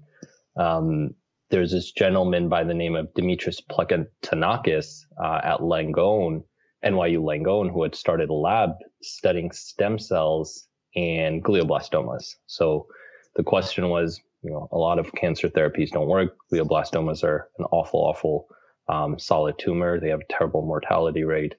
um, 0.57 1.09
there's 1.49 1.71
this 1.71 1.91
gentleman 1.91 2.49
by 2.49 2.63
the 2.63 2.73
name 2.73 2.95
of 2.95 3.13
Dimitris 3.13 3.61
Placantonakis 3.69 5.01
uh, 5.21 5.41
at 5.43 5.59
Langone, 5.59 6.43
NYU 6.83 7.19
Langone, 7.19 7.71
who 7.71 7.83
had 7.83 7.95
started 7.95 8.29
a 8.29 8.33
lab 8.33 8.71
studying 9.01 9.51
stem 9.51 9.99
cells 9.99 10.67
and 10.95 11.43
glioblastomas. 11.43 12.35
So 12.47 12.87
the 13.35 13.43
question 13.43 13.89
was, 13.89 14.21
you 14.43 14.51
know, 14.51 14.69
a 14.71 14.77
lot 14.77 14.97
of 14.97 15.11
cancer 15.13 15.49
therapies 15.49 15.91
don't 15.91 16.07
work. 16.07 16.35
Glioblastomas 16.53 17.23
are 17.23 17.49
an 17.59 17.65
awful, 17.71 17.99
awful 17.99 18.47
um, 18.87 19.19
solid 19.19 19.55
tumor. 19.59 19.99
They 19.99 20.09
have 20.09 20.21
a 20.21 20.33
terrible 20.33 20.61
mortality 20.61 21.23
rate. 21.23 21.55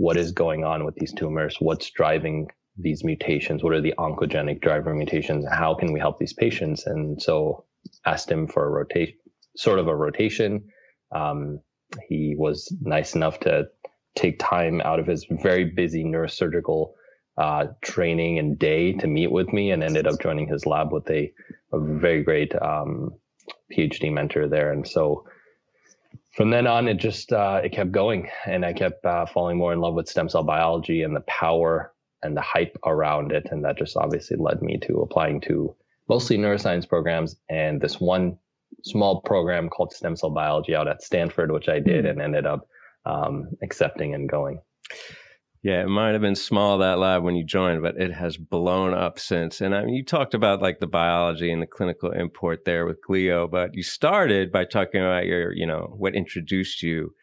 What 0.00 0.16
is 0.16 0.32
going 0.32 0.64
on 0.64 0.86
with 0.86 0.94
these 0.94 1.12
tumors? 1.12 1.56
What's 1.58 1.90
driving 1.90 2.48
these 2.78 3.04
mutations? 3.04 3.62
What 3.62 3.74
are 3.74 3.82
the 3.82 3.92
oncogenic 3.98 4.62
driver 4.62 4.94
mutations? 4.94 5.44
How 5.46 5.74
can 5.74 5.92
we 5.92 6.00
help 6.00 6.18
these 6.18 6.32
patients? 6.32 6.86
And 6.86 7.20
so 7.20 7.66
asked 8.06 8.30
him 8.30 8.46
for 8.46 8.64
a 8.64 8.70
rotation, 8.70 9.16
sort 9.58 9.78
of 9.78 9.88
a 9.88 9.94
rotation. 9.94 10.64
Um, 11.14 11.60
he 12.08 12.34
was 12.34 12.74
nice 12.80 13.14
enough 13.14 13.40
to 13.40 13.66
take 14.16 14.38
time 14.38 14.80
out 14.80 15.00
of 15.00 15.06
his 15.06 15.26
very 15.28 15.66
busy 15.66 16.02
neurosurgical 16.02 16.92
uh, 17.36 17.66
training 17.82 18.38
and 18.38 18.58
day 18.58 18.94
to 18.94 19.06
meet 19.06 19.30
with 19.30 19.52
me 19.52 19.70
and 19.70 19.82
ended 19.82 20.06
up 20.06 20.18
joining 20.18 20.48
his 20.48 20.64
lab 20.64 20.92
with 20.92 21.10
a, 21.10 21.30
a 21.74 21.78
very 21.78 22.22
great 22.22 22.54
um, 22.62 23.10
PhD 23.70 24.10
mentor 24.10 24.48
there. 24.48 24.72
And 24.72 24.88
so 24.88 25.26
from 26.32 26.50
then 26.50 26.66
on, 26.66 26.88
it 26.88 26.98
just 26.98 27.32
uh, 27.32 27.60
it 27.64 27.72
kept 27.72 27.92
going, 27.92 28.28
and 28.46 28.64
I 28.64 28.72
kept 28.72 29.04
uh, 29.04 29.26
falling 29.26 29.56
more 29.56 29.72
in 29.72 29.80
love 29.80 29.94
with 29.94 30.08
stem 30.08 30.28
cell 30.28 30.44
biology 30.44 31.02
and 31.02 31.14
the 31.14 31.22
power 31.22 31.92
and 32.22 32.36
the 32.36 32.40
hype 32.40 32.76
around 32.86 33.32
it, 33.32 33.48
and 33.50 33.64
that 33.64 33.78
just 33.78 33.96
obviously 33.96 34.36
led 34.36 34.62
me 34.62 34.78
to 34.78 35.00
applying 35.00 35.40
to 35.42 35.74
mostly 36.08 36.36
neuroscience 36.36 36.88
programs 36.88 37.36
and 37.48 37.80
this 37.80 38.00
one 38.00 38.36
small 38.82 39.20
program 39.22 39.68
called 39.68 39.92
stem 39.92 40.16
cell 40.16 40.30
biology 40.30 40.74
out 40.74 40.88
at 40.88 41.02
Stanford, 41.02 41.50
which 41.50 41.68
I 41.68 41.78
did 41.78 42.04
mm. 42.04 42.10
and 42.10 42.20
ended 42.20 42.46
up 42.46 42.66
um, 43.06 43.48
accepting 43.62 44.14
and 44.14 44.28
going. 44.28 44.60
Yeah, 45.62 45.82
it 45.82 45.88
might 45.88 46.12
have 46.12 46.22
been 46.22 46.36
small 46.36 46.78
that 46.78 46.98
lab 46.98 47.22
when 47.22 47.36
you 47.36 47.44
joined, 47.44 47.82
but 47.82 48.00
it 48.00 48.14
has 48.14 48.38
blown 48.38 48.94
up 48.94 49.18
since. 49.18 49.60
And 49.60 49.74
I 49.74 49.84
mean, 49.84 49.94
you 49.94 50.02
talked 50.02 50.32
about 50.32 50.62
like 50.62 50.80
the 50.80 50.86
biology 50.86 51.52
and 51.52 51.60
the 51.60 51.66
clinical 51.66 52.10
import 52.12 52.64
there 52.64 52.86
with 52.86 53.04
glio, 53.06 53.50
but 53.50 53.74
you 53.74 53.82
started 53.82 54.50
by 54.50 54.64
talking 54.64 55.02
about 55.02 55.26
your, 55.26 55.52
you 55.52 55.66
know, 55.66 55.94
what 55.98 56.14
introduced 56.14 56.82
you 56.82 57.14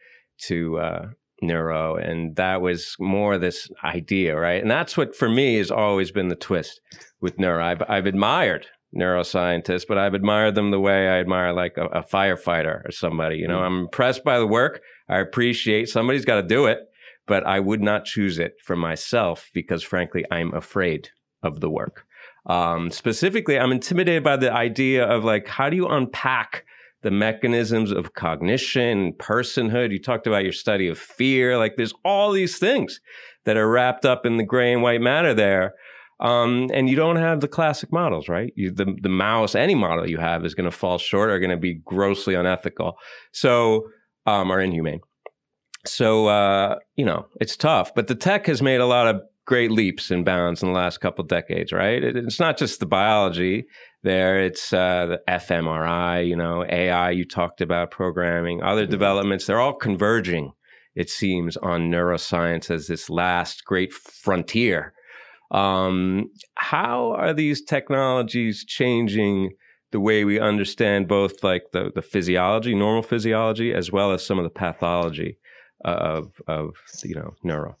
to 0.42 0.78
uh, 0.78 1.06
neuro, 1.42 1.96
and 1.96 2.36
that 2.36 2.60
was 2.60 2.94
more 3.00 3.38
this 3.38 3.68
idea, 3.82 4.36
right? 4.36 4.62
And 4.62 4.70
that's 4.70 4.96
what 4.96 5.16
for 5.16 5.28
me 5.28 5.56
has 5.56 5.72
always 5.72 6.12
been 6.12 6.28
the 6.28 6.36
twist 6.36 6.80
with 7.20 7.40
neuro. 7.40 7.64
I've, 7.64 7.82
I've 7.88 8.06
admired 8.06 8.66
neuroscientists, 8.96 9.84
but 9.88 9.98
I've 9.98 10.14
admired 10.14 10.54
them 10.54 10.70
the 10.70 10.80
way 10.80 11.08
I 11.08 11.18
admire 11.18 11.52
like 11.52 11.76
a, 11.76 11.86
a 11.86 12.02
firefighter 12.02 12.86
or 12.86 12.92
somebody. 12.92 13.36
You 13.38 13.48
know, 13.48 13.58
mm. 13.58 13.66
I'm 13.66 13.78
impressed 13.80 14.22
by 14.22 14.38
the 14.38 14.46
work. 14.46 14.80
I 15.08 15.18
appreciate 15.18 15.88
somebody's 15.88 16.24
got 16.24 16.36
to 16.36 16.42
do 16.46 16.66
it 16.66 16.87
but 17.28 17.46
I 17.46 17.60
would 17.60 17.82
not 17.82 18.04
choose 18.04 18.38
it 18.38 18.54
for 18.64 18.74
myself 18.74 19.50
because, 19.52 19.82
frankly, 19.82 20.24
I'm 20.30 20.54
afraid 20.54 21.10
of 21.42 21.60
the 21.60 21.70
work. 21.70 22.04
Um, 22.46 22.90
specifically, 22.90 23.58
I'm 23.58 23.72
intimidated 23.72 24.24
by 24.24 24.36
the 24.36 24.52
idea 24.52 25.04
of 25.04 25.24
like, 25.24 25.46
how 25.46 25.68
do 25.68 25.76
you 25.76 25.86
unpack 25.86 26.64
the 27.02 27.10
mechanisms 27.10 27.92
of 27.92 28.14
cognition, 28.14 29.12
personhood? 29.12 29.92
You 29.92 30.00
talked 30.00 30.26
about 30.26 30.44
your 30.44 30.52
study 30.52 30.88
of 30.88 30.98
fear. 30.98 31.58
Like, 31.58 31.76
there's 31.76 31.94
all 32.04 32.32
these 32.32 32.58
things 32.58 33.00
that 33.44 33.56
are 33.56 33.70
wrapped 33.70 34.04
up 34.04 34.26
in 34.26 34.36
the 34.36 34.44
gray 34.44 34.72
and 34.72 34.82
white 34.82 35.00
matter 35.00 35.34
there. 35.34 35.74
Um, 36.20 36.68
and 36.74 36.88
you 36.90 36.96
don't 36.96 37.16
have 37.16 37.40
the 37.40 37.48
classic 37.48 37.92
models, 37.92 38.28
right? 38.28 38.52
You, 38.56 38.72
the 38.72 38.96
the 39.00 39.08
mouse, 39.08 39.54
any 39.54 39.76
model 39.76 40.08
you 40.08 40.18
have 40.18 40.44
is 40.44 40.54
going 40.54 40.68
to 40.68 40.76
fall 40.76 40.98
short 40.98 41.30
or 41.30 41.38
going 41.38 41.50
to 41.50 41.56
be 41.56 41.74
grossly 41.84 42.34
unethical, 42.34 42.96
so 43.32 43.84
um, 44.26 44.50
or 44.50 44.60
inhumane. 44.60 45.00
So, 45.88 46.26
uh, 46.26 46.76
you 46.96 47.04
know, 47.04 47.26
it's 47.40 47.56
tough, 47.56 47.94
but 47.94 48.08
the 48.08 48.14
tech 48.14 48.46
has 48.46 48.62
made 48.62 48.80
a 48.80 48.86
lot 48.86 49.06
of 49.06 49.22
great 49.48 49.70
leaps 49.70 50.10
and 50.10 50.26
bounds 50.26 50.62
in 50.62 50.68
the 50.68 50.74
last 50.74 50.98
couple 50.98 51.24
decades, 51.24 51.72
right? 51.72 52.04
It, 52.04 52.16
it's 52.16 52.38
not 52.38 52.58
just 52.58 52.80
the 52.80 52.86
biology 52.86 53.64
there, 54.02 54.38
it's 54.44 54.72
uh, 54.74 55.06
the 55.06 55.20
fMRI, 55.26 56.28
you 56.28 56.36
know, 56.36 56.64
AI 56.68 57.10
you 57.10 57.24
talked 57.24 57.62
about, 57.62 57.90
programming, 57.90 58.62
other 58.62 58.82
mm-hmm. 58.82 58.90
developments. 58.90 59.46
They're 59.46 59.58
all 59.58 59.74
converging, 59.74 60.52
it 60.94 61.08
seems, 61.08 61.56
on 61.56 61.90
neuroscience 61.90 62.70
as 62.70 62.88
this 62.88 63.08
last 63.08 63.64
great 63.64 63.92
frontier. 63.92 64.92
Um, 65.50 66.30
how 66.56 67.12
are 67.12 67.32
these 67.32 67.64
technologies 67.64 68.64
changing? 68.64 69.50
the 69.90 70.00
way 70.00 70.22
we 70.22 70.38
understand 70.38 71.08
both 71.08 71.42
like 71.42 71.62
the, 71.72 71.90
the 71.94 72.02
physiology, 72.02 72.74
normal 72.74 73.02
physiology, 73.02 73.72
as 73.72 73.90
well 73.90 74.12
as 74.12 74.22
some 74.22 74.38
of 74.38 74.44
the 74.44 74.50
pathology 74.50 75.38
of 75.84 76.32
of 76.46 76.74
you 77.04 77.14
know 77.14 77.34
neuro? 77.42 77.76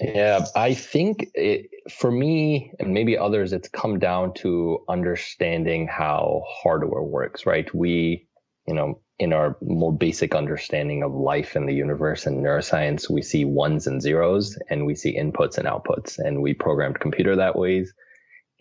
Yeah, 0.00 0.46
I 0.56 0.72
think 0.72 1.28
it, 1.34 1.68
for 1.90 2.10
me 2.10 2.72
and 2.80 2.94
maybe 2.94 3.18
others, 3.18 3.52
it's 3.52 3.68
come 3.68 3.98
down 3.98 4.32
to 4.34 4.82
understanding 4.88 5.88
how 5.88 6.42
hardware 6.48 7.02
works, 7.02 7.44
right? 7.44 7.72
We, 7.74 8.26
you 8.66 8.72
know, 8.74 9.02
in 9.18 9.34
our 9.34 9.58
more 9.60 9.92
basic 9.92 10.34
understanding 10.34 11.02
of 11.02 11.12
life 11.12 11.54
and 11.54 11.68
the 11.68 11.74
universe 11.74 12.24
and 12.24 12.42
neuroscience, 12.42 13.10
we 13.10 13.20
see 13.20 13.44
ones 13.44 13.86
and 13.86 14.00
zeros 14.00 14.58
and 14.70 14.86
we 14.86 14.94
see 14.94 15.18
inputs 15.18 15.58
and 15.58 15.68
outputs, 15.68 16.18
and 16.18 16.40
we 16.40 16.54
programmed 16.54 16.98
computer 17.00 17.36
that 17.36 17.56
ways. 17.56 17.92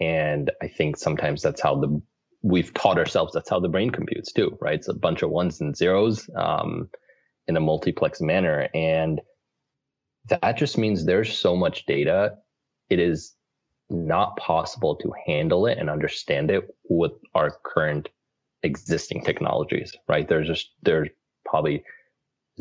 And 0.02 0.52
I 0.62 0.68
think 0.68 0.98
sometimes 0.98 1.42
that's 1.42 1.62
how 1.62 1.80
the 1.80 2.02
we've 2.42 2.74
taught 2.74 2.98
ourselves 2.98 3.34
that's 3.34 3.50
how 3.50 3.60
the 3.60 3.68
brain 3.70 3.90
computes 3.90 4.32
too, 4.32 4.58
right? 4.62 4.76
It's 4.76 4.88
a 4.88 4.94
bunch 4.94 5.22
of 5.22 5.30
ones 5.30 5.62
and 5.62 5.76
zeros 5.76 6.30
um, 6.36 6.90
in 7.50 7.58
a 7.58 7.60
multiplex 7.60 8.22
manner, 8.22 8.70
and 8.74 9.20
that 10.28 10.56
just 10.56 10.78
means 10.78 11.04
there's 11.04 11.36
so 11.36 11.56
much 11.56 11.86
data. 11.86 12.38
It 12.90 13.00
is 13.00 13.36
not 13.90 14.38
possible 14.38 14.96
to 14.98 15.12
handle 15.26 15.66
it 15.66 15.80
and 15.80 15.90
understand 15.90 16.52
it 16.52 16.68
with 16.88 17.12
our 17.34 17.58
current 17.66 18.08
existing 18.62 19.24
technologies, 19.24 19.96
right? 20.08 20.28
There's 20.28 20.48
just, 20.48 20.70
there's 20.84 21.10
probably 21.44 21.84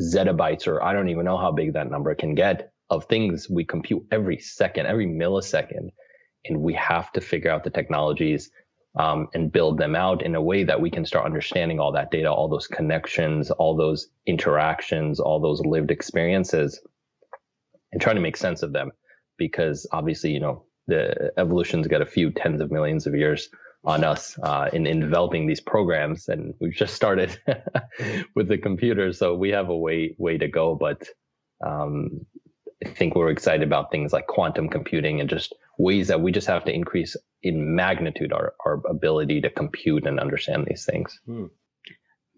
zettabytes, 0.01 0.67
or 0.67 0.83
I 0.83 0.93
don't 0.93 1.09
even 1.09 1.25
know 1.25 1.37
how 1.37 1.51
big 1.51 1.73
that 1.73 1.91
number 1.91 2.15
can 2.15 2.33
get 2.33 2.71
of 2.89 3.05
things 3.05 3.47
we 3.47 3.63
compute 3.63 4.03
every 4.11 4.39
second, 4.39 4.87
every 4.87 5.05
millisecond. 5.05 5.89
And 6.45 6.61
we 6.61 6.73
have 6.73 7.11
to 7.11 7.21
figure 7.21 7.51
out 7.51 7.63
the 7.63 7.69
technologies 7.69 8.49
um, 8.97 9.27
and 9.33 9.51
build 9.51 9.77
them 9.77 9.95
out 9.95 10.23
in 10.23 10.35
a 10.35 10.41
way 10.41 10.63
that 10.63 10.81
we 10.81 10.89
can 10.89 11.05
start 11.05 11.25
understanding 11.25 11.79
all 11.79 11.91
that 11.91 12.11
data, 12.11 12.31
all 12.31 12.49
those 12.49 12.67
connections, 12.67 13.51
all 13.51 13.75
those 13.75 14.09
interactions, 14.25 15.19
all 15.19 15.39
those 15.39 15.61
lived 15.61 15.91
experiences 15.91 16.81
and 17.91 18.01
trying 18.01 18.15
to 18.15 18.21
make 18.21 18.37
sense 18.37 18.63
of 18.63 18.73
them. 18.73 18.91
Because 19.37 19.87
obviously, 19.91 20.31
you 20.31 20.39
know, 20.39 20.65
the 20.87 21.31
evolution's 21.37 21.87
got 21.87 22.01
a 22.01 22.05
few 22.05 22.31
tens 22.31 22.61
of 22.61 22.71
millions 22.71 23.05
of 23.07 23.15
years 23.15 23.49
on 23.85 24.03
us 24.03 24.37
uh, 24.43 24.69
in, 24.73 24.85
in 24.85 24.99
developing 24.99 25.47
these 25.47 25.61
programs 25.61 26.27
and 26.27 26.53
we've 26.59 26.73
just 26.73 26.93
started 26.93 27.39
with 28.35 28.49
the 28.49 28.57
computer 28.57 29.13
so 29.13 29.33
we 29.33 29.49
have 29.49 29.69
a 29.69 29.77
way 29.77 30.15
way 30.17 30.37
to 30.37 30.47
go. 30.47 30.75
But 30.75 31.07
um, 31.65 32.25
think 32.85 33.15
we're 33.15 33.29
excited 33.29 33.67
about 33.67 33.91
things 33.91 34.13
like 34.13 34.27
quantum 34.27 34.69
computing 34.69 35.19
and 35.19 35.29
just 35.29 35.53
ways 35.77 36.07
that 36.07 36.21
we 36.21 36.31
just 36.31 36.47
have 36.47 36.65
to 36.65 36.73
increase 36.73 37.15
in 37.43 37.75
magnitude 37.75 38.33
our, 38.33 38.53
our 38.65 38.81
ability 38.89 39.41
to 39.41 39.49
compute 39.49 40.05
and 40.05 40.19
understand 40.19 40.65
these 40.65 40.85
things 40.85 41.19
hmm. 41.25 41.45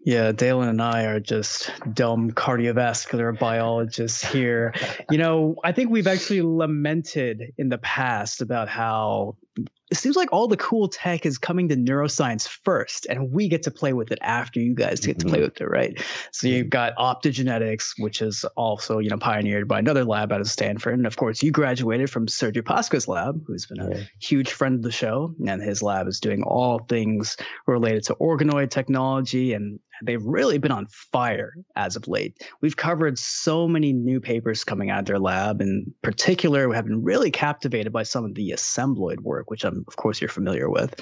Yeah, 0.04 0.32
Daylon 0.32 0.68
and 0.68 0.82
I 0.82 1.04
are 1.04 1.20
just 1.20 1.70
dumb 1.92 2.32
cardiovascular 2.32 3.38
biologists 3.38 4.24
here. 4.24 4.74
you 5.08 5.18
know, 5.18 5.54
I 5.62 5.70
think 5.70 5.90
we've 5.90 6.08
actually 6.08 6.42
lamented 6.42 7.52
in 7.56 7.68
the 7.68 7.78
past 7.78 8.40
about 8.40 8.68
how 8.68 9.36
it 9.56 9.98
seems 9.98 10.16
like 10.16 10.32
all 10.32 10.48
the 10.48 10.56
cool 10.56 10.88
tech 10.88 11.26
is 11.26 11.36
coming 11.36 11.68
to 11.68 11.76
neuroscience 11.76 12.48
first, 12.48 13.06
and 13.10 13.30
we 13.30 13.48
get 13.48 13.64
to 13.64 13.70
play 13.70 13.92
with 13.92 14.10
it 14.10 14.18
after 14.22 14.58
you 14.58 14.74
guys 14.74 15.00
get 15.00 15.18
to 15.18 15.26
play 15.26 15.38
mm-hmm. 15.38 15.44
with 15.44 15.60
it, 15.60 15.66
right? 15.66 16.02
So 16.30 16.48
you've 16.48 16.70
got 16.70 16.96
optogenetics, 16.96 17.92
which 17.98 18.22
is 18.22 18.44
also 18.56 18.98
you 18.98 19.10
know 19.10 19.18
pioneered 19.18 19.68
by 19.68 19.78
another 19.78 20.04
lab 20.04 20.32
out 20.32 20.40
of 20.40 20.48
Stanford, 20.48 20.94
and 20.94 21.06
of 21.06 21.16
course 21.16 21.42
you 21.42 21.50
graduated 21.50 22.08
from 22.08 22.26
Sergiu 22.26 22.64
Pasca's 22.64 23.06
lab, 23.06 23.42
who's 23.46 23.66
been 23.66 23.80
a 23.80 23.90
yeah. 23.90 24.02
huge 24.18 24.50
friend 24.50 24.76
of 24.76 24.82
the 24.82 24.90
show, 24.90 25.34
and 25.46 25.62
his 25.62 25.82
lab 25.82 26.08
is 26.08 26.20
doing 26.20 26.42
all 26.42 26.78
things 26.88 27.36
related 27.66 28.04
to 28.04 28.14
organoid 28.14 28.70
technology 28.70 29.52
and 29.52 29.78
they've 30.02 30.24
really 30.24 30.58
been 30.58 30.72
on 30.72 30.86
fire 30.86 31.54
as 31.76 31.96
of 31.96 32.08
late. 32.08 32.42
We've 32.60 32.76
covered 32.76 33.18
so 33.18 33.68
many 33.68 33.92
new 33.92 34.20
papers 34.20 34.64
coming 34.64 34.90
out 34.90 35.00
of 35.00 35.04
their 35.06 35.18
lab. 35.18 35.60
In 35.60 35.94
particular, 36.02 36.68
we 36.68 36.76
have 36.76 36.86
been 36.86 37.02
really 37.02 37.30
captivated 37.30 37.92
by 37.92 38.02
some 38.02 38.24
of 38.24 38.34
the 38.34 38.50
assembloid 38.50 39.20
work, 39.20 39.41
which 39.46 39.64
I'm, 39.64 39.84
of 39.86 39.96
course 39.96 40.20
you're 40.20 40.28
familiar 40.28 40.68
with. 40.68 40.94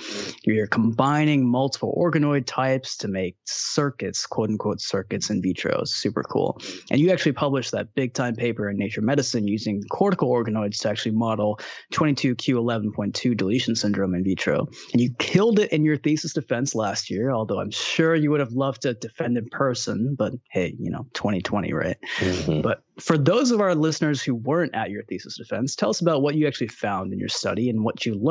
You're 0.45 0.66
combining 0.66 1.49
multiple 1.49 1.95
organoid 1.99 2.45
types 2.47 2.97
to 2.99 3.09
make 3.09 3.36
circuits, 3.45 4.26
quote 4.26 4.51
unquote 4.51 4.80
circuits 4.80 5.30
in 5.30 5.41
vitro. 5.41 5.84
Super 5.84 6.22
cool. 6.22 6.61
And 6.91 7.01
you 7.01 7.11
actually 7.11 7.32
published 7.32 7.72
that 7.72 7.95
big 7.95 8.12
time 8.12 8.36
paper 8.36 8.68
in 8.68 8.76
Nature 8.76 9.03
Medicine 9.03 9.49
using 9.49 9.82
cortical 9.91 10.30
organoids 10.30 10.80
to 10.80 10.91
actually 10.91 11.12
model 11.12 11.59
22q11.2 11.95 13.36
deletion 13.36 13.74
syndrome 13.74 14.14
in 14.14 14.24
vitro. 14.24 14.68
And 14.93 15.01
you 15.01 15.11
killed 15.18 15.59
it 15.59 15.72
in 15.72 15.84
your 15.84 15.97
thesis 15.97 16.34
defense 16.34 16.74
last 16.74 17.09
year, 17.09 17.30
although 17.30 17.61
I'm 17.61 17.70
sure 17.70 18.14
you 18.14 18.30
would 18.30 18.41
have 18.41 18.53
loved 18.53 18.82
to 18.82 18.91
to 18.95 19.09
defend 19.09 19.38
in 19.38 19.49
person, 19.49 20.14
but 20.18 20.32
hey, 20.51 20.74
you 20.78 20.91
know, 20.91 21.07
2020, 21.14 21.72
right? 21.72 21.97
Mm-hmm. 22.18 22.61
But 22.62 22.82
for 22.99 23.16
those 23.16 23.51
of 23.51 23.61
our 23.61 23.74
listeners 23.74 24.22
who 24.22 24.34
weren't 24.34 24.74
at 24.74 24.91
your 24.91 25.03
thesis 25.05 25.36
defense, 25.36 25.74
tell 25.74 25.91
us 25.91 26.01
about 26.01 26.22
what 26.22 26.34
you 26.34 26.47
actually 26.47 26.68
found 26.68 27.12
in 27.12 27.18
your 27.18 27.28
study 27.28 27.70
and 27.70 27.84
what 27.84 28.05
you 28.05 28.14
learned 28.14 28.29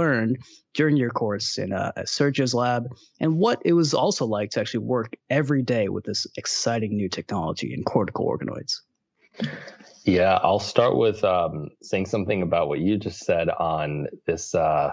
during 0.73 0.97
your 0.97 1.09
course 1.09 1.57
in 1.57 1.73
uh, 1.73 1.91
Sergiu's 2.05 2.53
lab, 2.53 2.87
and 3.19 3.37
what 3.37 3.61
it 3.65 3.73
was 3.73 3.93
also 3.93 4.25
like 4.25 4.51
to 4.51 4.59
actually 4.59 4.85
work 4.85 5.15
every 5.29 5.61
day 5.61 5.89
with 5.89 6.05
this 6.05 6.27
exciting 6.37 6.95
new 6.95 7.09
technology 7.09 7.73
in 7.73 7.83
cortical 7.83 8.25
organoids. 8.25 8.81
Yeah, 10.03 10.39
I'll 10.41 10.59
start 10.59 10.97
with 10.97 11.23
um, 11.23 11.69
saying 11.81 12.07
something 12.07 12.41
about 12.41 12.67
what 12.67 12.79
you 12.79 12.97
just 12.97 13.19
said 13.19 13.49
on 13.49 14.07
this 14.25 14.55
uh, 14.55 14.91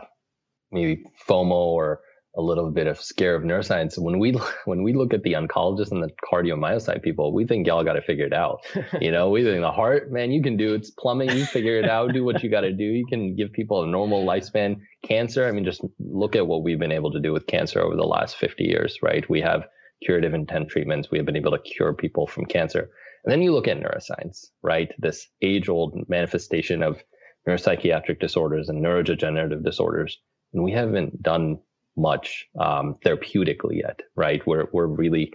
maybe 0.70 1.04
FOMO 1.26 1.50
or 1.50 2.00
a 2.36 2.42
little 2.42 2.70
bit 2.70 2.86
of 2.86 3.00
scare 3.00 3.34
of 3.34 3.42
neuroscience. 3.42 3.98
When 3.98 4.18
we 4.18 4.32
when 4.64 4.82
we 4.82 4.92
look 4.92 5.14
at 5.14 5.22
the 5.22 5.32
oncologists 5.32 5.90
and 5.90 6.02
the 6.02 6.10
cardiomyocyte 6.30 7.02
people, 7.02 7.32
we 7.32 7.46
think 7.46 7.66
y'all 7.66 7.84
got 7.84 7.94
to 7.94 8.02
figure 8.02 8.26
it 8.26 8.32
out. 8.32 8.60
you 9.00 9.10
know, 9.10 9.30
we 9.30 9.42
think 9.42 9.60
the 9.60 9.72
heart, 9.72 10.12
man, 10.12 10.30
you 10.30 10.42
can 10.42 10.56
do 10.56 10.74
it's 10.74 10.90
plumbing. 10.90 11.30
You 11.30 11.46
figure 11.46 11.78
it 11.78 11.88
out. 11.88 12.12
Do 12.12 12.24
what 12.24 12.42
you 12.42 12.50
got 12.50 12.62
to 12.62 12.72
do. 12.72 12.84
You 12.84 13.06
can 13.06 13.34
give 13.34 13.52
people 13.52 13.82
a 13.82 13.86
normal 13.86 14.24
lifespan. 14.24 14.80
Cancer, 15.02 15.46
I 15.46 15.52
mean, 15.52 15.64
just 15.64 15.82
look 15.98 16.36
at 16.36 16.46
what 16.46 16.62
we've 16.62 16.78
been 16.78 16.92
able 16.92 17.12
to 17.12 17.20
do 17.20 17.32
with 17.32 17.46
cancer 17.46 17.80
over 17.80 17.96
the 17.96 18.02
last 18.02 18.36
50 18.36 18.64
years, 18.64 18.98
right? 19.02 19.28
We 19.30 19.40
have 19.40 19.64
curative 20.04 20.34
intent 20.34 20.68
treatments. 20.68 21.10
We 21.10 21.18
have 21.18 21.26
been 21.26 21.36
able 21.36 21.52
to 21.52 21.58
cure 21.58 21.94
people 21.94 22.26
from 22.26 22.44
cancer. 22.46 22.90
And 23.24 23.32
then 23.32 23.42
you 23.42 23.52
look 23.52 23.66
at 23.66 23.78
neuroscience, 23.78 24.46
right? 24.62 24.92
This 24.98 25.26
age 25.42 25.68
old 25.68 26.08
manifestation 26.08 26.82
of 26.82 27.02
neuropsychiatric 27.48 28.20
disorders 28.20 28.68
and 28.68 28.84
neurodegenerative 28.84 29.64
disorders. 29.64 30.18
And 30.52 30.62
we 30.62 30.72
haven't 30.72 31.22
done 31.22 31.58
much 31.96 32.46
um, 32.58 32.96
therapeutically 33.04 33.80
yet, 33.80 34.00
right? 34.14 34.46
We're 34.46 34.68
we're 34.72 34.86
really 34.86 35.32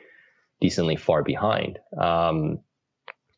decently 0.62 0.96
far 0.96 1.24
behind. 1.24 1.80
Um, 2.00 2.60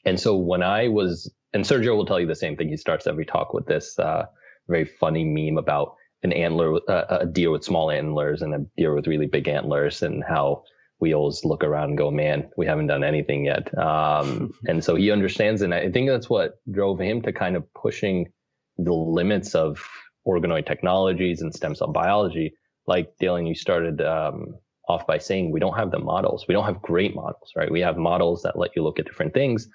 and 0.05 0.19
so 0.19 0.35
when 0.35 0.61
I 0.61 0.89
was, 0.89 1.33
and 1.53 1.63
Sergiu 1.63 1.95
will 1.95 2.05
tell 2.05 2.19
you 2.19 2.27
the 2.27 2.35
same 2.35 2.57
thing. 2.57 2.69
He 2.69 2.77
starts 2.77 3.07
every 3.07 3.25
talk 3.25 3.53
with 3.53 3.65
this 3.65 3.97
uh, 3.97 4.25
very 4.67 4.85
funny 4.85 5.23
meme 5.23 5.57
about 5.57 5.95
an 6.23 6.33
antler, 6.33 6.75
uh, 6.89 7.19
a 7.21 7.25
deer 7.25 7.51
with 7.51 7.63
small 7.63 7.89
antlers 7.89 8.41
and 8.41 8.53
a 8.53 8.65
deer 8.77 8.93
with 8.93 9.07
really 9.07 9.27
big 9.27 9.47
antlers, 9.47 10.03
and 10.03 10.23
how 10.23 10.63
we 10.99 11.13
always 11.13 11.43
look 11.43 11.63
around 11.63 11.89
and 11.89 11.97
go, 11.97 12.11
"Man, 12.11 12.49
we 12.57 12.65
haven't 12.65 12.87
done 12.87 13.03
anything 13.03 13.45
yet." 13.45 13.77
Um, 13.77 14.53
and 14.67 14.83
so 14.83 14.95
he 14.95 15.11
understands, 15.11 15.61
and 15.61 15.73
I 15.73 15.89
think 15.89 16.09
that's 16.09 16.29
what 16.29 16.55
drove 16.69 16.99
him 16.99 17.21
to 17.23 17.31
kind 17.31 17.55
of 17.55 17.73
pushing 17.73 18.31
the 18.77 18.93
limits 18.93 19.55
of 19.55 19.85
organoid 20.27 20.65
technologies 20.65 21.41
and 21.41 21.53
stem 21.53 21.75
cell 21.75 21.91
biology 21.91 22.53
like 22.87 23.13
Dylan, 23.21 23.47
you 23.47 23.55
started 23.55 24.01
um, 24.01 24.55
off 24.87 25.07
by 25.07 25.17
saying 25.17 25.51
we 25.51 25.59
don't 25.59 25.77
have 25.77 25.91
the 25.91 25.99
models. 25.99 26.45
We 26.47 26.53
don't 26.53 26.65
have 26.65 26.81
great 26.81 27.15
models, 27.15 27.51
right? 27.55 27.71
We 27.71 27.81
have 27.81 27.97
models 27.97 28.43
that 28.43 28.57
let 28.57 28.71
you 28.75 28.83
look 28.83 28.99
at 28.99 29.05
different 29.05 29.33
things, 29.33 29.67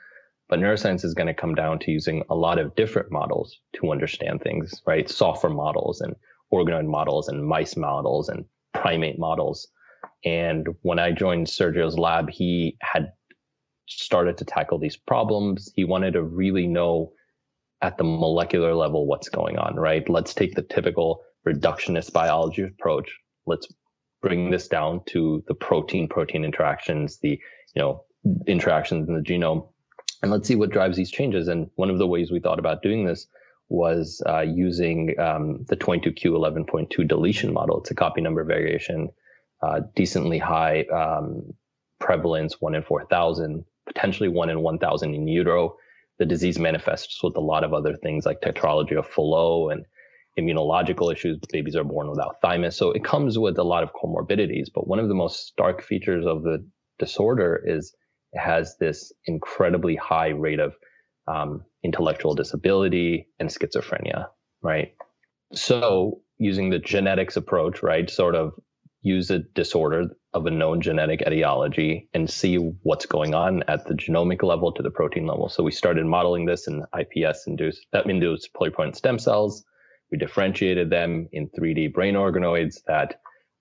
but 0.49 0.59
neuroscience 0.59 1.05
is 1.05 1.15
going 1.15 1.27
to 1.27 1.35
come 1.35 1.55
down 1.55 1.79
to 1.81 1.91
using 1.91 2.23
a 2.31 2.35
lot 2.35 2.59
of 2.59 2.75
different 2.75 3.11
models 3.11 3.59
to 3.77 3.91
understand 3.91 4.43
things, 4.43 4.83
right? 4.87 5.09
Software 5.09 5.53
models 5.53 6.01
and 6.01 6.15
organoid 6.53 6.87
models 6.87 7.29
and 7.29 7.47
mice 7.47 7.77
models 7.77 8.29
and 8.29 8.45
primate 8.75 9.19
models. 9.19 9.69
And 10.25 10.67
when 10.83 10.99
I 10.99 11.13
joined 11.13 11.47
Sergiu's 11.47 11.99
lab, 11.99 12.31
he 12.31 12.77
had 12.81 13.13
started 13.87 14.39
to 14.39 14.45
tackle 14.45 14.79
these 14.79 14.97
problems. 14.97 15.73
He 15.75 15.85
wanted 15.85 16.13
to 16.13 16.23
really 16.23 16.67
know 16.67 17.13
at 17.81 17.97
the 17.97 18.05
molecular 18.05 18.75
level 18.75 19.07
what's 19.07 19.29
going 19.29 19.59
on, 19.59 19.77
right? 19.77 20.09
Let's 20.09 20.35
take 20.35 20.55
the 20.55 20.63
typical 20.63 21.23
reductionist 21.53 22.13
biology 22.13 22.63
approach. 22.63 23.11
Let's 23.47 23.69
bring 24.21 24.51
this 24.51 24.69
down 24.69 25.03
to 25.07 25.45
the 25.47 25.55
protein 25.55 26.09
protein 26.09 26.45
interactions, 26.45 27.19
the, 27.19 27.41
you 27.75 27.83
know, 27.83 28.05
interactions 28.47 29.09
in 29.09 29.15
the 29.15 29.21
genome, 29.21 29.69
and 30.23 30.31
let's 30.31 30.49
see 30.49 30.57
what 30.57 30.71
drives 30.71 30.97
these 30.97 31.11
changes. 31.11 31.49
And 31.49 31.71
one 31.77 31.91
of 31.91 31.99
the 31.99 32.07
ways 32.07 32.31
we 32.31 32.41
thought 32.41 32.59
about 32.59 32.83
doing 32.83 33.05
this 33.05 33.27
was 33.69 34.23
uh, 34.27 34.41
using 34.41 35.19
um, 35.21 35.65
the 35.69 35.77
22q11.2 35.77 37.07
deletion 37.07 37.53
model. 37.53 37.81
It's 37.81 37.91
a 37.91 37.95
copy 37.95 38.21
number 38.21 38.43
variation, 38.45 39.11
uh, 39.63 39.81
decently 39.95 40.39
high 40.39 40.85
um, 40.85 41.55
prevalence, 42.01 42.61
one 42.61 42.75
in 42.75 42.83
4,000, 42.83 43.65
potentially 43.87 44.29
one 44.29 44.51
in 44.51 44.63
1,000 44.63 45.15
in 45.15 45.29
utero. 45.29 45.77
The 46.19 46.27
disease 46.27 46.59
manifests 46.59 47.23
with 47.23 47.37
a 47.37 47.41
lot 47.41 47.63
of 47.63 47.73
other 47.73 47.95
things 47.97 48.27
like 48.27 48.41
tetralogy 48.41 48.99
of 48.99 49.07
Fallot 49.07 49.73
and 49.73 49.87
immunological 50.39 51.13
issues. 51.13 51.39
Babies 51.53 51.77
are 51.77 51.85
born 51.85 52.11
without 52.11 52.41
thymus. 52.43 52.77
So 52.77 52.93
it 52.93 53.05
comes 53.05 53.39
with 53.39 53.59
a 53.59 53.65
lot 53.65 53.83
of 53.83 53.91
comorbidities. 53.93 54.67
But 54.75 54.87
one 54.87 54.99
of 54.99 55.09
the 55.09 55.15
most 55.15 55.47
stark 55.47 55.83
features 55.83 56.27
of 56.27 56.43
the 56.43 56.67
disorder 56.99 57.63
is 57.65 57.95
it 58.33 58.41
has 58.41 58.77
this 58.79 59.13
incredibly 59.27 59.97
high 59.97 60.29
rate 60.29 60.61
of 60.61 60.75
um, 61.29 61.65
intellectual 61.85 62.35
disability, 62.35 63.29
and 63.39 63.49
schizophrenia, 63.49 64.29
right? 64.63 64.95
So 65.53 66.23
using 66.39 66.71
the 66.71 66.79
genetics 66.79 67.37
approach, 67.37 67.83
right, 67.83 68.09
sort 68.09 68.35
of 68.35 68.53
use 69.03 69.31
a 69.31 69.39
disorder 69.39 70.09
of 70.35 70.47
a 70.47 70.51
known 70.51 70.81
genetic 70.81 71.23
etiology 71.23 72.09
and 72.13 72.29
see 72.29 72.57
what's 72.57 73.07
going 73.07 73.35
on 73.35 73.63
at 73.69 73.87
the 73.87 73.95
genomic 73.95 74.43
level 74.43 74.73
to 74.73 74.83
the 74.83 74.91
protein 74.91 75.27
level. 75.27 75.49
So 75.49 75.63
we 75.63 75.71
started 75.71 76.05
modeling 76.05 76.47
this 76.47 76.67
in 76.67 76.85
iPS 76.95 77.47
induced, 77.47 77.87
that 77.93 78.09
induced 78.09 78.51
pluripotent 78.55 78.97
stem 78.97 79.19
cells. 79.19 79.65
We 80.11 80.19
differentiated 80.19 80.91
them 80.91 81.29
in 81.33 81.49
3D 81.49 81.93
brain 81.93 82.15
organoids 82.15 82.77
that 82.87 83.21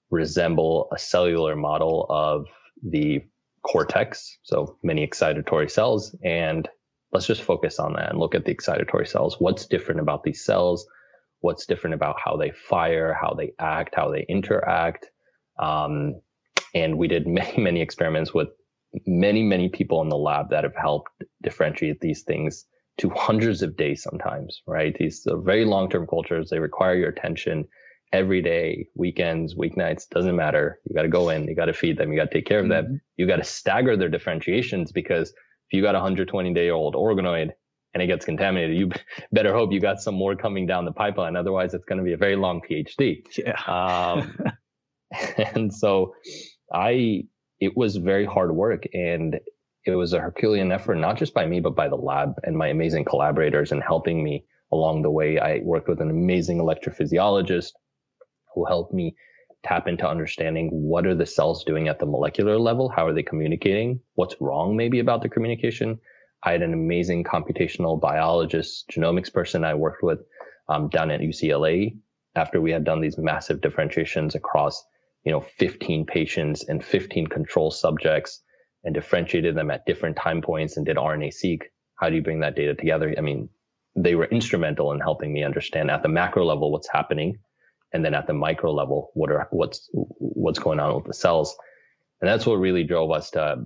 resemble 0.09 0.87
a 0.93 0.97
cellular 0.97 1.55
model 1.55 2.05
of 2.09 2.47
the 2.83 3.21
cortex. 3.63 4.37
So 4.43 4.77
many 4.83 5.05
excitatory 5.05 5.69
cells. 5.69 6.15
And 6.23 6.67
let's 7.11 7.27
just 7.27 7.41
focus 7.41 7.79
on 7.79 7.93
that 7.93 8.11
and 8.11 8.19
look 8.19 8.35
at 8.35 8.45
the 8.45 8.55
excitatory 8.55 9.07
cells. 9.07 9.35
What's 9.39 9.65
different 9.65 9.99
about 9.99 10.23
these 10.23 10.43
cells? 10.43 10.87
What's 11.41 11.65
different 11.65 11.93
about 11.93 12.15
how 12.23 12.37
they 12.37 12.51
fire, 12.51 13.13
how 13.13 13.35
they 13.37 13.53
act, 13.59 13.95
how 13.95 14.11
they 14.11 14.25
interact? 14.27 15.09
Um, 15.59 16.21
and 16.73 16.97
we 16.97 17.07
did 17.07 17.27
many, 17.27 17.61
many 17.61 17.81
experiments 17.81 18.33
with 18.33 18.49
many, 19.05 19.43
many 19.43 19.69
people 19.69 20.01
in 20.01 20.09
the 20.09 20.17
lab 20.17 20.51
that 20.51 20.63
have 20.63 20.75
helped 20.75 21.11
differentiate 21.43 21.99
these 21.99 22.23
things 22.23 22.65
to 22.97 23.09
hundreds 23.11 23.61
of 23.61 23.77
days 23.77 24.03
sometimes, 24.03 24.61
right? 24.65 24.95
These 24.97 25.25
are 25.27 25.37
very 25.37 25.65
long-term 25.65 26.07
cultures. 26.07 26.49
They 26.49 26.59
require 26.59 26.95
your 26.95 27.09
attention 27.09 27.65
every 28.13 28.41
day, 28.41 28.87
weekends, 28.95 29.55
weeknights, 29.55 30.09
doesn't 30.09 30.35
matter. 30.35 30.79
You 30.85 30.95
got 30.95 31.03
to 31.03 31.09
go 31.09 31.29
in, 31.29 31.47
you 31.47 31.55
got 31.55 31.65
to 31.65 31.73
feed 31.73 31.97
them, 31.97 32.11
you 32.11 32.17
got 32.17 32.31
to 32.31 32.33
take 32.33 32.45
care 32.45 32.59
of 32.59 32.65
mm-hmm. 32.65 32.91
them. 32.91 33.01
You 33.17 33.27
got 33.27 33.37
to 33.37 33.43
stagger 33.43 33.97
their 33.97 34.09
differentiations 34.09 34.91
because 34.91 35.29
if 35.29 35.73
you 35.73 35.81
got 35.81 35.95
a 35.95 35.99
120 35.99 36.53
day 36.53 36.69
old 36.69 36.95
organoid 36.95 37.51
and 37.93 38.03
it 38.03 38.07
gets 38.07 38.25
contaminated, 38.25 38.77
you 38.77 38.91
better 39.31 39.53
hope 39.53 39.71
you 39.71 39.79
got 39.79 39.99
some 39.99 40.15
more 40.15 40.35
coming 40.35 40.65
down 40.65 40.85
the 40.85 40.91
pipeline. 40.91 41.35
Otherwise, 41.35 41.73
it's 41.73 41.85
going 41.85 41.99
to 41.99 42.03
be 42.05 42.13
a 42.13 42.17
very 42.17 42.35
long 42.35 42.61
PhD. 42.67 43.23
Yeah. 43.37 43.61
Um, 43.67 44.35
and 45.37 45.73
so 45.73 46.13
I, 46.71 47.23
it 47.59 47.75
was 47.75 47.95
very 47.95 48.25
hard 48.25 48.55
work 48.55 48.83
and 48.93 49.39
it 49.87 49.95
was 49.95 50.13
a 50.13 50.19
Herculean 50.19 50.71
effort, 50.71 50.95
not 50.95 51.17
just 51.17 51.33
by 51.33 51.45
me, 51.45 51.59
but 51.59 51.75
by 51.75 51.87
the 51.87 51.95
lab 51.95 52.35
and 52.43 52.57
my 52.57 52.67
amazing 52.67 53.05
collaborators 53.05 53.71
and 53.71 53.81
helping 53.81 54.23
me 54.23 54.45
along 54.71 55.01
the 55.01 55.11
way. 55.11 55.39
I 55.39 55.59
worked 55.63 55.87
with 55.87 56.01
an 56.01 56.09
amazing 56.09 56.59
electrophysiologist 56.59 57.71
who 58.53 58.65
helped 58.65 58.93
me 58.93 59.15
tap 59.63 59.87
into 59.87 60.07
understanding 60.07 60.69
what 60.71 61.05
are 61.05 61.15
the 61.15 61.25
cells 61.25 61.63
doing 61.63 61.87
at 61.87 61.99
the 61.99 62.05
molecular 62.05 62.57
level? 62.57 62.89
How 62.89 63.07
are 63.07 63.13
they 63.13 63.23
communicating? 63.23 63.99
What's 64.15 64.35
wrong 64.39 64.75
maybe 64.75 64.99
about 64.99 65.21
the 65.21 65.29
communication? 65.29 65.99
I 66.43 66.51
had 66.51 66.61
an 66.61 66.73
amazing 66.73 67.23
computational 67.23 67.99
biologist, 67.99 68.89
genomics 68.89 69.33
person 69.33 69.63
I 69.63 69.73
worked 69.73 70.03
with 70.03 70.19
um, 70.69 70.89
down 70.89 71.11
at 71.11 71.21
UCLA 71.21 71.97
after 72.35 72.61
we 72.61 72.71
had 72.71 72.83
done 72.83 73.01
these 73.01 73.17
massive 73.17 73.61
differentiations 73.61 74.35
across, 74.35 74.83
you 75.23 75.31
know, 75.31 75.41
15 75.41 76.05
patients 76.05 76.63
and 76.63 76.83
15 76.83 77.27
control 77.27 77.71
subjects 77.71 78.41
and 78.83 78.93
differentiated 78.93 79.55
them 79.55 79.71
at 79.71 79.85
different 79.85 80.15
time 80.15 80.41
points 80.41 80.77
and 80.77 80.85
did 80.85 80.97
RNA 80.97 81.33
seq. 81.33 81.71
How 81.95 82.09
do 82.09 82.15
you 82.15 82.21
bring 82.21 82.39
that 82.41 82.55
data 82.55 82.75
together? 82.75 83.13
I 83.17 83.21
mean, 83.21 83.49
they 83.95 84.15
were 84.15 84.25
instrumental 84.25 84.91
in 84.91 84.99
helping 84.99 85.33
me 85.33 85.43
understand 85.43 85.89
at 85.89 86.03
the 86.03 86.09
macro 86.09 86.45
level 86.45 86.71
what's 86.71 86.89
happening 86.89 87.39
and 87.93 88.03
then 88.03 88.13
at 88.13 88.27
the 88.27 88.33
micro 88.33 88.71
level, 88.73 89.11
what 89.13 89.31
are 89.31 89.47
what's 89.51 89.89
what's 89.93 90.59
going 90.59 90.79
on 90.79 90.95
with 90.95 91.05
the 91.05 91.13
cells, 91.13 91.55
and 92.21 92.29
that's 92.29 92.45
what 92.45 92.55
really 92.55 92.83
drove 92.83 93.11
us 93.11 93.31
to 93.31 93.65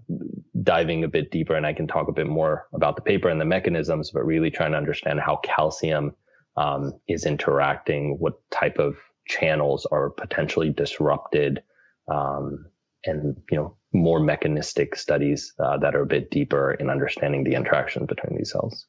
diving 0.61 1.03
a 1.03 1.07
bit 1.07 1.31
deeper. 1.31 1.55
And 1.55 1.65
I 1.65 1.73
can 1.73 1.87
talk 1.87 2.07
a 2.07 2.13
bit 2.13 2.27
more 2.27 2.67
about 2.73 2.95
the 2.95 3.01
paper 3.01 3.29
and 3.29 3.41
the 3.41 3.45
mechanisms, 3.45 4.11
but 4.11 4.25
really 4.25 4.51
trying 4.51 4.71
to 4.71 4.77
understand 4.77 5.19
how 5.19 5.37
calcium 5.43 6.13
um, 6.57 6.93
is 7.07 7.25
interacting, 7.25 8.17
what 8.19 8.33
type 8.51 8.77
of 8.77 8.95
channels 9.27 9.87
are 9.91 10.09
potentially 10.11 10.69
disrupted, 10.69 11.63
um, 12.07 12.65
and 13.05 13.35
you 13.49 13.57
know 13.57 13.75
more 13.93 14.19
mechanistic 14.19 14.95
studies 14.95 15.53
uh, 15.59 15.77
that 15.77 15.95
are 15.95 16.03
a 16.03 16.07
bit 16.07 16.31
deeper 16.31 16.73
in 16.73 16.89
understanding 16.89 17.43
the 17.43 17.55
interaction 17.55 18.05
between 18.05 18.37
these 18.37 18.51
cells. 18.51 18.87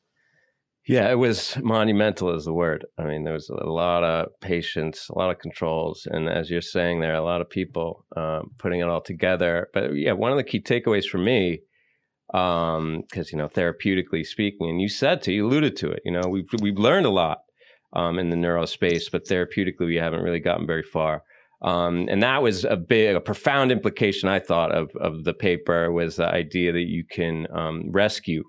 Yeah, 0.86 1.10
it 1.10 1.14
was 1.14 1.56
monumental, 1.62 2.34
is 2.34 2.44
the 2.44 2.52
word. 2.52 2.86
I 2.98 3.04
mean, 3.04 3.22
there 3.22 3.34
was 3.34 3.48
a 3.48 3.70
lot 3.70 4.02
of 4.02 4.28
patience, 4.40 5.08
a 5.08 5.16
lot 5.16 5.30
of 5.30 5.38
controls, 5.38 6.08
and 6.10 6.28
as 6.28 6.50
you're 6.50 6.60
saying, 6.60 7.00
there 7.00 7.12
are 7.12 7.22
a 7.22 7.24
lot 7.24 7.40
of 7.40 7.48
people 7.48 8.04
um, 8.16 8.50
putting 8.58 8.80
it 8.80 8.88
all 8.88 9.00
together. 9.00 9.68
But 9.72 9.94
yeah, 9.94 10.12
one 10.12 10.32
of 10.32 10.38
the 10.38 10.44
key 10.44 10.60
takeaways 10.60 11.04
for 11.04 11.18
me, 11.18 11.60
because 12.26 12.78
um, 12.78 13.04
you 13.14 13.38
know, 13.38 13.48
therapeutically 13.48 14.26
speaking, 14.26 14.70
and 14.70 14.80
you 14.80 14.88
said 14.88 15.22
to, 15.22 15.32
you 15.32 15.46
alluded 15.46 15.76
to 15.76 15.90
it. 15.92 16.02
You 16.04 16.12
know, 16.12 16.28
we've 16.28 16.48
we've 16.60 16.78
learned 16.78 17.06
a 17.06 17.10
lot 17.10 17.38
um, 17.92 18.18
in 18.18 18.30
the 18.30 18.36
neuro 18.36 18.66
space, 18.66 19.08
but 19.08 19.26
therapeutically, 19.26 19.86
we 19.86 19.96
haven't 19.96 20.22
really 20.22 20.40
gotten 20.40 20.66
very 20.66 20.82
far. 20.82 21.22
Um, 21.62 22.08
and 22.10 22.22
that 22.22 22.42
was 22.42 22.64
a 22.64 22.76
big, 22.76 23.14
a 23.14 23.20
profound 23.20 23.70
implication 23.70 24.28
I 24.28 24.40
thought 24.40 24.72
of 24.72 24.90
of 25.00 25.24
the 25.24 25.34
paper 25.34 25.92
was 25.92 26.16
the 26.16 26.26
idea 26.26 26.72
that 26.72 26.88
you 26.88 27.04
can 27.08 27.46
um, 27.54 27.90
rescue 27.90 28.42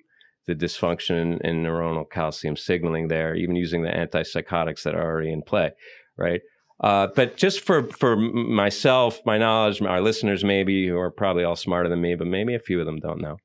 the 0.48 0.56
dysfunction 0.56 1.40
in 1.42 1.64
neuronal 1.64 2.10
calcium 2.10 2.56
signaling 2.56 3.08
there, 3.08 3.36
even 3.36 3.56
using 3.56 3.84
the 3.84 3.90
antipsychotics 3.90 4.84
that 4.84 4.96
are 4.96 5.04
already 5.04 5.32
in 5.32 5.42
play, 5.42 5.72
right? 6.18 6.42
Uh, 6.84 7.08
but 7.16 7.38
just 7.38 7.62
for 7.62 7.84
for 7.92 8.16
myself, 8.16 9.22
my 9.26 9.38
knowledge, 9.38 9.82
our 9.82 10.02
listeners 10.02 10.44
maybe 10.44 10.88
who 10.88 10.98
are 10.98 11.12
probably 11.12 11.44
all 11.44 11.56
smarter 11.56 11.90
than 11.90 12.02
me, 12.02 12.16
but 12.16 12.28
maybe 12.28 12.56
a 12.56 12.60
few 12.60 12.80
of 12.80 12.86
them 12.86 12.98
don't 12.98 13.22
know. 13.22 13.38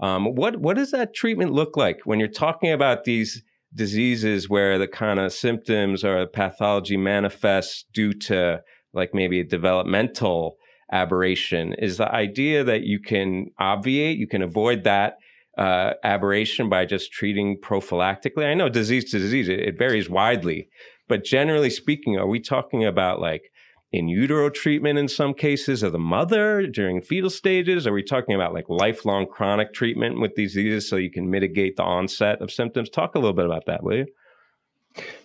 Um, 0.00 0.34
what 0.34 0.56
what 0.56 0.76
does 0.76 0.90
that 0.90 1.14
treatment 1.14 1.52
look 1.52 1.76
like 1.76 2.00
when 2.04 2.18
you're 2.18 2.28
talking 2.28 2.72
about 2.72 3.04
these 3.04 3.42
diseases 3.74 4.50
where 4.50 4.78
the 4.78 4.88
kind 4.88 5.18
of 5.18 5.32
symptoms 5.32 6.04
or 6.04 6.26
pathology 6.26 6.96
manifests 6.96 7.86
due 7.94 8.12
to 8.12 8.60
like 8.92 9.14
maybe 9.14 9.40
a 9.40 9.44
developmental 9.44 10.56
aberration? 10.90 11.74
Is 11.74 11.96
the 11.96 12.12
idea 12.12 12.64
that 12.64 12.82
you 12.82 13.00
can 13.00 13.46
obviate, 13.58 14.18
you 14.18 14.26
can 14.26 14.42
avoid 14.42 14.84
that 14.84 15.18
uh, 15.58 15.92
aberration 16.04 16.68
by 16.68 16.84
just 16.84 17.12
treating 17.12 17.58
prophylactically? 17.58 18.44
I 18.44 18.54
know 18.54 18.68
disease 18.68 19.10
to 19.10 19.18
disease, 19.18 19.48
it, 19.48 19.60
it 19.60 19.78
varies 19.78 20.08
widely, 20.08 20.68
but 21.08 21.24
generally 21.24 21.70
speaking, 21.70 22.16
are 22.18 22.26
we 22.26 22.40
talking 22.40 22.84
about 22.84 23.20
like 23.20 23.50
in 23.92 24.08
utero 24.08 24.48
treatment 24.48 24.98
in 24.98 25.06
some 25.06 25.34
cases 25.34 25.82
of 25.82 25.92
the 25.92 25.98
mother 25.98 26.66
during 26.66 27.02
fetal 27.02 27.30
stages? 27.30 27.86
Are 27.86 27.92
we 27.92 28.02
talking 28.02 28.34
about 28.34 28.54
like 28.54 28.64
lifelong 28.68 29.26
chronic 29.26 29.74
treatment 29.74 30.20
with 30.20 30.34
diseases 30.34 30.88
so 30.88 30.96
you 30.96 31.10
can 31.10 31.30
mitigate 31.30 31.76
the 31.76 31.82
onset 31.82 32.40
of 32.40 32.50
symptoms? 32.50 32.88
Talk 32.88 33.14
a 33.14 33.18
little 33.18 33.34
bit 33.34 33.46
about 33.46 33.66
that, 33.66 33.82
will 33.82 33.96
you? 33.96 34.06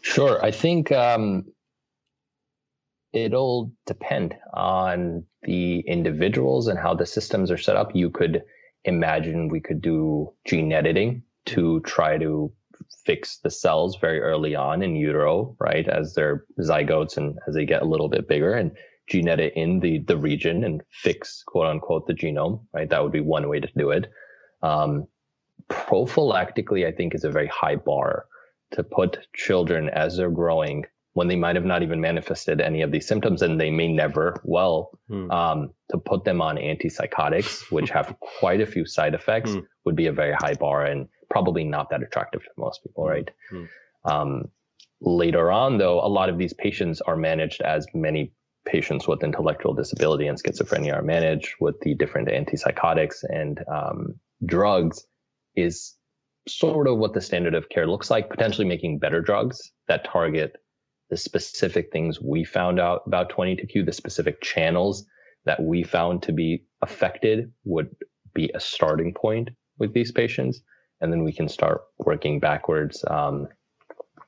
Sure. 0.02 0.44
I 0.44 0.52
think 0.52 0.92
um, 0.92 1.46
it'll 3.14 3.72
depend 3.86 4.36
on 4.54 5.24
the 5.44 5.80
individuals 5.82 6.68
and 6.68 6.78
how 6.78 6.94
the 6.94 7.06
systems 7.06 7.52
are 7.52 7.58
set 7.58 7.76
up. 7.76 7.96
You 7.96 8.10
could 8.10 8.44
imagine 8.84 9.50
we 9.50 9.60
could 9.60 9.82
do 9.82 10.34
gene 10.46 10.72
editing 10.72 11.24
to 11.48 11.80
try 11.82 12.18
to 12.18 12.52
fix 13.06 13.38
the 13.38 13.50
cells 13.50 13.98
very 13.98 14.20
early 14.20 14.56
on 14.56 14.84
in 14.84 14.96
utero, 14.96 15.56
right? 15.60 15.88
As 15.88 16.14
they're 16.14 16.46
zygotes 16.60 17.18
and 17.18 17.38
as 17.48 17.56
they 17.56 17.66
get 17.66 17.82
a 17.82 17.86
little 17.86 18.10
bit 18.10 18.28
bigger 18.28 18.54
and 18.54 18.72
gene 19.08 19.30
edit 19.30 19.54
in 19.56 19.80
the, 19.80 20.00
the 20.00 20.18
region 20.18 20.64
and 20.64 20.84
fix 20.92 21.44
quote 21.46 21.68
unquote 21.68 22.08
the 22.08 22.14
genome, 22.14 22.62
right? 22.74 22.90
That 22.90 23.02
would 23.04 23.14
be 23.14 23.22
one 23.22 23.48
way 23.48 23.60
to 23.60 23.70
do 23.78 23.92
it. 23.92 24.12
Um, 24.62 25.08
prophylactically, 25.70 26.86
I 26.86 26.92
think 26.92 27.16
is 27.16 27.24
a 27.24 27.32
very 27.32 27.48
high 27.48 27.76
bar 27.76 28.26
to 28.72 28.84
put 28.84 29.20
children 29.34 29.90
as 29.90 30.18
they're 30.18 30.30
growing 30.30 30.86
when 31.18 31.28
they 31.28 31.36
might 31.36 31.56
have 31.56 31.66
not 31.66 31.82
even 31.82 32.00
manifested 32.00 32.62
any 32.62 32.84
of 32.84 32.92
these 32.92 33.08
symptoms 33.08 33.42
and 33.42 33.60
they 33.60 33.72
may 33.72 33.92
never 33.92 34.40
well 34.44 34.92
hmm. 35.08 35.32
um, 35.32 35.72
to 35.90 35.98
put 35.98 36.24
them 36.24 36.44
on 36.44 36.58
antipsychotics 36.58 37.72
which 37.72 37.90
have 37.90 38.16
quite 38.20 38.62
a 38.62 38.68
few 38.68 38.86
side 38.86 39.16
effects 39.16 39.52
hmm. 39.52 39.62
would 39.84 39.96
be 39.96 40.06
a 40.06 40.12
very 40.12 40.34
high 40.34 40.54
bar 40.54 40.86
and 40.86 41.08
probably 41.28 41.64
not 41.64 41.90
that 41.90 42.04
attractive 42.04 42.44
to 42.44 42.50
most 42.56 42.84
people 42.84 43.04
hmm. 43.04 43.10
right 43.10 43.32
hmm. 43.50 43.64
um, 44.06 44.44
later 45.02 45.52
on 45.52 45.80
though 45.80 46.00
a 46.06 46.12
lot 46.20 46.30
of 46.30 46.38
these 46.38 46.54
patients 46.54 47.02
are 47.02 47.18
managed 47.18 47.62
as 47.62 47.88
many 47.96 48.32
patients 48.68 49.08
with 49.08 49.24
intellectual 49.24 49.74
disability 49.74 50.28
and 50.28 50.40
schizophrenia 50.40 50.94
are 50.94 51.02
managed 51.02 51.56
with 51.60 51.80
the 51.82 51.96
different 51.96 52.28
antipsychotics 52.28 53.24
and 53.28 53.60
um, 53.68 54.14
drugs 54.46 55.04
is 55.56 55.96
sort 56.48 56.88
of 56.88 57.00
what 57.00 57.16
the 57.16 57.22
standard 57.22 57.56
of 57.56 57.70
care 57.70 57.88
looks 57.88 58.12
like 58.12 58.30
potentially 58.30 58.68
making 58.68 59.00
better 59.00 59.20
drugs 59.20 59.72
that 59.88 60.04
target 60.06 60.58
the 61.10 61.18
specific 61.18 61.92
things 61.92 62.22
we 62.22 62.44
found 62.44 62.80
out 62.80 63.04
about 63.06 63.32
22q, 63.32 63.86
the 63.86 63.94
specific 63.94 64.42
channels 64.42 65.06
that 65.46 65.62
we 65.62 65.84
found 65.84 66.22
to 66.24 66.34
be 66.34 66.64
affected 66.82 67.52
would 67.64 67.96
be 68.34 68.52
a 68.54 68.60
starting 68.60 69.14
point 69.14 69.50
with 69.78 69.94
these 69.94 70.12
patients. 70.12 70.62
And 71.00 71.12
then 71.12 71.24
we 71.24 71.32
can 71.32 71.48
start 71.48 71.82
working 72.00 72.40
backwards 72.40 73.06
um, 73.10 73.48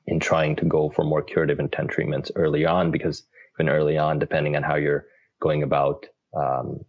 in 0.06 0.20
trying 0.20 0.56
to 0.56 0.64
go 0.64 0.88
for 0.88 1.04
more 1.04 1.22
curative 1.22 1.60
intent 1.60 1.90
treatments 1.90 2.30
early 2.36 2.64
on, 2.64 2.90
because 2.90 3.24
even 3.56 3.68
early 3.68 3.98
on, 3.98 4.18
depending 4.18 4.56
on 4.56 4.62
how 4.62 4.76
you're 4.76 5.06
going 5.40 5.62
about 5.62 6.06
um, 6.36 6.80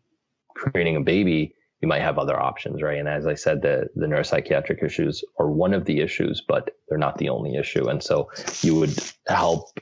creating 0.55 0.95
a 0.95 1.01
baby, 1.01 1.53
you 1.81 1.87
might 1.87 2.01
have 2.01 2.17
other 2.17 2.39
options, 2.39 2.81
right? 2.81 2.99
And 2.99 3.07
as 3.07 3.25
I 3.25 3.33
said, 3.33 3.61
the 3.61 3.89
the 3.95 4.05
neuropsychiatric 4.05 4.83
issues 4.83 5.23
are 5.39 5.49
one 5.49 5.73
of 5.73 5.85
the 5.85 5.99
issues, 5.99 6.41
but 6.47 6.71
they're 6.87 6.97
not 6.97 7.17
the 7.17 7.29
only 7.29 7.55
issue. 7.55 7.87
And 7.87 8.01
so 8.03 8.29
you 8.61 8.75
would 8.75 8.97
help 9.27 9.79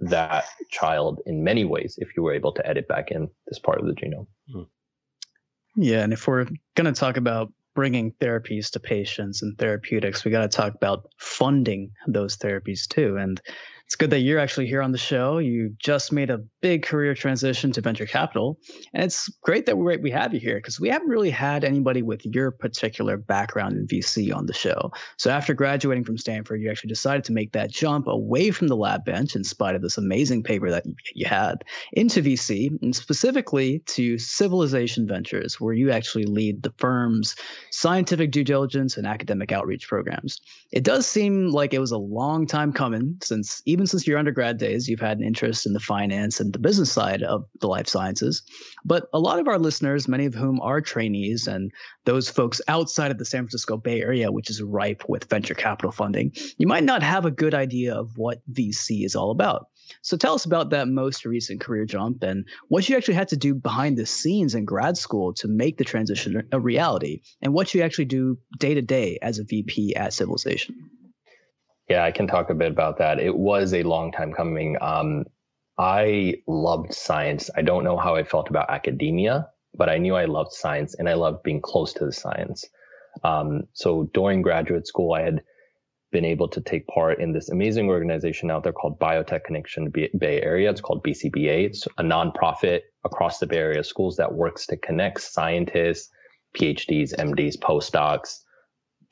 that 0.00 0.44
child 0.70 1.20
in 1.26 1.44
many 1.44 1.64
ways 1.64 1.96
if 1.98 2.16
you 2.16 2.22
were 2.22 2.34
able 2.34 2.52
to 2.52 2.66
edit 2.66 2.88
back 2.88 3.10
in 3.10 3.28
this 3.46 3.58
part 3.58 3.80
of 3.80 3.86
the 3.86 3.92
genome. 3.92 4.26
Hmm. 4.52 4.62
Yeah, 5.76 6.00
and 6.00 6.12
if 6.12 6.26
we're 6.26 6.46
going 6.74 6.92
to 6.92 6.98
talk 6.98 7.16
about 7.16 7.52
bringing 7.74 8.12
therapies 8.12 8.70
to 8.70 8.80
patients 8.80 9.42
and 9.42 9.56
therapeutics, 9.56 10.24
we 10.24 10.30
got 10.30 10.42
to 10.42 10.48
talk 10.48 10.74
about 10.74 11.08
funding 11.18 11.92
those 12.08 12.36
therapies 12.36 12.88
too. 12.88 13.16
And 13.16 13.40
it's 13.90 13.96
good 13.96 14.10
that 14.10 14.20
you're 14.20 14.38
actually 14.38 14.68
here 14.68 14.82
on 14.82 14.92
the 14.92 14.98
show. 14.98 15.38
You 15.38 15.74
just 15.80 16.12
made 16.12 16.30
a 16.30 16.38
big 16.60 16.84
career 16.84 17.12
transition 17.12 17.72
to 17.72 17.80
venture 17.80 18.06
capital. 18.06 18.56
And 18.94 19.02
it's 19.02 19.28
great 19.42 19.66
that 19.66 19.76
we 19.78 19.96
we 19.96 20.12
have 20.12 20.32
you 20.32 20.38
here 20.38 20.58
because 20.58 20.78
we 20.78 20.88
haven't 20.88 21.08
really 21.08 21.28
had 21.28 21.64
anybody 21.64 22.00
with 22.00 22.24
your 22.24 22.52
particular 22.52 23.16
background 23.16 23.76
in 23.76 23.88
VC 23.88 24.32
on 24.32 24.46
the 24.46 24.52
show. 24.52 24.92
So 25.16 25.28
after 25.28 25.54
graduating 25.54 26.04
from 26.04 26.18
Stanford, 26.18 26.62
you 26.62 26.70
actually 26.70 26.90
decided 26.90 27.24
to 27.24 27.32
make 27.32 27.50
that 27.50 27.72
jump 27.72 28.06
away 28.06 28.52
from 28.52 28.68
the 28.68 28.76
lab 28.76 29.04
bench 29.04 29.34
in 29.34 29.42
spite 29.42 29.74
of 29.74 29.82
this 29.82 29.98
amazing 29.98 30.44
paper 30.44 30.70
that 30.70 30.84
you 31.16 31.26
had 31.26 31.64
into 31.92 32.22
VC 32.22 32.70
and 32.82 32.94
specifically 32.94 33.80
to 33.86 34.18
Civilization 34.18 35.08
Ventures, 35.08 35.60
where 35.60 35.74
you 35.74 35.90
actually 35.90 36.26
lead 36.26 36.62
the 36.62 36.72
firm's 36.78 37.34
scientific 37.72 38.30
due 38.30 38.44
diligence 38.44 38.96
and 38.96 39.04
academic 39.04 39.50
outreach 39.50 39.88
programs. 39.88 40.40
It 40.70 40.84
does 40.84 41.08
seem 41.08 41.48
like 41.48 41.74
it 41.74 41.80
was 41.80 41.90
a 41.90 41.98
long 41.98 42.46
time 42.46 42.72
coming 42.72 43.16
since 43.20 43.60
even 43.66 43.79
even 43.80 43.86
since 43.86 44.06
your 44.06 44.18
undergrad 44.18 44.58
days, 44.58 44.88
you've 44.88 45.00
had 45.00 45.16
an 45.16 45.24
interest 45.24 45.64
in 45.64 45.72
the 45.72 45.80
finance 45.80 46.38
and 46.38 46.52
the 46.52 46.58
business 46.58 46.92
side 46.92 47.22
of 47.22 47.46
the 47.62 47.66
life 47.66 47.88
sciences. 47.88 48.42
But 48.84 49.08
a 49.14 49.18
lot 49.18 49.38
of 49.38 49.48
our 49.48 49.58
listeners, 49.58 50.06
many 50.06 50.26
of 50.26 50.34
whom 50.34 50.60
are 50.60 50.82
trainees 50.82 51.46
and 51.46 51.70
those 52.04 52.28
folks 52.28 52.60
outside 52.68 53.10
of 53.10 53.16
the 53.16 53.24
San 53.24 53.44
Francisco 53.44 53.78
Bay 53.78 54.02
Area, 54.02 54.30
which 54.30 54.50
is 54.50 54.60
ripe 54.60 55.02
with 55.08 55.30
venture 55.30 55.54
capital 55.54 55.92
funding, 55.92 56.32
you 56.58 56.66
might 56.66 56.84
not 56.84 57.02
have 57.02 57.24
a 57.24 57.30
good 57.30 57.54
idea 57.54 57.94
of 57.94 58.10
what 58.16 58.42
VC 58.52 59.06
is 59.06 59.16
all 59.16 59.30
about. 59.30 59.68
So 60.02 60.18
tell 60.18 60.34
us 60.34 60.44
about 60.44 60.68
that 60.70 60.86
most 60.86 61.24
recent 61.24 61.62
career 61.62 61.86
jump 61.86 62.22
and 62.22 62.46
what 62.68 62.86
you 62.86 62.98
actually 62.98 63.14
had 63.14 63.28
to 63.28 63.36
do 63.38 63.54
behind 63.54 63.96
the 63.96 64.04
scenes 64.04 64.54
in 64.54 64.66
grad 64.66 64.98
school 64.98 65.32
to 65.36 65.48
make 65.48 65.78
the 65.78 65.84
transition 65.84 66.46
a 66.52 66.60
reality 66.60 67.22
and 67.40 67.54
what 67.54 67.72
you 67.72 67.80
actually 67.80 68.04
do 68.04 68.36
day 68.58 68.74
to 68.74 68.82
day 68.82 69.18
as 69.22 69.38
a 69.38 69.44
VP 69.44 69.96
at 69.96 70.12
Civilization. 70.12 70.99
Yeah, 71.90 72.04
I 72.04 72.12
can 72.12 72.28
talk 72.28 72.50
a 72.50 72.54
bit 72.54 72.70
about 72.70 72.98
that. 72.98 73.18
It 73.18 73.36
was 73.36 73.74
a 73.74 73.82
long 73.82 74.12
time 74.12 74.32
coming. 74.32 74.76
Um, 74.80 75.24
I 75.76 76.36
loved 76.46 76.94
science. 76.94 77.50
I 77.56 77.62
don't 77.62 77.82
know 77.82 77.96
how 77.96 78.14
I 78.14 78.22
felt 78.22 78.48
about 78.48 78.70
academia, 78.70 79.48
but 79.74 79.88
I 79.88 79.98
knew 79.98 80.14
I 80.14 80.26
loved 80.26 80.52
science 80.52 80.94
and 80.94 81.08
I 81.08 81.14
loved 81.14 81.42
being 81.42 81.60
close 81.60 81.92
to 81.94 82.06
the 82.06 82.12
science. 82.12 82.64
Um, 83.24 83.62
so 83.72 84.08
during 84.14 84.40
graduate 84.40 84.86
school, 84.86 85.14
I 85.14 85.22
had 85.22 85.42
been 86.12 86.24
able 86.24 86.46
to 86.50 86.60
take 86.60 86.86
part 86.86 87.20
in 87.20 87.32
this 87.32 87.50
amazing 87.50 87.88
organization 87.88 88.52
out 88.52 88.62
there 88.62 88.72
called 88.72 89.00
Biotech 89.00 89.42
Connection 89.42 89.90
Bay 89.90 90.40
Area. 90.42 90.70
It's 90.70 90.80
called 90.80 91.02
BCBA. 91.02 91.66
It's 91.66 91.88
a 91.98 92.04
nonprofit 92.04 92.82
across 93.04 93.38
the 93.38 93.48
Bay 93.48 93.58
Area 93.58 93.82
schools 93.82 94.16
that 94.16 94.32
works 94.32 94.64
to 94.66 94.76
connect 94.76 95.22
scientists, 95.22 96.08
PhDs, 96.56 97.16
MDs, 97.16 97.58
postdocs, 97.58 98.42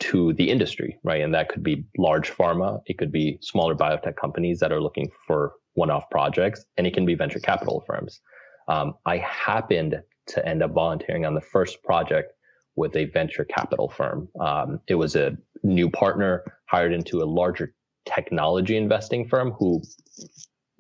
to 0.01 0.33
the 0.35 0.49
industry, 0.51 0.99
right? 1.03 1.23
And 1.23 1.35
that 1.35 1.49
could 1.49 1.63
be 1.63 1.85
large 1.97 2.31
pharma, 2.31 2.81
it 2.87 2.99
could 2.99 3.13
be 3.13 3.39
smaller 3.41 3.75
biotech 3.75 4.17
companies 4.17 4.61
that 4.61 4.73
are 4.73 4.81
looking 4.81 5.11
for 5.27 5.53
one-off 5.75 6.09
projects, 6.11 6.65
and 6.77 6.87
it 6.87 6.95
can 6.95 7.07
be 7.07 7.15
venture 7.15 7.41
capital 7.41 7.83
firms. 7.87 8.21
Um, 8.69 8.95
I 9.07 9.19
happened 9.19 10.01
to 10.29 10.47
end 10.47 10.63
up 10.63 10.73
volunteering 10.73 11.25
on 11.25 11.35
the 11.35 11.41
first 11.41 11.83
project 11.83 12.33
with 12.77 12.95
a 12.97 13.07
venture 13.07 13.45
capital 13.45 13.89
firm. 13.89 14.29
Um, 14.41 14.81
it 14.87 14.95
was 14.95 15.17
a 15.17 15.37
new 15.63 15.91
partner 15.91 16.45
hired 16.67 16.93
into 16.93 17.23
a 17.23 17.25
larger 17.25 17.75
technology 18.07 18.77
investing 18.77 19.29
firm 19.29 19.53
who 19.53 19.83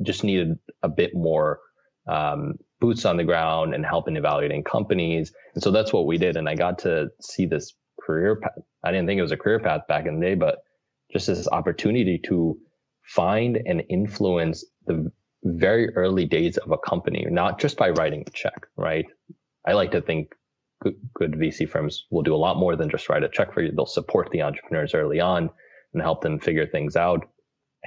just 0.02 0.22
needed 0.22 0.58
a 0.82 0.88
bit 0.88 1.14
more 1.14 1.60
um, 2.06 2.54
boots 2.80 3.04
on 3.04 3.16
the 3.16 3.24
ground 3.24 3.74
and 3.74 3.84
help 3.84 4.06
in 4.06 4.16
evaluating 4.16 4.62
companies. 4.62 5.32
And 5.54 5.62
so 5.62 5.70
that's 5.70 5.92
what 5.92 6.06
we 6.06 6.18
did. 6.18 6.36
And 6.36 6.48
I 6.48 6.54
got 6.54 6.78
to 6.80 7.08
see 7.20 7.46
this 7.46 7.74
career 8.01 8.36
path. 8.36 8.62
I 8.84 8.92
didn't 8.92 9.07
think 9.07 9.18
it 9.18 9.22
was 9.22 9.32
a 9.32 9.36
career 9.36 9.59
path 9.59 9.82
back 9.88 10.07
in 10.07 10.18
the 10.18 10.26
day, 10.26 10.34
but 10.34 10.64
just 11.12 11.26
this 11.26 11.49
opportunity 11.49 12.20
to 12.26 12.59
find 13.03 13.61
and 13.66 13.82
influence 13.88 14.64
the 14.86 15.11
very 15.44 15.94
early 15.94 16.24
days 16.24 16.57
of 16.59 16.72
a 16.72 16.78
company, 16.78 17.26
not 17.30 17.59
just 17.59 17.76
by 17.76 17.90
writing 17.90 18.24
a 18.26 18.30
check, 18.30 18.66
right? 18.76 19.07
I 19.66 19.72
like 19.72 19.92
to 19.92 20.01
think 20.01 20.34
good, 20.82 20.96
good 21.14 21.32
VC 21.32 21.68
firms 21.68 22.07
will 22.11 22.22
do 22.22 22.34
a 22.34 22.36
lot 22.36 22.57
more 22.57 22.76
than 22.76 22.90
just 22.90 23.09
write 23.09 23.22
a 23.22 23.28
check 23.28 23.53
for 23.53 23.62
you. 23.62 23.72
They'll 23.72 23.86
support 23.86 24.30
the 24.30 24.42
entrepreneurs 24.42 24.94
early 24.94 25.20
on 25.20 25.51
and 25.92 26.03
help 26.03 26.22
them 26.22 26.38
figure 26.38 26.66
things 26.66 26.96
out. 26.96 27.28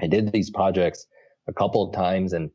I 0.02 0.08
did 0.08 0.32
these 0.32 0.50
projects 0.50 1.06
a 1.48 1.54
couple 1.54 1.88
of 1.88 1.94
times 1.94 2.34
and 2.34 2.52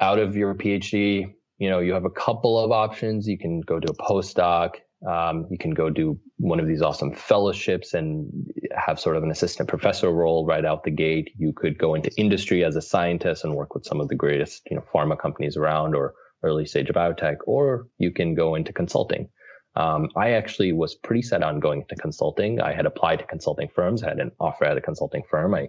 out 0.00 0.18
of 0.18 0.36
your 0.36 0.54
PhD, 0.54 1.32
you 1.58 1.70
know, 1.70 1.78
you 1.78 1.92
have 1.92 2.04
a 2.04 2.10
couple 2.10 2.58
of 2.58 2.72
options. 2.72 3.28
You 3.28 3.38
can 3.38 3.60
go 3.60 3.78
to 3.78 3.92
a 3.92 3.94
postdoc. 3.94 4.76
Um, 5.08 5.46
you 5.50 5.58
can 5.58 5.72
go 5.72 5.90
do 5.90 6.18
one 6.36 6.60
of 6.60 6.68
these 6.68 6.82
awesome 6.82 7.12
fellowships 7.12 7.92
and 7.92 8.30
have 8.76 9.00
sort 9.00 9.16
of 9.16 9.22
an 9.22 9.30
assistant 9.30 9.68
professor 9.68 10.10
role 10.10 10.46
right 10.46 10.64
out 10.64 10.84
the 10.84 10.90
gate. 10.90 11.30
You 11.36 11.52
could 11.52 11.78
go 11.78 11.94
into 11.94 12.10
industry 12.16 12.64
as 12.64 12.76
a 12.76 12.82
scientist 12.82 13.44
and 13.44 13.54
work 13.54 13.74
with 13.74 13.84
some 13.84 14.00
of 14.00 14.08
the 14.08 14.14
greatest, 14.14 14.62
you 14.70 14.76
know, 14.76 14.84
pharma 14.94 15.18
companies 15.18 15.56
around 15.56 15.96
or 15.96 16.14
early 16.42 16.66
stage 16.66 16.88
biotech, 16.88 17.38
or 17.46 17.88
you 17.98 18.12
can 18.12 18.34
go 18.34 18.54
into 18.54 18.72
consulting. 18.72 19.28
Um, 19.74 20.10
I 20.16 20.32
actually 20.32 20.72
was 20.72 20.94
pretty 20.94 21.22
set 21.22 21.42
on 21.42 21.58
going 21.58 21.82
into 21.82 21.96
consulting. 21.96 22.60
I 22.60 22.72
had 22.72 22.86
applied 22.86 23.20
to 23.20 23.26
consulting 23.26 23.68
firms, 23.74 24.02
I 24.02 24.10
had 24.10 24.18
an 24.18 24.32
offer 24.38 24.64
at 24.64 24.76
a 24.76 24.80
consulting 24.80 25.22
firm. 25.30 25.54
I 25.54 25.68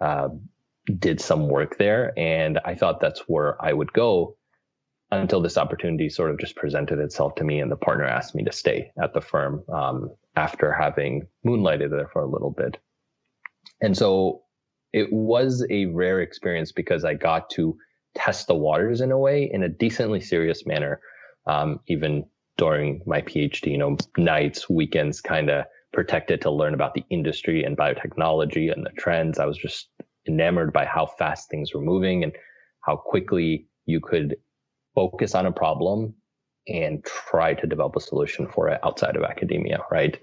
uh, 0.00 0.28
did 0.98 1.20
some 1.20 1.48
work 1.48 1.78
there, 1.78 2.12
and 2.18 2.58
I 2.64 2.74
thought 2.74 3.00
that's 3.00 3.20
where 3.28 3.62
I 3.64 3.72
would 3.72 3.92
go 3.92 4.36
until 5.20 5.40
this 5.40 5.58
opportunity 5.58 6.08
sort 6.08 6.30
of 6.30 6.38
just 6.38 6.56
presented 6.56 6.98
itself 6.98 7.34
to 7.36 7.44
me 7.44 7.60
and 7.60 7.70
the 7.70 7.76
partner 7.76 8.04
asked 8.04 8.34
me 8.34 8.44
to 8.44 8.52
stay 8.52 8.90
at 9.02 9.14
the 9.14 9.20
firm 9.20 9.62
um, 9.72 10.10
after 10.36 10.72
having 10.72 11.26
moonlighted 11.46 11.90
there 11.90 12.08
for 12.12 12.22
a 12.22 12.30
little 12.30 12.50
bit. 12.50 12.78
And 13.80 13.96
so 13.96 14.42
it 14.92 15.12
was 15.12 15.66
a 15.70 15.86
rare 15.86 16.20
experience 16.20 16.70
because 16.70 17.04
i 17.04 17.14
got 17.14 17.50
to 17.50 17.76
test 18.14 18.46
the 18.46 18.54
waters 18.54 19.00
in 19.00 19.10
a 19.10 19.18
way 19.18 19.50
in 19.52 19.64
a 19.64 19.68
decently 19.68 20.20
serious 20.20 20.64
manner 20.66 21.00
um, 21.48 21.80
even 21.88 22.24
during 22.56 23.02
my 23.04 23.20
phd 23.20 23.66
you 23.66 23.76
know 23.76 23.96
nights 24.16 24.70
weekends 24.70 25.20
kind 25.20 25.50
of 25.50 25.64
protected 25.94 26.42
to 26.42 26.50
learn 26.50 26.74
about 26.74 26.92
the 26.92 27.04
industry 27.08 27.62
and 27.62 27.78
biotechnology 27.78 28.70
and 28.70 28.84
the 28.84 28.90
trends. 28.98 29.38
I 29.38 29.46
was 29.46 29.56
just 29.56 29.88
enamored 30.28 30.72
by 30.72 30.84
how 30.84 31.06
fast 31.06 31.48
things 31.48 31.72
were 31.72 31.80
moving 31.80 32.24
and 32.24 32.32
how 32.80 32.96
quickly 32.96 33.68
you 33.86 34.00
could 34.00 34.36
focus 34.94 35.34
on 35.34 35.46
a 35.46 35.52
problem 35.52 36.14
and 36.66 37.04
try 37.04 37.54
to 37.54 37.66
develop 37.66 37.96
a 37.96 38.00
solution 38.00 38.48
for 38.48 38.68
it 38.68 38.80
outside 38.82 39.16
of 39.16 39.22
academia, 39.22 39.80
right? 39.90 40.18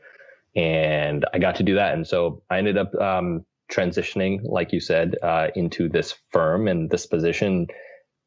And 0.56 1.26
I 1.34 1.40
got 1.40 1.56
to 1.58 1.64
do 1.64 1.76
that. 1.76 1.94
And 1.94 2.08
so 2.08 2.42
I 2.50 2.58
ended 2.58 2.78
up 2.78 2.94
um, 2.96 3.46
transitioning, 3.72 4.40
like 4.44 4.74
you 4.74 4.80
said, 4.80 5.16
uh, 5.22 5.48
into 5.56 5.88
this 5.88 6.16
firm 6.32 6.68
and 6.68 6.90
this 6.90 7.06
position. 7.06 7.68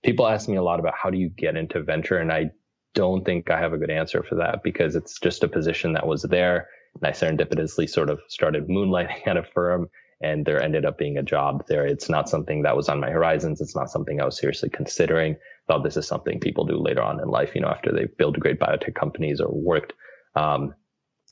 People 0.05 0.27
ask 0.27 0.49
me 0.49 0.57
a 0.57 0.63
lot 0.63 0.81
about 0.81 0.95
how 1.01 1.11
do 1.11 1.19
you 1.19 1.29
get 1.29 1.57
into 1.57 1.83
venture, 1.83 2.19
and 2.19 2.33
I 2.33 2.51
don't 2.95 3.25
think 3.25 3.51
I 3.51 3.59
have 3.59 3.73
a 3.73 3.79
good 3.79 3.91
answer 3.91 4.23
for 4.23 4.37
that 4.37 4.63
because 4.63 4.95
it's 4.95 5.19
just 5.19 5.43
a 5.43 5.49
position 5.49 5.95
that 5.95 6.07
was 6.07 6.23
there. 6.23 6.69
And 6.95 7.09
I 7.09 7.11
serendipitously 7.11 7.91
sort 7.91 8.09
of 8.09 8.21
started 8.29 8.69
moonlighting 8.69 9.23
at 9.27 9.37
a 9.37 9.43
firm 9.43 9.89
and 10.21 10.47
there 10.47 10.63
ended 10.63 10.87
up 10.87 10.97
being 10.97 11.19
a 11.19 11.23
job 11.23 11.67
there. 11.69 11.85
It's 11.85 12.09
not 12.09 12.29
something 12.29 12.63
that 12.63 12.77
was 12.77 12.89
on 12.89 13.01
my 13.01 13.11
horizons. 13.11 13.61
It's 13.61 13.77
not 13.77 13.91
something 13.91 14.21
I 14.21 14.25
was 14.25 14.39
seriously 14.39 14.71
considering. 14.71 15.37
Thought 15.67 15.85
this 15.85 15.97
is 15.97 16.07
something 16.07 16.41
people 16.41 16.65
do 16.65 16.77
later 16.77 17.03
on 17.03 17.21
in 17.21 17.29
life, 17.29 17.55
you 17.55 17.61
know, 17.61 17.69
after 17.69 17.91
they 17.93 18.07
build 18.19 18.39
great 18.39 18.61
biotech 18.61 18.95
companies 18.95 19.41
or 19.41 19.49
worked 19.51 19.95
um, 20.37 20.75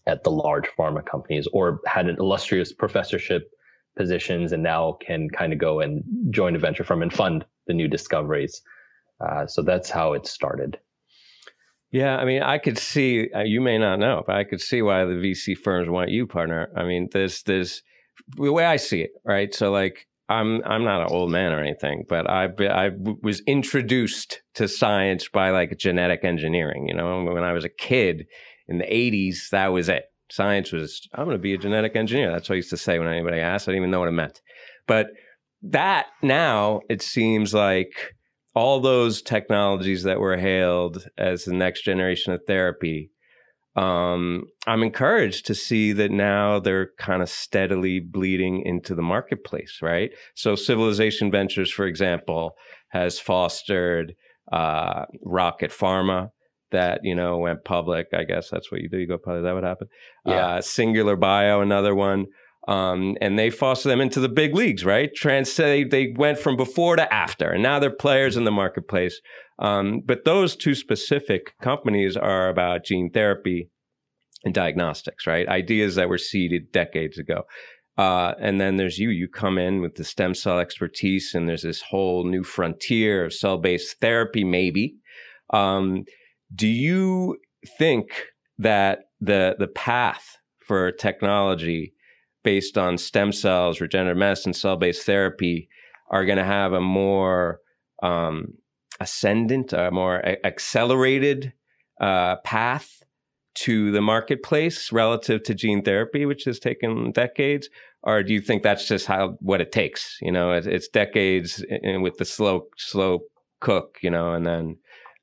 at 0.07 0.25
the 0.25 0.31
large 0.31 0.67
pharma 0.79 1.05
companies 1.05 1.47
or 1.53 1.81
had 1.87 2.09
an 2.09 2.17
illustrious 2.19 2.73
professorship 2.73 3.51
positions 3.97 4.53
and 4.53 4.63
now 4.63 4.97
can 5.05 5.29
kind 5.29 5.53
of 5.53 5.59
go 5.59 5.81
and 5.81 6.03
join 6.31 6.57
a 6.57 6.59
venture 6.59 6.85
firm 6.85 7.03
and 7.03 7.13
fund 7.13 7.45
the 7.67 7.75
new 7.75 7.89
discoveries. 7.89 8.63
Uh, 9.21 9.47
so 9.47 9.63
that's 9.63 9.91
how 9.91 10.15
it 10.15 10.27
started. 10.27 10.79
Yeah, 11.91 12.17
I 12.17 12.25
mean, 12.25 12.43
I 12.43 12.57
could 12.57 12.79
see. 12.79 13.31
Uh, 13.31 13.41
you 13.41 13.61
may 13.61 13.77
not 13.77 13.99
know, 13.99 14.25
but 14.27 14.37
I 14.37 14.45
could 14.45 14.63
see 14.63 14.81
why 14.81 15.05
the 15.05 15.13
VC 15.13 15.57
firms 15.57 15.91
want 15.91 16.11
you, 16.11 16.27
partner. 16.27 16.71
I 16.75 16.85
mean, 16.85 17.11
there's 17.13 17.43
there's 17.43 17.83
the 18.37 18.51
way 18.51 18.65
I 18.65 18.77
see 18.77 19.03
it, 19.03 19.11
right? 19.25 19.55
So 19.55 19.71
like 19.71 20.07
I'm 20.33 20.63
I'm 20.65 20.85
not 20.85 21.03
an 21.03 21.09
old 21.11 21.31
man 21.31 21.53
or 21.53 21.61
anything, 21.61 22.05
but 22.09 22.29
I 22.29 22.49
I 22.61 22.91
was 23.23 23.43
introduced 23.47 24.43
to 24.55 24.67
science 24.67 25.29
by 25.29 25.51
like 25.51 25.77
genetic 25.79 26.25
engineering. 26.25 26.89
You 26.89 26.95
know, 26.95 27.23
when 27.25 27.45
I 27.45 27.53
was 27.53 27.65
a 27.65 27.69
kid 27.69 28.27
in 28.67 28.79
the 28.79 28.85
'80s, 28.85 29.51
that 29.51 29.69
was 29.69 29.89
it. 29.89 30.05
Science 30.31 30.73
was 30.73 31.07
I'm 31.15 31.27
going 31.27 31.37
to 31.37 31.43
be 31.43 31.53
a 31.53 31.59
genetic 31.59 31.97
engineer. 31.97 32.31
That's 32.31 32.49
what 32.49 32.55
I 32.55 32.57
used 32.57 32.71
to 32.71 32.77
say 32.79 32.99
when 32.99 33.09
anybody 33.09 33.41
asked. 33.41 33.69
I 33.69 33.73
didn't 33.73 33.83
even 33.83 33.91
know 33.91 34.01
what 34.01 34.09
it 34.09 34.13
meant. 34.13 34.41
But 34.87 35.09
that 35.63 36.07
now 36.23 36.81
it 36.89 37.03
seems 37.03 37.53
like 37.53 38.15
all 38.55 38.81
those 38.81 39.23
technologies 39.23 40.03
that 40.05 40.21
were 40.21 40.37
hailed 40.37 41.07
as 41.19 41.45
the 41.45 41.55
next 41.55 41.83
generation 41.83 42.33
of 42.33 42.41
therapy 42.47 43.11
um, 43.75 44.45
I'm 44.67 44.83
encouraged 44.83 45.47
to 45.47 45.55
see 45.55 45.93
that 45.93 46.11
now 46.11 46.61
they're 46.61 46.91
kind 46.99 47.23
of 47.23 47.29
steadily 47.31 48.01
bleeding 48.01 48.63
into 48.65 48.95
the 48.95 49.03
marketplace, 49.03 49.79
right? 49.81 50.11
So, 50.35 50.55
Civilization 50.55 51.31
Ventures, 51.31 51.73
for 51.73 51.87
example, 51.87 52.53
has 52.91 53.19
fostered 53.19 54.15
uh, 54.53 55.07
Rocket 55.25 55.71
Pharma 55.71 56.31
that 56.71 57.01
you 57.03 57.15
know 57.15 57.39
went 57.39 57.65
public. 57.65 58.09
I 58.13 58.25
guess 58.25 58.51
that's 58.51 58.71
what 58.71 58.83
you 58.83 58.91
do. 58.91 58.99
You 58.99 59.09
go 59.09 59.19
public. 59.19 59.45
That 59.45 59.55
would 59.55 59.65
happen. 59.65 59.89
Yeah. 60.27 60.47
Uh, 60.47 60.61
Singular 60.61 61.17
Bio, 61.17 61.61
another 61.61 61.95
one. 61.95 62.27
Um, 62.69 63.17
and 63.21 63.37
they 63.37 63.51
foster 63.51 63.89
them 63.89 64.01
into 64.01 64.21
the 64.21 64.29
big 64.29 64.55
leagues, 64.55 64.85
right? 64.85 65.11
Trans 65.17 65.57
they, 65.57 65.83
they 65.83 66.15
went 66.17 66.39
from 66.39 66.57
before 66.57 66.95
to 66.95 67.13
after, 67.13 67.51
and 67.51 67.63
now 67.63 67.81
they're 67.81 67.91
players 67.91 68.37
in 68.37 68.45
the 68.45 68.53
marketplace. 68.53 69.21
Um, 69.63 70.03
but 70.05 70.25
those 70.25 70.57
two 70.57 70.75
specific 70.75 71.55
companies 71.63 72.17
are 72.17 72.49
about 72.49 72.85
gene 72.85 73.11
therapy 73.11 73.71
and 74.45 74.53
diagnostics, 74.53 75.25
right? 75.25 75.49
Ideas 75.49 75.95
that 75.95 76.09
were 76.09 76.19
seeded 76.19 76.73
decades 76.73 77.17
ago. 77.17 77.45
Uh, 77.97 78.35
and 78.41 78.61
then 78.61 78.77
there's 78.77 78.99
you. 78.99 79.11
You 79.11 79.29
come 79.29 79.59
in 79.59 79.81
with 79.81 79.95
the 79.95 80.05
stem 80.05 80.35
cell 80.35 80.59
expertise, 80.59 81.33
and 81.33 81.49
there's 81.49 81.63
this 81.63 81.83
whole 81.83 82.25
new 82.25 82.43
frontier 82.43 83.25
of 83.25 83.33
cell 83.33 83.57
based 83.57 84.01
therapy, 84.01 84.45
maybe. 84.45 84.97
Um, 85.51 86.05
do 86.53 86.67
you 86.67 87.37
think 87.79 88.07
that 88.59 89.01
the 89.21 89.55
the 89.59 89.69
path 89.69 90.39
for 90.67 90.91
technology 90.91 91.93
based 92.43 92.79
on 92.79 92.99
stem 92.99 93.31
cells, 93.31 93.81
regenerative 93.81 94.19
medicine, 94.19 94.55
cell 94.55 94.77
based 94.77 95.05
therapy 95.05 95.69
are 96.11 96.25
going 96.25 96.39
to 96.39 96.45
have 96.45 96.73
a 96.73 96.81
more 96.81 97.61
um, 98.03 98.55
ascendant, 99.03 99.73
a 99.73 99.91
more 99.91 100.25
accelerated 100.45 101.53
uh, 102.01 102.37
path 102.37 103.03
to 103.55 103.91
the 103.91 104.01
marketplace 104.01 104.93
relative 104.93 105.43
to 105.43 105.55
gene 105.55 105.83
therapy, 105.83 106.25
which 106.25 106.45
has 106.45 106.59
taken 106.59 107.13
decades? 107.13 107.69
Or 108.03 108.23
do 108.23 108.33
you 108.33 108.41
think 108.41 108.63
that's 108.63 108.89
just 108.89 109.07
how 109.07 109.37
what 109.41 109.61
it 109.61 109.73
takes? 109.73 110.19
You 110.21 110.33
know, 110.33 110.53
it's, 110.53 110.67
it's 110.67 110.89
decades 110.89 111.65
in, 111.69 112.03
with 112.03 112.17
the 112.19 112.25
slow 112.25 112.67
slow 112.77 113.21
cook, 113.61 113.99
you 114.03 114.11
know, 114.11 114.33
and 114.33 114.47
then 114.47 114.79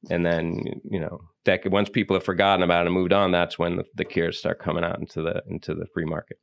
and 0.10 0.26
then 0.26 0.64
you 0.90 1.00
know, 1.00 1.20
dec- 1.46 1.70
once 1.72 1.90
people 1.90 2.16
have 2.16 2.24
forgotten 2.24 2.64
about 2.64 2.84
it 2.84 2.88
and 2.88 2.96
moved 2.96 3.14
on, 3.14 3.32
that's 3.32 3.60
when 3.60 3.78
the, 3.78 3.84
the 3.96 4.06
cures 4.06 4.38
start 4.38 4.60
coming 4.60 4.84
out 4.84 5.00
into 5.00 5.22
the 5.22 5.42
into 5.50 5.74
the 5.74 5.88
free 5.94 6.06
market. 6.06 6.38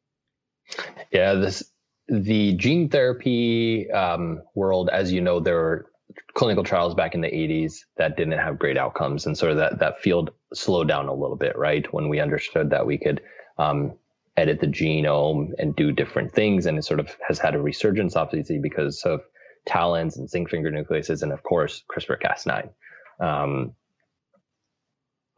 Yeah, 1.11 1.35
this 1.35 1.63
the 2.09 2.55
gene 2.55 2.89
therapy 2.89 3.91
um, 3.91 4.43
world, 4.55 4.91
as 4.93 5.13
you 5.13 5.21
know, 5.21 5.41
there 5.41 5.87
clinical 6.35 6.65
trials 6.65 6.95
back 6.95 7.15
in 7.15 7.21
the 7.21 7.29
80s 7.29 7.85
that 7.97 8.17
didn't 8.17 8.39
have 8.39 8.59
great 8.59 8.77
outcomes, 8.77 9.27
and 9.27 9.37
sort 9.37 9.53
of 9.53 9.59
that 9.59 9.79
that 9.79 10.01
field 10.01 10.31
slowed 10.53 10.89
down 10.89 11.09
a 11.09 11.15
little 11.15 11.37
bit, 11.37 11.57
right? 11.57 11.91
When 11.93 12.09
we 12.09 12.21
understood 12.21 12.71
that 12.71 12.87
we 12.87 12.99
could 12.99 13.21
um, 13.59 13.95
edit 14.37 14.61
the 14.61 14.67
genome 14.67 15.53
and 15.59 15.75
do 15.75 15.93
different 15.93 16.33
things, 16.33 16.67
and 16.67 16.79
it 16.79 16.85
sort 16.85 17.01
of 17.01 17.17
has 17.27 17.39
had 17.39 17.55
a 17.55 17.61
resurgence, 17.61 18.17
obviously, 18.17 18.59
because 18.59 19.03
of 19.03 19.23
TALENs 19.67 20.17
and 20.17 20.29
zinc 20.29 20.51
finger 20.51 20.71
nucleases, 20.71 21.23
and 21.23 21.33
of 21.33 21.43
course 21.43 21.83
CRISPR-Cas9. 21.91 22.71
Um, 23.19 23.75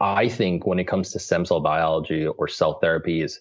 I 0.00 0.28
think 0.28 0.66
when 0.66 0.78
it 0.78 0.86
comes 0.86 1.12
to 1.12 1.18
stem 1.18 1.44
cell 1.44 1.60
biology 1.60 2.26
or 2.26 2.48
cell 2.48 2.78
therapies, 2.80 3.38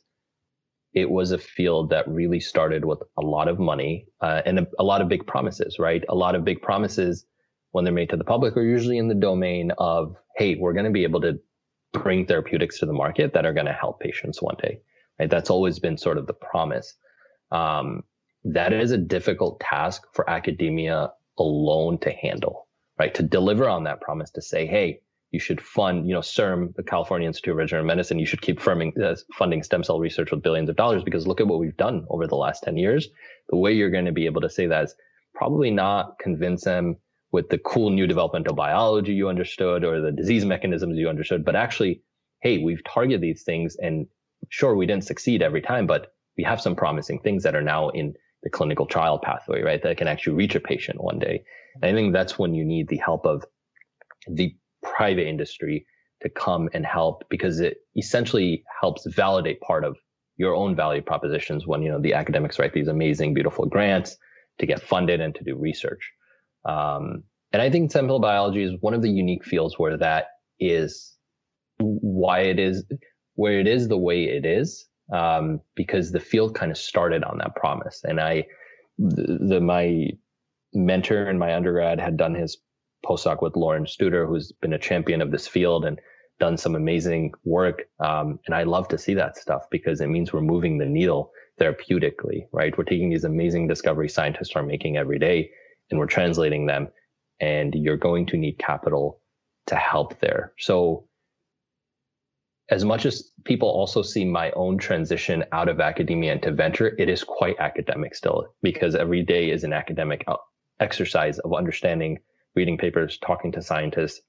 it 0.98 1.12
was 1.12 1.32
a 1.32 1.38
field 1.38 1.92
that 1.92 2.08
really 2.08 2.40
started 2.40 2.84
with 2.84 3.04
a 3.18 3.22
lot 3.22 3.48
of 3.48 3.60
money 3.60 4.08
uh, 4.22 4.42
and 4.48 4.58
a, 4.58 4.68
a, 4.80 4.84
lot 4.84 5.00
of 5.00 5.08
big 5.08 5.28
promises, 5.28 5.78
right? 5.78 6.04
A 6.10 6.16
lot 6.16 6.34
of 6.34 6.44
big 6.44 6.60
promises 6.60 7.24
when 7.72 7.84
they're 7.84 7.94
made 7.94 8.10
to 8.10 8.18
the 8.18 8.24
public 8.24 8.58
are 8.58 8.64
usually 8.64 8.98
in 8.98 9.08
the 9.08 9.14
domain 9.14 9.72
of, 9.78 10.16
hey, 10.38 10.56
we're 10.56 10.74
going 10.74 10.86
to 10.86 10.92
be 10.92 11.04
able 11.04 11.22
to 11.22 11.40
bring 11.94 12.26
therapeutics 12.26 12.80
to 12.80 12.88
the 12.88 12.94
market 12.94 13.34
that 13.36 13.46
are 13.46 13.54
going 13.54 13.68
to 13.68 13.74
help 13.74 14.00
patients 14.00 14.42
one 14.42 14.56
day, 14.60 14.80
right? 15.20 15.30
That's 15.30 15.52
always 15.52 15.78
been 15.78 16.00
sort 16.00 16.18
of 16.18 16.26
the 16.26 16.34
promise. 16.34 16.96
Um, 17.52 18.04
that 18.44 18.74
is 18.74 18.90
a 18.90 18.98
difficult 18.98 19.60
task 19.60 20.02
for 20.14 20.28
academia 20.28 21.12
alone 21.38 22.00
to 22.00 22.10
handle, 22.12 22.68
right? 22.98 23.14
To 23.14 23.22
deliver 23.22 23.70
on 23.70 23.84
that 23.84 24.02
promise 24.02 24.32
to 24.32 24.42
say, 24.42 24.66
hey, 24.66 25.02
you 25.32 25.40
should 25.40 25.62
fund, 25.62 26.08
you 26.08 26.14
know, 26.14 26.22
CIRM, 26.22 26.74
the 26.76 26.84
California 26.84 27.28
Institute 27.28 27.52
of 27.52 27.58
Regenerative 27.58 27.88
Medicine, 27.88 28.20
you 28.20 28.26
should 28.26 28.42
keep 28.42 28.60
firming, 28.60 28.98
uh, 29.02 29.16
funding 29.34 29.62
stem 29.62 29.84
cell 29.84 30.00
research 30.00 30.32
with 30.32 30.42
billions 30.42 30.70
of 30.70 30.76
dollars 30.76 31.04
because 31.04 31.28
look 31.28 31.42
at 31.42 31.48
what 31.48 31.60
we've 31.60 31.78
done 31.78 32.06
over 32.10 32.28
the 32.28 32.36
last 32.36 32.64
10 32.64 32.78
years. 32.78 33.10
The 33.50 33.58
way 33.58 33.74
you're 33.74 33.92
going 33.92 34.06
to 34.06 34.12
be 34.12 34.26
able 34.26 34.42
to 34.42 34.50
say 34.50 34.68
that 34.68 34.86
is 34.86 34.96
probably 35.36 35.70
not 35.70 36.18
convince 36.20 36.64
them 36.64 36.96
with 37.32 37.50
the 37.50 37.58
cool 37.58 37.90
new 37.90 38.08
developmental 38.08 38.56
biology 38.56 39.14
you 39.14 39.28
understood 39.28 39.84
or 39.84 40.00
the 40.00 40.14
disease 40.14 40.46
mechanisms 40.46 40.98
you 40.98 41.10
understood, 41.10 41.44
but 41.44 41.56
actually, 41.56 42.02
hey, 42.42 42.60
we've 42.60 42.84
targeted 42.86 43.22
these 43.22 43.44
things 43.44 43.76
and 43.82 44.08
sure, 44.50 44.76
we 44.76 44.86
didn't 44.86 45.04
succeed 45.04 45.42
every 45.42 45.62
time, 45.62 45.88
but 45.88 46.14
we 46.38 46.44
have 46.44 46.62
some 46.62 46.76
promising 46.76 47.20
things 47.20 47.44
that 47.44 47.56
are 47.56 47.62
now 47.62 47.90
in 47.90 48.14
the 48.44 48.50
clinical 48.50 48.86
trial 48.86 49.20
pathway, 49.20 49.62
right? 49.62 49.82
That 49.82 49.98
can 49.98 50.08
actually 50.08 50.36
reach 50.36 50.56
a 50.56 50.60
patient 50.60 51.02
one 51.02 51.20
day. 51.20 51.44
And 51.82 51.86
I 51.86 51.94
think 51.94 52.14
that's 52.14 52.40
when 52.40 52.54
you 52.54 52.64
need 52.64 52.88
the 52.88 52.98
help 52.98 53.26
of 53.26 53.44
the 54.28 54.56
private 54.98 55.28
industry 55.28 55.86
to 56.22 56.30
come 56.30 56.70
and 56.74 56.86
help 56.86 57.24
because 57.30 57.60
it 57.60 57.78
essentially 57.96 58.64
helps 58.82 59.06
validate 59.06 59.60
part 59.62 59.84
of 59.84 59.96
your 60.38 60.54
own 60.56 60.76
value 60.76 61.02
propositions 61.02 61.68
when 61.68 61.82
you 61.84 61.90
know 61.92 62.02
the 62.02 62.14
academics 62.14 62.60
write 62.60 62.74
these 62.74 62.88
amazing 62.88 63.34
beautiful 63.34 63.66
grants 63.66 64.18
to 64.60 64.66
get 64.66 64.82
funded 64.82 65.22
and 65.22 65.36
to 65.36 65.44
do 65.44 65.56
research. 65.56 66.12
Um, 66.66 67.24
and 67.54 67.62
i 67.62 67.70
think 67.70 67.92
stem 67.92 68.08
biology 68.08 68.64
is 68.64 68.74
one 68.82 68.94
of 68.94 69.02
the 69.02 69.10
unique 69.10 69.46
fields 69.46 69.76
where 69.78 69.98
that 69.98 70.26
is 70.60 71.16
why 71.80 72.40
it 72.42 72.60
is 72.60 72.86
where 73.36 73.60
it 73.60 73.68
is 73.68 73.88
the 73.88 73.98
way 73.98 74.24
it 74.24 74.46
is 74.46 74.86
um, 75.14 75.62
because 75.76 76.12
the 76.12 76.20
field 76.20 76.56
kind 76.56 76.72
of 76.72 76.78
started 76.78 77.24
on 77.24 77.38
that 77.38 77.56
promise. 77.56 78.02
And 78.04 78.20
i 78.20 78.46
the, 78.98 79.38
the 79.50 79.62
my 79.62 80.08
mentor 80.74 81.30
in 81.30 81.38
my 81.38 81.56
undergrad 81.56 82.00
had 82.00 82.18
done 82.18 82.34
his 82.34 82.58
postdoc 83.06 83.42
with 83.42 83.56
Lorenz 83.56 83.96
Studer, 83.96 84.28
who's 84.28 84.52
been 84.52 84.74
a 84.74 84.80
champion 84.80 85.22
of 85.22 85.32
this 85.32 85.48
field 85.48 85.86
and 85.86 86.00
done 86.40 86.58
some 86.58 86.76
amazing 86.76 87.34
work. 87.44 87.84
Um, 88.00 88.40
and 88.46 88.56
I 88.56 88.64
love 88.64 88.88
to 88.90 88.98
see 88.98 89.14
that 89.16 89.38
stuff 89.38 89.64
because 89.72 90.02
it 90.02 90.08
means 90.08 90.32
we're 90.32 90.42
moving 90.42 90.78
the 90.78 90.86
needle 90.86 91.32
therapeutically, 91.60 92.48
right? 92.52 92.78
We're 92.78 92.84
taking 92.84 93.10
these 93.10 93.24
amazing 93.24 93.68
discoveries 93.68 94.14
scientists 94.14 94.56
are 94.56 94.64
making 94.64 94.98
every 94.98 95.20
day 95.20 95.50
and 95.90 96.00
we're 96.00 96.08
translating 96.08 96.66
them. 96.68 96.90
And 97.40 97.74
you're 97.76 97.98
going 97.98 98.26
to 98.28 98.38
need 98.38 98.60
capital 98.60 99.22
to 99.68 99.76
help 99.76 100.20
there. 100.20 100.54
So 100.60 101.08
as 102.70 102.84
much 102.84 103.06
as 103.06 103.32
people 103.46 103.70
also 103.70 104.02
see 104.02 104.26
my 104.26 104.52
own 104.52 104.78
transition 104.78 105.44
out 105.52 105.70
of 105.70 105.80
academia 105.80 106.34
into 106.34 106.52
venture, 106.52 106.96
it 106.98 107.10
is 107.10 107.24
quite 107.24 107.60
academic 107.60 108.14
still 108.14 108.48
because 108.62 108.96
every 108.96 109.24
day 109.24 109.50
is 109.52 109.64
an 109.64 109.74
academic 109.74 110.24
uh, 110.28 110.36
exercise 110.80 111.40
of 111.40 111.54
understanding 111.54 112.20
reading 112.58 112.78
papers, 112.78 113.20
talking 113.20 113.52
to 113.52 113.62
scientists, 113.62 114.22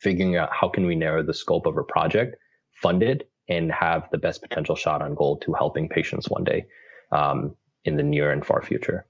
figuring 0.00 0.36
out 0.36 0.50
how 0.52 0.68
can 0.68 0.86
we 0.86 0.94
narrow 0.94 1.22
the 1.22 1.34
scope 1.34 1.66
of 1.66 1.76
a 1.76 1.82
project, 1.82 2.36
fund 2.80 3.02
it, 3.02 3.28
and 3.48 3.72
have 3.72 4.08
the 4.12 4.18
best 4.18 4.40
potential 4.40 4.76
shot 4.76 5.02
on 5.02 5.16
goal 5.16 5.36
to 5.38 5.52
helping 5.52 5.88
patients 5.88 6.30
one 6.30 6.44
day 6.44 6.64
um, 7.10 7.56
in 7.84 7.96
the 7.96 8.02
near 8.04 8.30
and 8.30 8.46
far 8.46 8.62
future. 8.62 9.04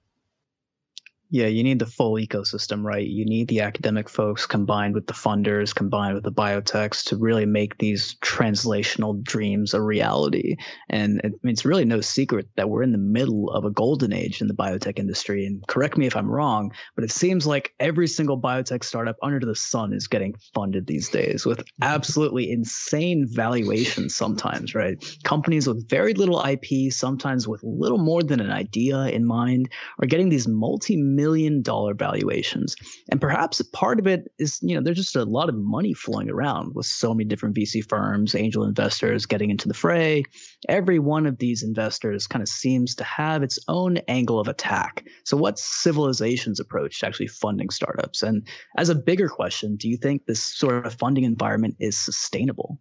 Yeah, 1.29 1.47
you 1.47 1.65
need 1.65 1.81
the 1.81 1.87
full 1.87 2.15
ecosystem, 2.15 2.85
right? 2.85 3.07
You 3.07 3.25
need 3.25 3.49
the 3.49 3.61
academic 3.61 4.09
folks 4.09 4.47
combined 4.47 4.95
with 4.95 5.09
the 5.09 5.13
funders, 5.13 5.75
combined 5.75 6.15
with 6.15 6.23
the 6.23 6.31
biotechs 6.31 7.03
to 7.07 7.17
really 7.17 7.47
make 7.47 7.79
these 7.79 8.15
translational 8.21 9.21
dreams 9.25 9.75
a 9.75 9.83
reality. 9.83 10.55
And 10.89 11.21
it, 11.25 11.33
it's 11.43 11.65
really 11.65 11.85
no 11.85 12.01
secret 12.01 12.49
that 12.57 12.71
we're 12.71 12.85
in 12.85 12.93
the 12.93 12.99
middle 12.99 13.51
of 13.51 13.65
a 13.65 13.73
golden 13.73 14.13
age 14.13 14.41
in 14.41 14.47
the 14.47 14.55
biotech 14.55 15.01
industry. 15.01 15.45
And 15.45 15.67
correct 15.67 15.99
me 15.99 16.07
if 16.07 16.15
I'm 16.15 16.31
wrong, 16.31 16.73
but 16.95 17.03
it 17.03 17.11
seems 17.11 17.45
like 17.45 17.75
every 17.81 18.07
single 18.07 18.41
biotech 18.41 18.85
startup 18.85 19.17
under 19.21 19.41
the 19.41 19.57
sun 19.57 19.93
is 19.93 20.07
getting 20.07 20.35
funded 20.55 20.87
these 20.87 21.09
days 21.09 21.45
with 21.45 21.65
absolutely 21.83 22.53
insane 22.53 23.27
valuations 23.29 24.15
sometimes, 24.15 24.77
right? 24.77 24.97
Companies 25.25 25.67
with 25.67 25.89
very 25.89 26.15
little 26.15 26.45
IP, 26.45 26.93
sometimes 26.93 27.49
with 27.49 27.65
little 27.65 27.99
more 27.99 28.23
than 28.23 28.39
an 28.39 28.53
idea 28.53 29.07
in 29.07 29.27
mind, 29.27 29.73
are 30.01 30.07
getting 30.07 30.29
these 30.29 30.47
multi 30.47 30.97
million 31.17 31.63
dollar 31.63 31.95
valuations. 31.95 32.77
And 33.11 33.21
perhaps 33.21 33.63
part 33.73 33.99
of 33.99 34.07
it 34.07 34.31
is, 34.39 34.59
you 34.63 34.75
know, 34.75 34.83
there's 34.83 34.99
just 34.99 35.17
a 35.17 35.25
lot 35.25 35.49
of 35.49 35.55
money 35.57 35.95
flowing 35.95 36.31
around 36.31 36.75
with 36.75 36.87
so 36.87 37.15
many 37.15 37.25
different 37.25 37.57
VC 37.57 37.87
firms, 37.89 38.35
angel 38.35 38.65
investors 38.65 39.27
getting 39.27 39.51
into 39.51 39.67
the 39.67 39.75
fray. 39.75 40.23
Every 40.69 40.99
one 40.99 41.27
of 41.27 41.39
these 41.39 41.63
investors 41.63 42.27
kind 42.27 42.43
of 42.43 42.49
seems 42.49 42.95
to 42.97 43.05
have 43.05 43.43
its 43.43 43.59
own 43.69 43.97
angle 44.09 44.39
of 44.39 44.49
attack. 44.49 45.05
So, 45.25 45.37
what's 45.37 45.65
civilization's 45.65 46.61
approach 46.61 47.01
to 47.01 47.07
actually 47.07 47.29
funding 47.29 47.71
startups? 47.71 48.23
And 48.23 48.47
as 48.77 48.89
a 48.89 48.95
bigger 48.95 49.29
question, 49.29 49.77
do 49.77 49.89
you 49.89 49.97
think 49.97 50.27
this 50.27 50.43
sort 50.43 50.87
of 50.87 50.95
funding 50.95 51.25
environment 51.25 51.77
is 51.81 51.99
sustainable? 51.99 52.79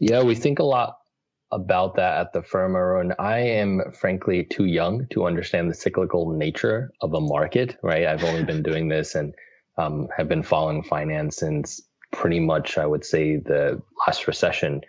Yeah, 0.00 0.22
we 0.22 0.34
think 0.34 0.58
a 0.58 0.64
lot 0.64 0.98
about 1.50 1.96
that 1.96 2.18
at 2.18 2.32
the 2.32 2.42
firm, 2.42 2.76
Arun. 2.76 3.14
I 3.18 3.38
am 3.38 3.92
frankly 3.92 4.44
too 4.44 4.66
young 4.66 5.06
to 5.10 5.26
understand 5.26 5.70
the 5.70 5.74
cyclical 5.74 6.30
nature 6.30 6.92
of 7.00 7.14
a 7.14 7.20
market, 7.20 7.78
right? 7.82 8.06
I've 8.06 8.24
only 8.24 8.44
been 8.44 8.62
doing 8.62 8.88
this 8.94 9.14
and 9.14 9.34
um, 9.76 10.08
have 10.16 10.28
been 10.28 10.42
following 10.42 10.82
finance 10.82 11.36
since 11.36 11.80
pretty 12.12 12.40
much, 12.40 12.78
I 12.78 12.86
would 12.86 13.04
say, 13.04 13.36
the 13.36 13.80
last 14.06 14.26
recession. 14.26 14.82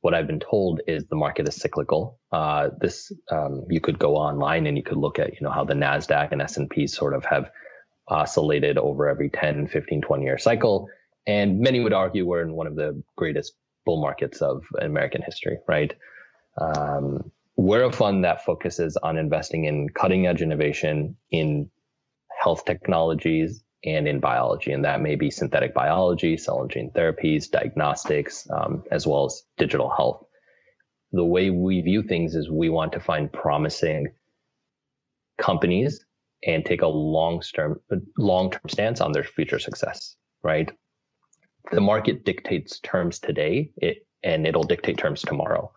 what 0.00 0.12
I've 0.14 0.26
been 0.26 0.40
told 0.40 0.80
is 0.86 1.06
the 1.06 1.16
market 1.16 1.48
is 1.48 1.56
cyclical. 1.56 2.18
Uh, 2.30 2.70
this 2.78 3.10
um, 3.30 3.64
you 3.70 3.80
could 3.80 3.98
go 3.98 4.16
online 4.16 4.66
and 4.66 4.76
you 4.76 4.82
could 4.82 4.98
look 4.98 5.18
at 5.18 5.32
you 5.34 5.40
know 5.40 5.50
how 5.50 5.64
the 5.64 5.74
Nasdaq 5.74 6.32
and 6.32 6.42
S&P 6.42 6.86
sort 6.86 7.14
of 7.14 7.24
have 7.24 7.50
oscillated 8.08 8.76
over 8.76 9.08
every 9.08 9.30
10, 9.30 9.68
15, 9.68 10.02
20 10.02 10.24
year 10.24 10.38
cycle. 10.38 10.88
And 11.26 11.60
many 11.60 11.80
would 11.80 11.94
argue 11.94 12.26
we're 12.26 12.42
in 12.42 12.52
one 12.52 12.66
of 12.66 12.76
the 12.76 13.02
greatest 13.16 13.54
bull 13.84 14.00
markets 14.00 14.42
of 14.42 14.64
American 14.80 15.22
history, 15.22 15.58
right? 15.68 15.94
Um, 16.60 17.30
we're 17.56 17.84
a 17.84 17.92
fund 17.92 18.24
that 18.24 18.44
focuses 18.44 18.96
on 18.96 19.16
investing 19.16 19.64
in 19.64 19.88
cutting 19.88 20.26
edge 20.26 20.42
innovation 20.42 21.16
in 21.30 21.70
health 22.42 22.64
technologies 22.64 23.62
and 23.84 24.08
in 24.08 24.18
biology. 24.18 24.72
And 24.72 24.84
that 24.84 25.00
may 25.00 25.14
be 25.14 25.30
synthetic 25.30 25.74
biology, 25.74 26.36
cell 26.36 26.62
and 26.62 26.70
gene 26.70 26.90
therapies, 26.90 27.50
diagnostics, 27.50 28.48
um, 28.50 28.82
as 28.90 29.06
well 29.06 29.26
as 29.26 29.42
digital 29.56 29.90
health. 29.90 30.24
The 31.12 31.24
way 31.24 31.50
we 31.50 31.80
view 31.80 32.02
things 32.02 32.34
is 32.34 32.50
we 32.50 32.70
want 32.70 32.92
to 32.92 33.00
find 33.00 33.32
promising 33.32 34.12
companies 35.38 36.04
and 36.44 36.64
take 36.64 36.82
a 36.82 36.86
long 36.86 37.40
term 37.54 37.80
long 38.18 38.50
term 38.50 38.68
stance 38.68 39.00
on 39.00 39.12
their 39.12 39.24
future 39.24 39.58
success, 39.58 40.16
right? 40.42 40.70
The 41.72 41.80
market 41.80 42.24
dictates 42.24 42.78
terms 42.80 43.18
today, 43.18 43.72
it, 43.76 44.06
and 44.22 44.46
it'll 44.46 44.64
dictate 44.64 44.98
terms 44.98 45.22
tomorrow. 45.22 45.72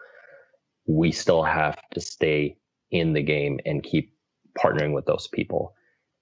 We 0.85 1.11
still 1.11 1.43
have 1.43 1.77
to 1.93 2.01
stay 2.01 2.57
in 2.91 3.13
the 3.13 3.23
game 3.23 3.59
and 3.65 3.83
keep 3.83 4.13
partnering 4.57 4.93
with 4.93 5.05
those 5.05 5.27
people. 5.27 5.73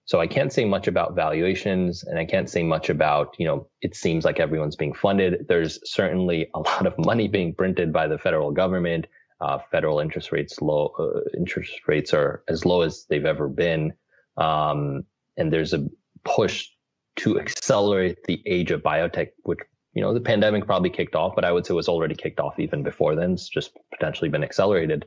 So 0.05 0.19
I 0.19 0.27
can't 0.27 0.53
say 0.53 0.65
much 0.65 0.87
about 0.87 1.15
valuations 1.15 2.03
and 2.03 2.19
I 2.19 2.25
can't 2.25 2.49
say 2.49 2.61
much 2.61 2.89
about, 2.89 3.35
you 3.39 3.45
know, 3.45 3.67
it 3.81 3.95
seems 3.95 4.23
like 4.23 4.39
everyone's 4.39 4.75
being 4.75 4.93
funded. 4.93 5.47
There's 5.47 5.79
certainly 5.83 6.47
a 6.53 6.59
lot 6.71 6.85
of 6.85 6.93
money 6.97 7.27
being 7.27 7.55
printed 7.55 7.91
by 7.91 8.07
the 8.07 8.19
federal 8.19 8.51
government. 8.51 9.07
Uh, 9.41 9.59
federal 9.69 9.99
interest 9.99 10.31
rates 10.31 10.61
low, 10.61 10.93
uh, 10.97 11.19
interest 11.37 11.87
rates 11.87 12.13
are 12.13 12.43
as 12.47 12.65
low 12.65 12.81
as 12.81 13.05
they've 13.09 13.25
ever 13.25 13.49
been. 13.49 13.93
Um, 14.37 15.03
and 15.35 15.51
there's 15.51 15.73
a 15.73 15.87
push 16.23 16.69
to 17.17 17.39
accelerate 17.39 18.23
the 18.25 18.41
age 18.45 18.71
of 18.71 18.81
biotech, 18.81 19.29
which, 19.43 19.59
you 19.93 20.01
know, 20.01 20.13
the 20.13 20.19
pandemic 20.19 20.65
probably 20.65 20.89
kicked 20.89 21.15
off, 21.15 21.33
but 21.35 21.45
I 21.45 21.51
would 21.51 21.65
say 21.65 21.73
was 21.73 21.87
already 21.87 22.15
kicked 22.15 22.39
off 22.39 22.59
even 22.59 22.83
before 22.83 23.15
then. 23.15 23.33
It's 23.33 23.49
just 23.49 23.71
potentially 23.93 24.29
been 24.29 24.43
accelerated. 24.43 25.05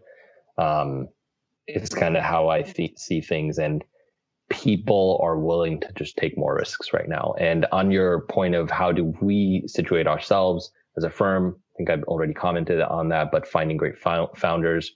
Um, 0.57 1.09
it's 1.67 1.95
kind 1.95 2.17
of 2.17 2.23
how 2.23 2.49
I 2.49 2.63
th- 2.63 2.99
see 2.99 3.21
things. 3.21 3.59
And 3.59 3.85
people 4.51 5.21
are 5.23 5.39
willing 5.39 5.81
to 5.81 5.93
just 5.95 6.17
take 6.17 6.39
more 6.39 6.57
risks 6.57 6.93
right 6.93 7.09
now. 7.09 7.35
And 7.39 7.67
on 7.71 7.91
your 7.91 8.23
point 8.23 8.55
of 8.55 8.71
how 8.71 8.93
do 8.93 9.15
we 9.21 9.65
situate 9.67 10.07
ourselves 10.07 10.73
as 10.97 11.05
a 11.05 11.11
firm, 11.11 11.57
I 11.59 11.77
think 11.77 11.91
I've 11.91 12.05
already 12.05 12.33
commented 12.33 12.81
on 12.81 13.11
that, 13.11 13.31
but 13.31 13.47
finding 13.47 13.77
great 13.77 13.99
founders, 13.99 14.93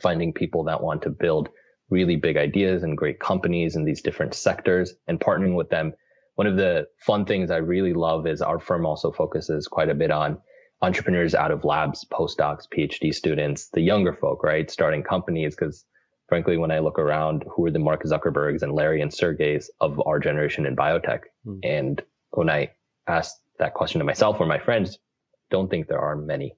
finding 0.00 0.32
people 0.32 0.64
that 0.64 0.82
want 0.82 1.02
to 1.02 1.10
build 1.10 1.48
really 1.88 2.16
big 2.16 2.36
ideas 2.36 2.82
and 2.82 2.96
great 2.96 3.18
companies 3.20 3.76
in 3.76 3.84
these 3.84 4.02
different 4.02 4.34
sectors 4.34 4.94
and 5.06 5.20
partnering 5.20 5.54
with 5.54 5.70
them. 5.70 5.94
One 6.36 6.46
of 6.46 6.56
the 6.56 6.86
fun 6.98 7.24
things 7.24 7.50
I 7.50 7.56
really 7.56 7.94
love 7.94 8.26
is 8.26 8.40
our 8.40 8.60
firm 8.60 8.86
also 8.86 9.10
focuses 9.10 9.66
quite 9.66 9.88
a 9.88 9.94
bit 9.94 10.10
on 10.10 10.38
entrepreneurs 10.82 11.34
out 11.34 11.50
of 11.50 11.64
labs, 11.64 12.04
postdocs, 12.10 12.64
PhD 12.74 13.12
students, 13.12 13.68
the 13.72 13.80
younger 13.80 14.12
folk, 14.12 14.42
right? 14.42 14.70
Starting 14.70 15.02
companies. 15.02 15.56
Cause 15.56 15.84
frankly, 16.28 16.58
when 16.58 16.70
I 16.70 16.80
look 16.80 16.98
around, 16.98 17.44
who 17.54 17.66
are 17.66 17.70
the 17.70 17.78
Mark 17.78 18.04
Zuckerbergs 18.04 18.62
and 18.62 18.72
Larry 18.72 19.00
and 19.00 19.12
Sergey's 19.12 19.70
of 19.80 20.00
our 20.06 20.18
generation 20.18 20.66
in 20.66 20.76
biotech? 20.76 21.20
Mm. 21.46 21.60
And 21.64 22.02
when 22.30 22.50
I 22.50 22.72
ask 23.06 23.34
that 23.58 23.74
question 23.74 24.00
to 24.00 24.04
myself 24.04 24.38
or 24.38 24.46
my 24.46 24.58
friends, 24.58 24.98
don't 25.50 25.70
think 25.70 25.88
there 25.88 26.00
are 26.00 26.16
many 26.16 26.56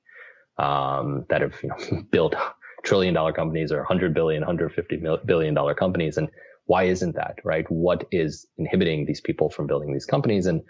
um, 0.58 1.24
that 1.28 1.42
have 1.42 1.54
you 1.62 1.68
know, 1.68 2.02
built 2.10 2.34
trillion 2.82 3.14
dollar 3.14 3.32
companies 3.32 3.70
or 3.70 3.78
100 3.78 4.14
billion, 4.14 4.40
150 4.40 5.02
billion 5.24 5.54
dollar 5.54 5.74
companies. 5.74 6.16
And 6.16 6.28
why 6.68 6.84
isn't 6.84 7.16
that, 7.16 7.38
right? 7.44 7.64
What 7.70 8.06
is 8.12 8.46
inhibiting 8.58 9.06
these 9.06 9.22
people 9.22 9.48
from 9.48 9.66
building 9.66 9.94
these 9.94 10.04
companies? 10.04 10.44
And 10.44 10.60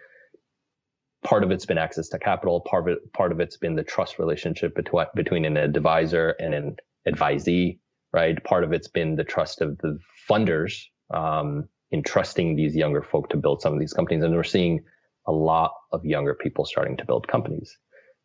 part 1.25 1.43
of 1.43 1.51
it's 1.51 1.67
been 1.67 1.77
access 1.77 2.09
to 2.11 2.21
capital. 2.21 2.61
Part 2.61 2.89
of 2.89 2.97
it, 2.97 3.13
part 3.13 3.33
of 3.33 3.41
it's 3.41 3.57
been 3.57 3.75
the 3.75 3.83
trust 3.83 4.21
relationship 4.21 4.77
between, 4.77 5.07
between 5.17 5.45
an 5.45 5.57
advisor 5.57 6.37
and 6.39 6.55
an 6.55 6.77
advisee, 7.07 7.81
right? 8.13 8.43
Part 8.45 8.63
of 8.63 8.73
it's 8.73 8.87
been 8.87 9.17
the 9.17 9.25
trust 9.25 9.61
of 9.61 9.77
the 9.79 9.99
funders, 10.31 10.85
um, 11.13 11.69
in 11.91 12.05
trusting 12.05 12.55
these 12.55 12.77
younger 12.77 13.03
folk 13.03 13.29
to 13.31 13.37
build 13.37 13.61
some 13.61 13.73
of 13.73 13.81
these 13.81 13.93
companies. 13.93 14.23
And 14.23 14.37
we're 14.37 14.45
seeing 14.45 14.85
a 15.27 15.33
lot 15.33 15.73
of 15.91 16.05
younger 16.05 16.35
people 16.35 16.65
starting 16.65 16.97
to 16.99 17.05
build 17.07 17.27
companies 17.27 17.77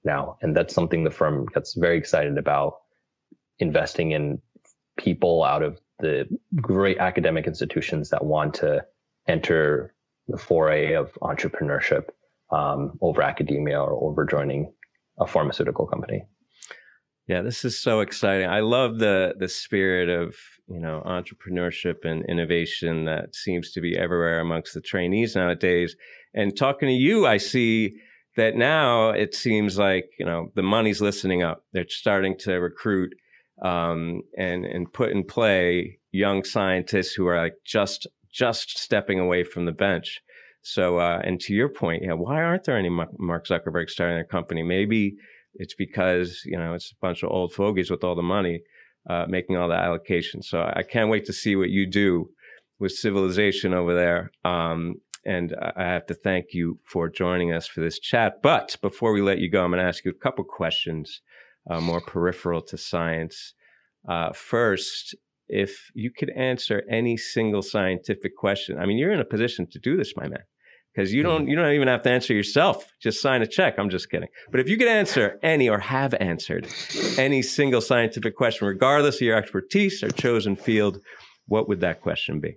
now. 0.03 0.37
And 0.43 0.55
that's 0.55 0.75
something 0.75 1.03
the 1.03 1.09
firm 1.09 1.47
gets 1.55 1.73
very 1.73 1.97
excited 1.97 2.37
about 2.37 2.75
investing 3.57 4.11
in 4.11 4.43
people 4.95 5.43
out 5.43 5.63
of 5.63 5.79
the 6.03 6.27
great 6.61 6.97
academic 6.97 7.47
institutions 7.47 8.09
that 8.09 8.25
want 8.25 8.53
to 8.55 8.85
enter 9.27 9.95
the 10.27 10.37
foray 10.37 10.93
of 10.93 11.13
entrepreneurship 11.21 12.09
um, 12.51 12.99
over 13.01 13.21
academia 13.21 13.79
or 13.81 13.93
over 14.03 14.25
joining 14.25 14.71
a 15.17 15.25
pharmaceutical 15.25 15.87
company. 15.87 16.25
Yeah, 17.25 17.41
this 17.41 17.63
is 17.63 17.79
so 17.79 18.01
exciting. 18.01 18.49
I 18.49 18.59
love 18.59 18.99
the 18.99 19.33
the 19.39 19.47
spirit 19.47 20.09
of 20.09 20.35
you 20.67 20.81
know 20.81 21.01
entrepreneurship 21.05 22.03
and 22.03 22.25
innovation 22.25 23.05
that 23.05 23.33
seems 23.33 23.71
to 23.71 23.81
be 23.81 23.97
everywhere 23.97 24.41
amongst 24.41 24.73
the 24.73 24.81
trainees 24.81 25.35
nowadays. 25.35 25.95
And 26.33 26.55
talking 26.55 26.89
to 26.89 26.93
you, 26.93 27.25
I 27.25 27.37
see 27.37 27.95
that 28.35 28.55
now 28.55 29.11
it 29.11 29.33
seems 29.33 29.77
like 29.77 30.09
you 30.19 30.25
know 30.25 30.51
the 30.55 30.63
money's 30.63 30.99
listening 30.99 31.43
up. 31.43 31.63
They're 31.71 31.87
starting 31.87 32.37
to 32.39 32.55
recruit 32.55 33.13
um, 33.61 34.21
and 34.37 34.65
and 34.65 34.91
put 34.91 35.11
in 35.11 35.23
play 35.23 35.99
young 36.11 36.43
scientists 36.43 37.13
who 37.13 37.27
are 37.27 37.37
like 37.37 37.55
just 37.65 38.07
just 38.31 38.77
stepping 38.77 39.19
away 39.19 39.43
from 39.43 39.65
the 39.65 39.71
bench. 39.71 40.21
So, 40.61 40.97
uh, 40.97 41.21
and 41.23 41.39
to 41.41 41.53
your 41.53 41.69
point, 41.69 42.03
yeah, 42.03 42.13
why 42.13 42.41
aren't 42.41 42.63
there 42.63 42.77
any 42.77 42.89
Mark 42.89 43.45
Zuckerberg 43.45 43.89
starting 43.89 44.15
their 44.15 44.23
company? 44.23 44.63
Maybe 44.63 45.15
it's 45.55 45.75
because 45.75 46.41
you 46.45 46.57
know 46.57 46.73
it's 46.73 46.91
a 46.91 46.95
bunch 47.01 47.23
of 47.23 47.29
old 47.29 47.53
fogies 47.53 47.91
with 47.91 48.03
all 48.03 48.15
the 48.15 48.21
money 48.23 48.61
uh, 49.09 49.25
making 49.27 49.57
all 49.57 49.67
the 49.67 49.75
allocations. 49.75 50.45
So 50.45 50.61
I 50.61 50.83
can't 50.83 51.09
wait 51.09 51.25
to 51.25 51.33
see 51.33 51.55
what 51.55 51.69
you 51.69 51.85
do 51.85 52.29
with 52.79 52.93
civilization 52.93 53.73
over 53.73 53.93
there. 53.93 54.31
Um, 54.43 54.95
and 55.25 55.55
I 55.75 55.83
have 55.83 56.05
to 56.07 56.13
thank 56.13 56.47
you 56.51 56.79
for 56.83 57.09
joining 57.09 57.53
us 57.53 57.65
for 57.65 57.79
this 57.81 57.99
chat. 57.99 58.41
But 58.41 58.75
before 58.81 59.13
we 59.13 59.21
let 59.21 59.39
you 59.39 59.49
go, 59.49 59.63
I'm 59.63 59.71
going 59.71 59.81
to 59.81 59.87
ask 59.87 60.03
you 60.03 60.11
a 60.11 60.13
couple 60.13 60.43
questions 60.43 61.21
uh, 61.69 61.79
more 61.79 62.01
peripheral 62.01 62.61
to 62.61 62.77
science. 62.77 63.53
Uh, 64.07 64.31
first, 64.33 65.15
if 65.47 65.91
you 65.93 66.11
could 66.11 66.29
answer 66.31 66.83
any 66.89 67.17
single 67.17 67.61
scientific 67.61 68.35
question, 68.35 68.77
I 68.77 68.85
mean, 68.85 68.97
you're 68.97 69.11
in 69.11 69.19
a 69.19 69.25
position 69.25 69.67
to 69.71 69.79
do 69.79 69.97
this, 69.97 70.13
my 70.15 70.27
man, 70.27 70.43
because 70.93 71.13
you 71.13 71.23
don't 71.23 71.47
you 71.47 71.55
don't 71.55 71.73
even 71.73 71.87
have 71.87 72.01
to 72.03 72.09
answer 72.09 72.33
yourself. 72.33 72.91
Just 73.01 73.21
sign 73.21 73.41
a 73.41 73.47
check. 73.47 73.75
I'm 73.77 73.89
just 73.89 74.09
kidding. 74.09 74.29
But 74.51 74.59
if 74.59 74.69
you 74.69 74.77
could 74.77 74.87
answer 74.87 75.39
any 75.43 75.69
or 75.69 75.79
have 75.79 76.13
answered 76.15 76.67
any 77.17 77.41
single 77.41 77.81
scientific 77.81 78.35
question, 78.35 78.67
regardless 78.67 79.15
of 79.15 79.21
your 79.21 79.37
expertise 79.37 80.03
or 80.03 80.09
chosen 80.09 80.55
field, 80.55 80.99
what 81.47 81.67
would 81.67 81.81
that 81.81 82.01
question 82.01 82.39
be? 82.39 82.55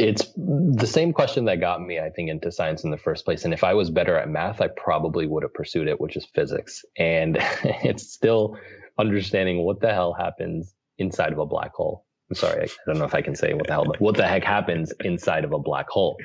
It's 0.00 0.26
the 0.34 0.86
same 0.86 1.12
question 1.12 1.44
that 1.44 1.60
got 1.60 1.82
me, 1.82 2.00
I 2.00 2.08
think, 2.08 2.30
into 2.30 2.50
science 2.50 2.84
in 2.84 2.90
the 2.90 2.96
first 2.96 3.26
place. 3.26 3.44
And 3.44 3.52
if 3.52 3.62
I 3.62 3.74
was 3.74 3.90
better 3.90 4.16
at 4.16 4.28
math, 4.28 4.62
I 4.62 4.68
probably 4.68 5.26
would 5.26 5.42
have 5.42 5.52
pursued 5.52 5.88
it, 5.88 6.00
which 6.00 6.16
is 6.16 6.24
physics. 6.24 6.84
And 6.96 7.36
it's 7.64 8.10
still 8.10 8.56
understanding 8.98 9.58
what 9.62 9.80
the 9.80 9.92
hell 9.92 10.14
happens 10.14 10.74
inside 10.98 11.32
of 11.32 11.38
a 11.38 11.46
black 11.46 11.74
hole. 11.74 12.06
I'm 12.30 12.36
sorry, 12.36 12.62
I 12.62 12.68
don't 12.86 12.98
know 12.98 13.04
if 13.04 13.14
I 13.14 13.22
can 13.22 13.34
say 13.34 13.52
what 13.54 13.66
the 13.66 13.72
hell, 13.72 13.84
but 13.84 14.00
what 14.00 14.16
the 14.16 14.26
heck 14.26 14.44
happens 14.44 14.92
inside 15.00 15.44
of 15.44 15.52
a 15.52 15.58
black 15.58 15.88
hole? 15.88 16.16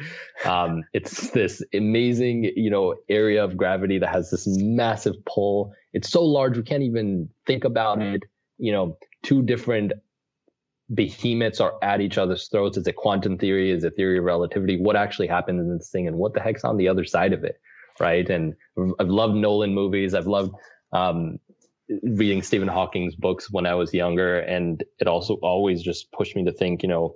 Um, 0.45 0.83
it's 0.93 1.31
this 1.31 1.63
amazing, 1.73 2.43
you 2.55 2.69
know, 2.69 2.95
area 3.09 3.43
of 3.43 3.57
gravity 3.57 3.97
that 3.99 4.09
has 4.09 4.29
this 4.29 4.45
massive 4.47 5.15
pull. 5.25 5.73
It's 5.93 6.11
so 6.11 6.23
large 6.23 6.57
we 6.57 6.63
can't 6.63 6.83
even 6.83 7.29
think 7.47 7.63
about 7.63 8.03
it. 8.03 8.21
You 8.57 8.71
know, 8.71 8.97
two 9.23 9.41
different 9.41 9.93
behemoths 10.93 11.59
are 11.59 11.75
at 11.81 12.01
each 12.01 12.17
other's 12.17 12.47
throats. 12.47 12.77
Is 12.77 12.87
it 12.87 12.95
quantum 12.95 13.37
theory? 13.37 13.71
Is 13.71 13.83
it 13.83 13.95
theory 13.95 14.19
of 14.19 14.23
relativity? 14.23 14.79
What 14.79 14.95
actually 14.95 15.27
happens 15.27 15.59
in 15.59 15.77
this 15.77 15.89
thing 15.89 16.07
and 16.07 16.17
what 16.17 16.33
the 16.33 16.41
heck's 16.41 16.63
on 16.63 16.77
the 16.77 16.89
other 16.89 17.05
side 17.05 17.33
of 17.33 17.43
it? 17.43 17.59
Right. 17.99 18.29
And 18.29 18.55
I've 18.99 19.07
loved 19.07 19.35
Nolan 19.35 19.73
movies. 19.73 20.13
I've 20.13 20.27
loved, 20.27 20.53
um, 20.91 21.39
reading 22.03 22.41
Stephen 22.41 22.67
Hawking's 22.67 23.15
books 23.15 23.49
when 23.49 23.65
I 23.65 23.75
was 23.75 23.93
younger. 23.93 24.39
And 24.39 24.83
it 24.99 25.07
also 25.07 25.35
always 25.35 25.81
just 25.81 26.11
pushed 26.11 26.35
me 26.35 26.45
to 26.45 26.51
think, 26.51 26.83
you 26.83 26.89
know, 26.89 27.15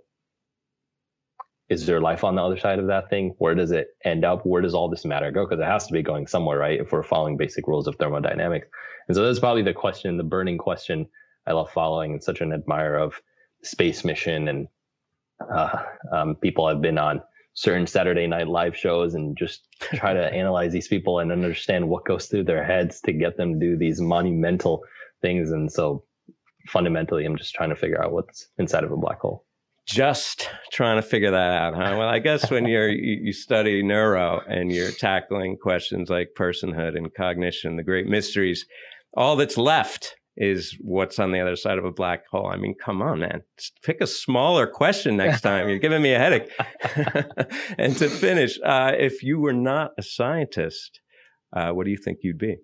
is 1.69 1.85
there 1.85 2.01
life 2.01 2.23
on 2.23 2.35
the 2.35 2.41
other 2.41 2.57
side 2.57 2.79
of 2.79 2.87
that 2.87 3.09
thing? 3.09 3.35
Where 3.37 3.53
does 3.53 3.71
it 3.71 3.87
end 4.03 4.25
up? 4.25 4.45
Where 4.45 4.61
does 4.61 4.73
all 4.73 4.89
this 4.89 5.05
matter 5.05 5.31
go? 5.31 5.45
Because 5.45 5.61
it 5.61 5.67
has 5.67 5.85
to 5.87 5.93
be 5.93 6.01
going 6.01 6.25
somewhere, 6.25 6.57
right? 6.57 6.79
If 6.79 6.91
we're 6.91 7.03
following 7.03 7.37
basic 7.37 7.67
rules 7.67 7.87
of 7.87 7.95
thermodynamics. 7.97 8.67
And 9.07 9.15
so 9.15 9.23
that's 9.23 9.39
probably 9.39 9.61
the 9.61 9.73
question, 9.73 10.17
the 10.17 10.23
burning 10.23 10.57
question 10.57 11.07
I 11.45 11.53
love 11.53 11.71
following 11.71 12.13
and 12.13 12.23
such 12.23 12.41
an 12.41 12.53
admirer 12.53 12.97
of 12.97 13.21
space 13.63 14.03
mission 14.03 14.47
and 14.47 14.67
uh, 15.53 15.83
um, 16.11 16.35
people 16.35 16.67
have 16.67 16.81
been 16.81 16.97
on 16.97 17.21
certain 17.53 17.87
Saturday 17.87 18.27
night 18.27 18.47
live 18.47 18.75
shows 18.75 19.15
and 19.15 19.37
just 19.37 19.67
try 19.81 20.13
to 20.13 20.25
analyze 20.33 20.71
these 20.71 20.87
people 20.87 21.19
and 21.19 21.31
understand 21.31 21.87
what 21.87 22.05
goes 22.05 22.27
through 22.27 22.43
their 22.43 22.63
heads 22.63 23.01
to 23.01 23.11
get 23.11 23.37
them 23.37 23.53
to 23.53 23.59
do 23.59 23.77
these 23.77 23.99
monumental 23.99 24.83
things. 25.21 25.51
And 25.51 25.71
so 25.71 26.03
fundamentally, 26.67 27.25
I'm 27.25 27.37
just 27.37 27.53
trying 27.53 27.69
to 27.69 27.75
figure 27.75 28.01
out 28.03 28.11
what's 28.11 28.47
inside 28.57 28.83
of 28.83 28.91
a 28.91 28.97
black 28.97 29.19
hole. 29.19 29.45
Just 29.85 30.49
trying 30.71 30.97
to 30.97 31.01
figure 31.01 31.31
that 31.31 31.51
out, 31.51 31.73
huh? 31.73 31.95
Well, 31.97 32.07
I 32.07 32.19
guess 32.19 32.51
when 32.51 32.67
you're 32.67 32.89
you 32.89 33.33
study 33.33 33.81
neuro 33.81 34.39
and 34.47 34.71
you're 34.71 34.91
tackling 34.91 35.57
questions 35.57 36.11
like 36.11 36.29
personhood 36.37 36.95
and 36.95 37.11
cognition, 37.13 37.75
the 37.75 37.83
great 37.83 38.05
mysteries, 38.05 38.67
all 39.15 39.35
that's 39.35 39.57
left 39.57 40.15
is 40.39 40.77
what's 40.79 41.19
on 41.19 41.33
the 41.33 41.39
other 41.41 41.57
side 41.57 41.77
of 41.77 41.83
a 41.83 41.91
black 41.91 42.25
hole. 42.31 42.47
I 42.47 42.55
mean, 42.55 42.73
come 42.73 43.01
on, 43.01 43.19
man. 43.19 43.43
Just 43.57 43.77
pick 43.83 43.99
a 43.99 44.07
smaller 44.07 44.65
question 44.65 45.17
next 45.17 45.41
time. 45.41 45.67
You're 45.67 45.79
giving 45.79 46.01
me 46.01 46.13
a 46.13 46.17
headache. 46.17 46.49
and 47.77 47.95
to 47.97 48.09
finish, 48.09 48.57
uh, 48.63 48.93
if 48.97 49.21
you 49.21 49.39
were 49.39 49.53
not 49.53 49.91
a 49.97 50.01
scientist, 50.01 51.01
uh, 51.53 51.71
what 51.71 51.83
do 51.83 51.91
you 51.91 51.97
think 51.97 52.19
you'd 52.21 52.37
be? 52.37 52.55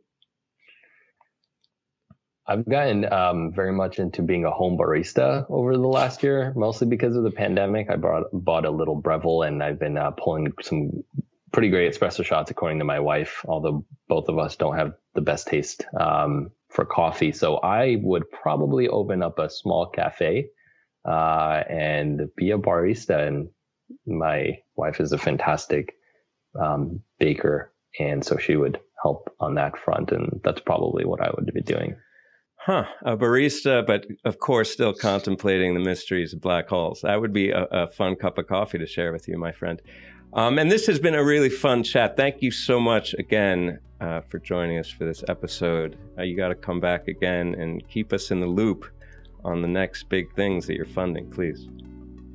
I've 2.47 2.67
gotten 2.69 3.11
um, 3.11 3.51
very 3.53 3.73
much 3.73 3.99
into 3.99 4.21
being 4.21 4.45
a 4.45 4.51
home 4.51 4.77
barista 4.77 5.45
over 5.49 5.75
the 5.75 5.87
last 5.87 6.23
year, 6.23 6.53
mostly 6.55 6.87
because 6.87 7.15
of 7.17 7.23
the 7.23 7.31
pandemic. 7.31 7.89
I 7.89 7.97
bought 7.97 8.25
bought 8.31 8.65
a 8.65 8.71
little 8.71 8.95
Breville, 8.95 9.41
and 9.47 9.63
I've 9.63 9.79
been 9.79 9.97
uh, 9.97 10.11
pulling 10.11 10.53
some 10.61 10.91
pretty 11.51 11.69
great 11.69 11.91
espresso 11.91 12.23
shots, 12.23 12.51
according 12.51 12.79
to 12.79 12.85
my 12.85 12.99
wife. 12.99 13.43
Although 13.47 13.83
both 14.07 14.29
of 14.29 14.37
us 14.37 14.55
don't 14.55 14.77
have 14.77 14.93
the 15.15 15.21
best 15.21 15.47
taste 15.47 15.85
um, 15.99 16.51
for 16.75 16.85
coffee. 16.85 17.31
So 17.31 17.57
I 17.57 17.97
would 18.01 18.29
probably 18.29 18.87
open 18.87 19.23
up 19.23 19.39
a 19.39 19.49
small 19.49 19.87
cafe 19.87 20.49
uh, 21.07 21.63
and 21.69 22.21
be 22.35 22.51
a 22.51 22.57
barista. 22.57 23.27
And 23.27 23.49
my 24.05 24.59
wife 24.75 24.99
is 24.99 25.11
a 25.11 25.17
fantastic 25.17 25.93
um, 26.61 27.01
baker. 27.19 27.73
And 27.99 28.23
so 28.23 28.37
she 28.37 28.57
would 28.57 28.79
help 29.01 29.33
on 29.39 29.55
that 29.55 29.77
front. 29.77 30.11
And 30.11 30.41
that's 30.43 30.61
probably 30.61 31.05
what 31.05 31.21
I 31.21 31.31
would 31.35 31.51
be 31.53 31.61
doing. 31.61 31.95
Huh, 32.57 32.85
a 33.05 33.15
barista, 33.15 33.85
but 33.85 34.07
of 34.25 34.39
course, 34.39 34.71
still 34.71 34.93
contemplating 34.93 35.75
the 35.75 35.79
mysteries 35.79 36.33
of 36.33 36.41
black 36.41 36.67
holes. 36.67 37.01
That 37.03 37.21
would 37.21 37.31
be 37.31 37.51
a, 37.51 37.67
a 37.71 37.91
fun 37.91 38.15
cup 38.15 38.39
of 38.39 38.47
coffee 38.47 38.79
to 38.79 38.87
share 38.87 39.13
with 39.13 39.27
you, 39.27 39.37
my 39.37 39.51
friend. 39.51 39.79
Um, 40.33 40.57
and 40.57 40.71
this 40.71 40.87
has 40.87 40.99
been 40.99 41.13
a 41.13 41.23
really 41.23 41.49
fun 41.49 41.83
chat. 41.83 42.17
Thank 42.17 42.41
you 42.41 42.49
so 42.49 42.79
much 42.79 43.13
again 43.13 43.79
uh, 44.05 44.21
for 44.21 44.39
joining 44.39 44.77
us 44.77 44.89
for 44.89 45.05
this 45.05 45.23
episode. 45.27 45.97
Uh, 46.17 46.23
you 46.23 46.37
got 46.37 46.49
to 46.49 46.55
come 46.55 46.79
back 46.79 47.07
again 47.07 47.55
and 47.55 47.87
keep 47.87 48.13
us 48.13 48.31
in 48.31 48.39
the 48.39 48.47
loop 48.47 48.85
on 49.43 49.61
the 49.61 49.67
next 49.67 50.09
big 50.09 50.33
things 50.35 50.67
that 50.67 50.75
you're 50.75 50.85
funding, 50.85 51.29
please. 51.29 51.67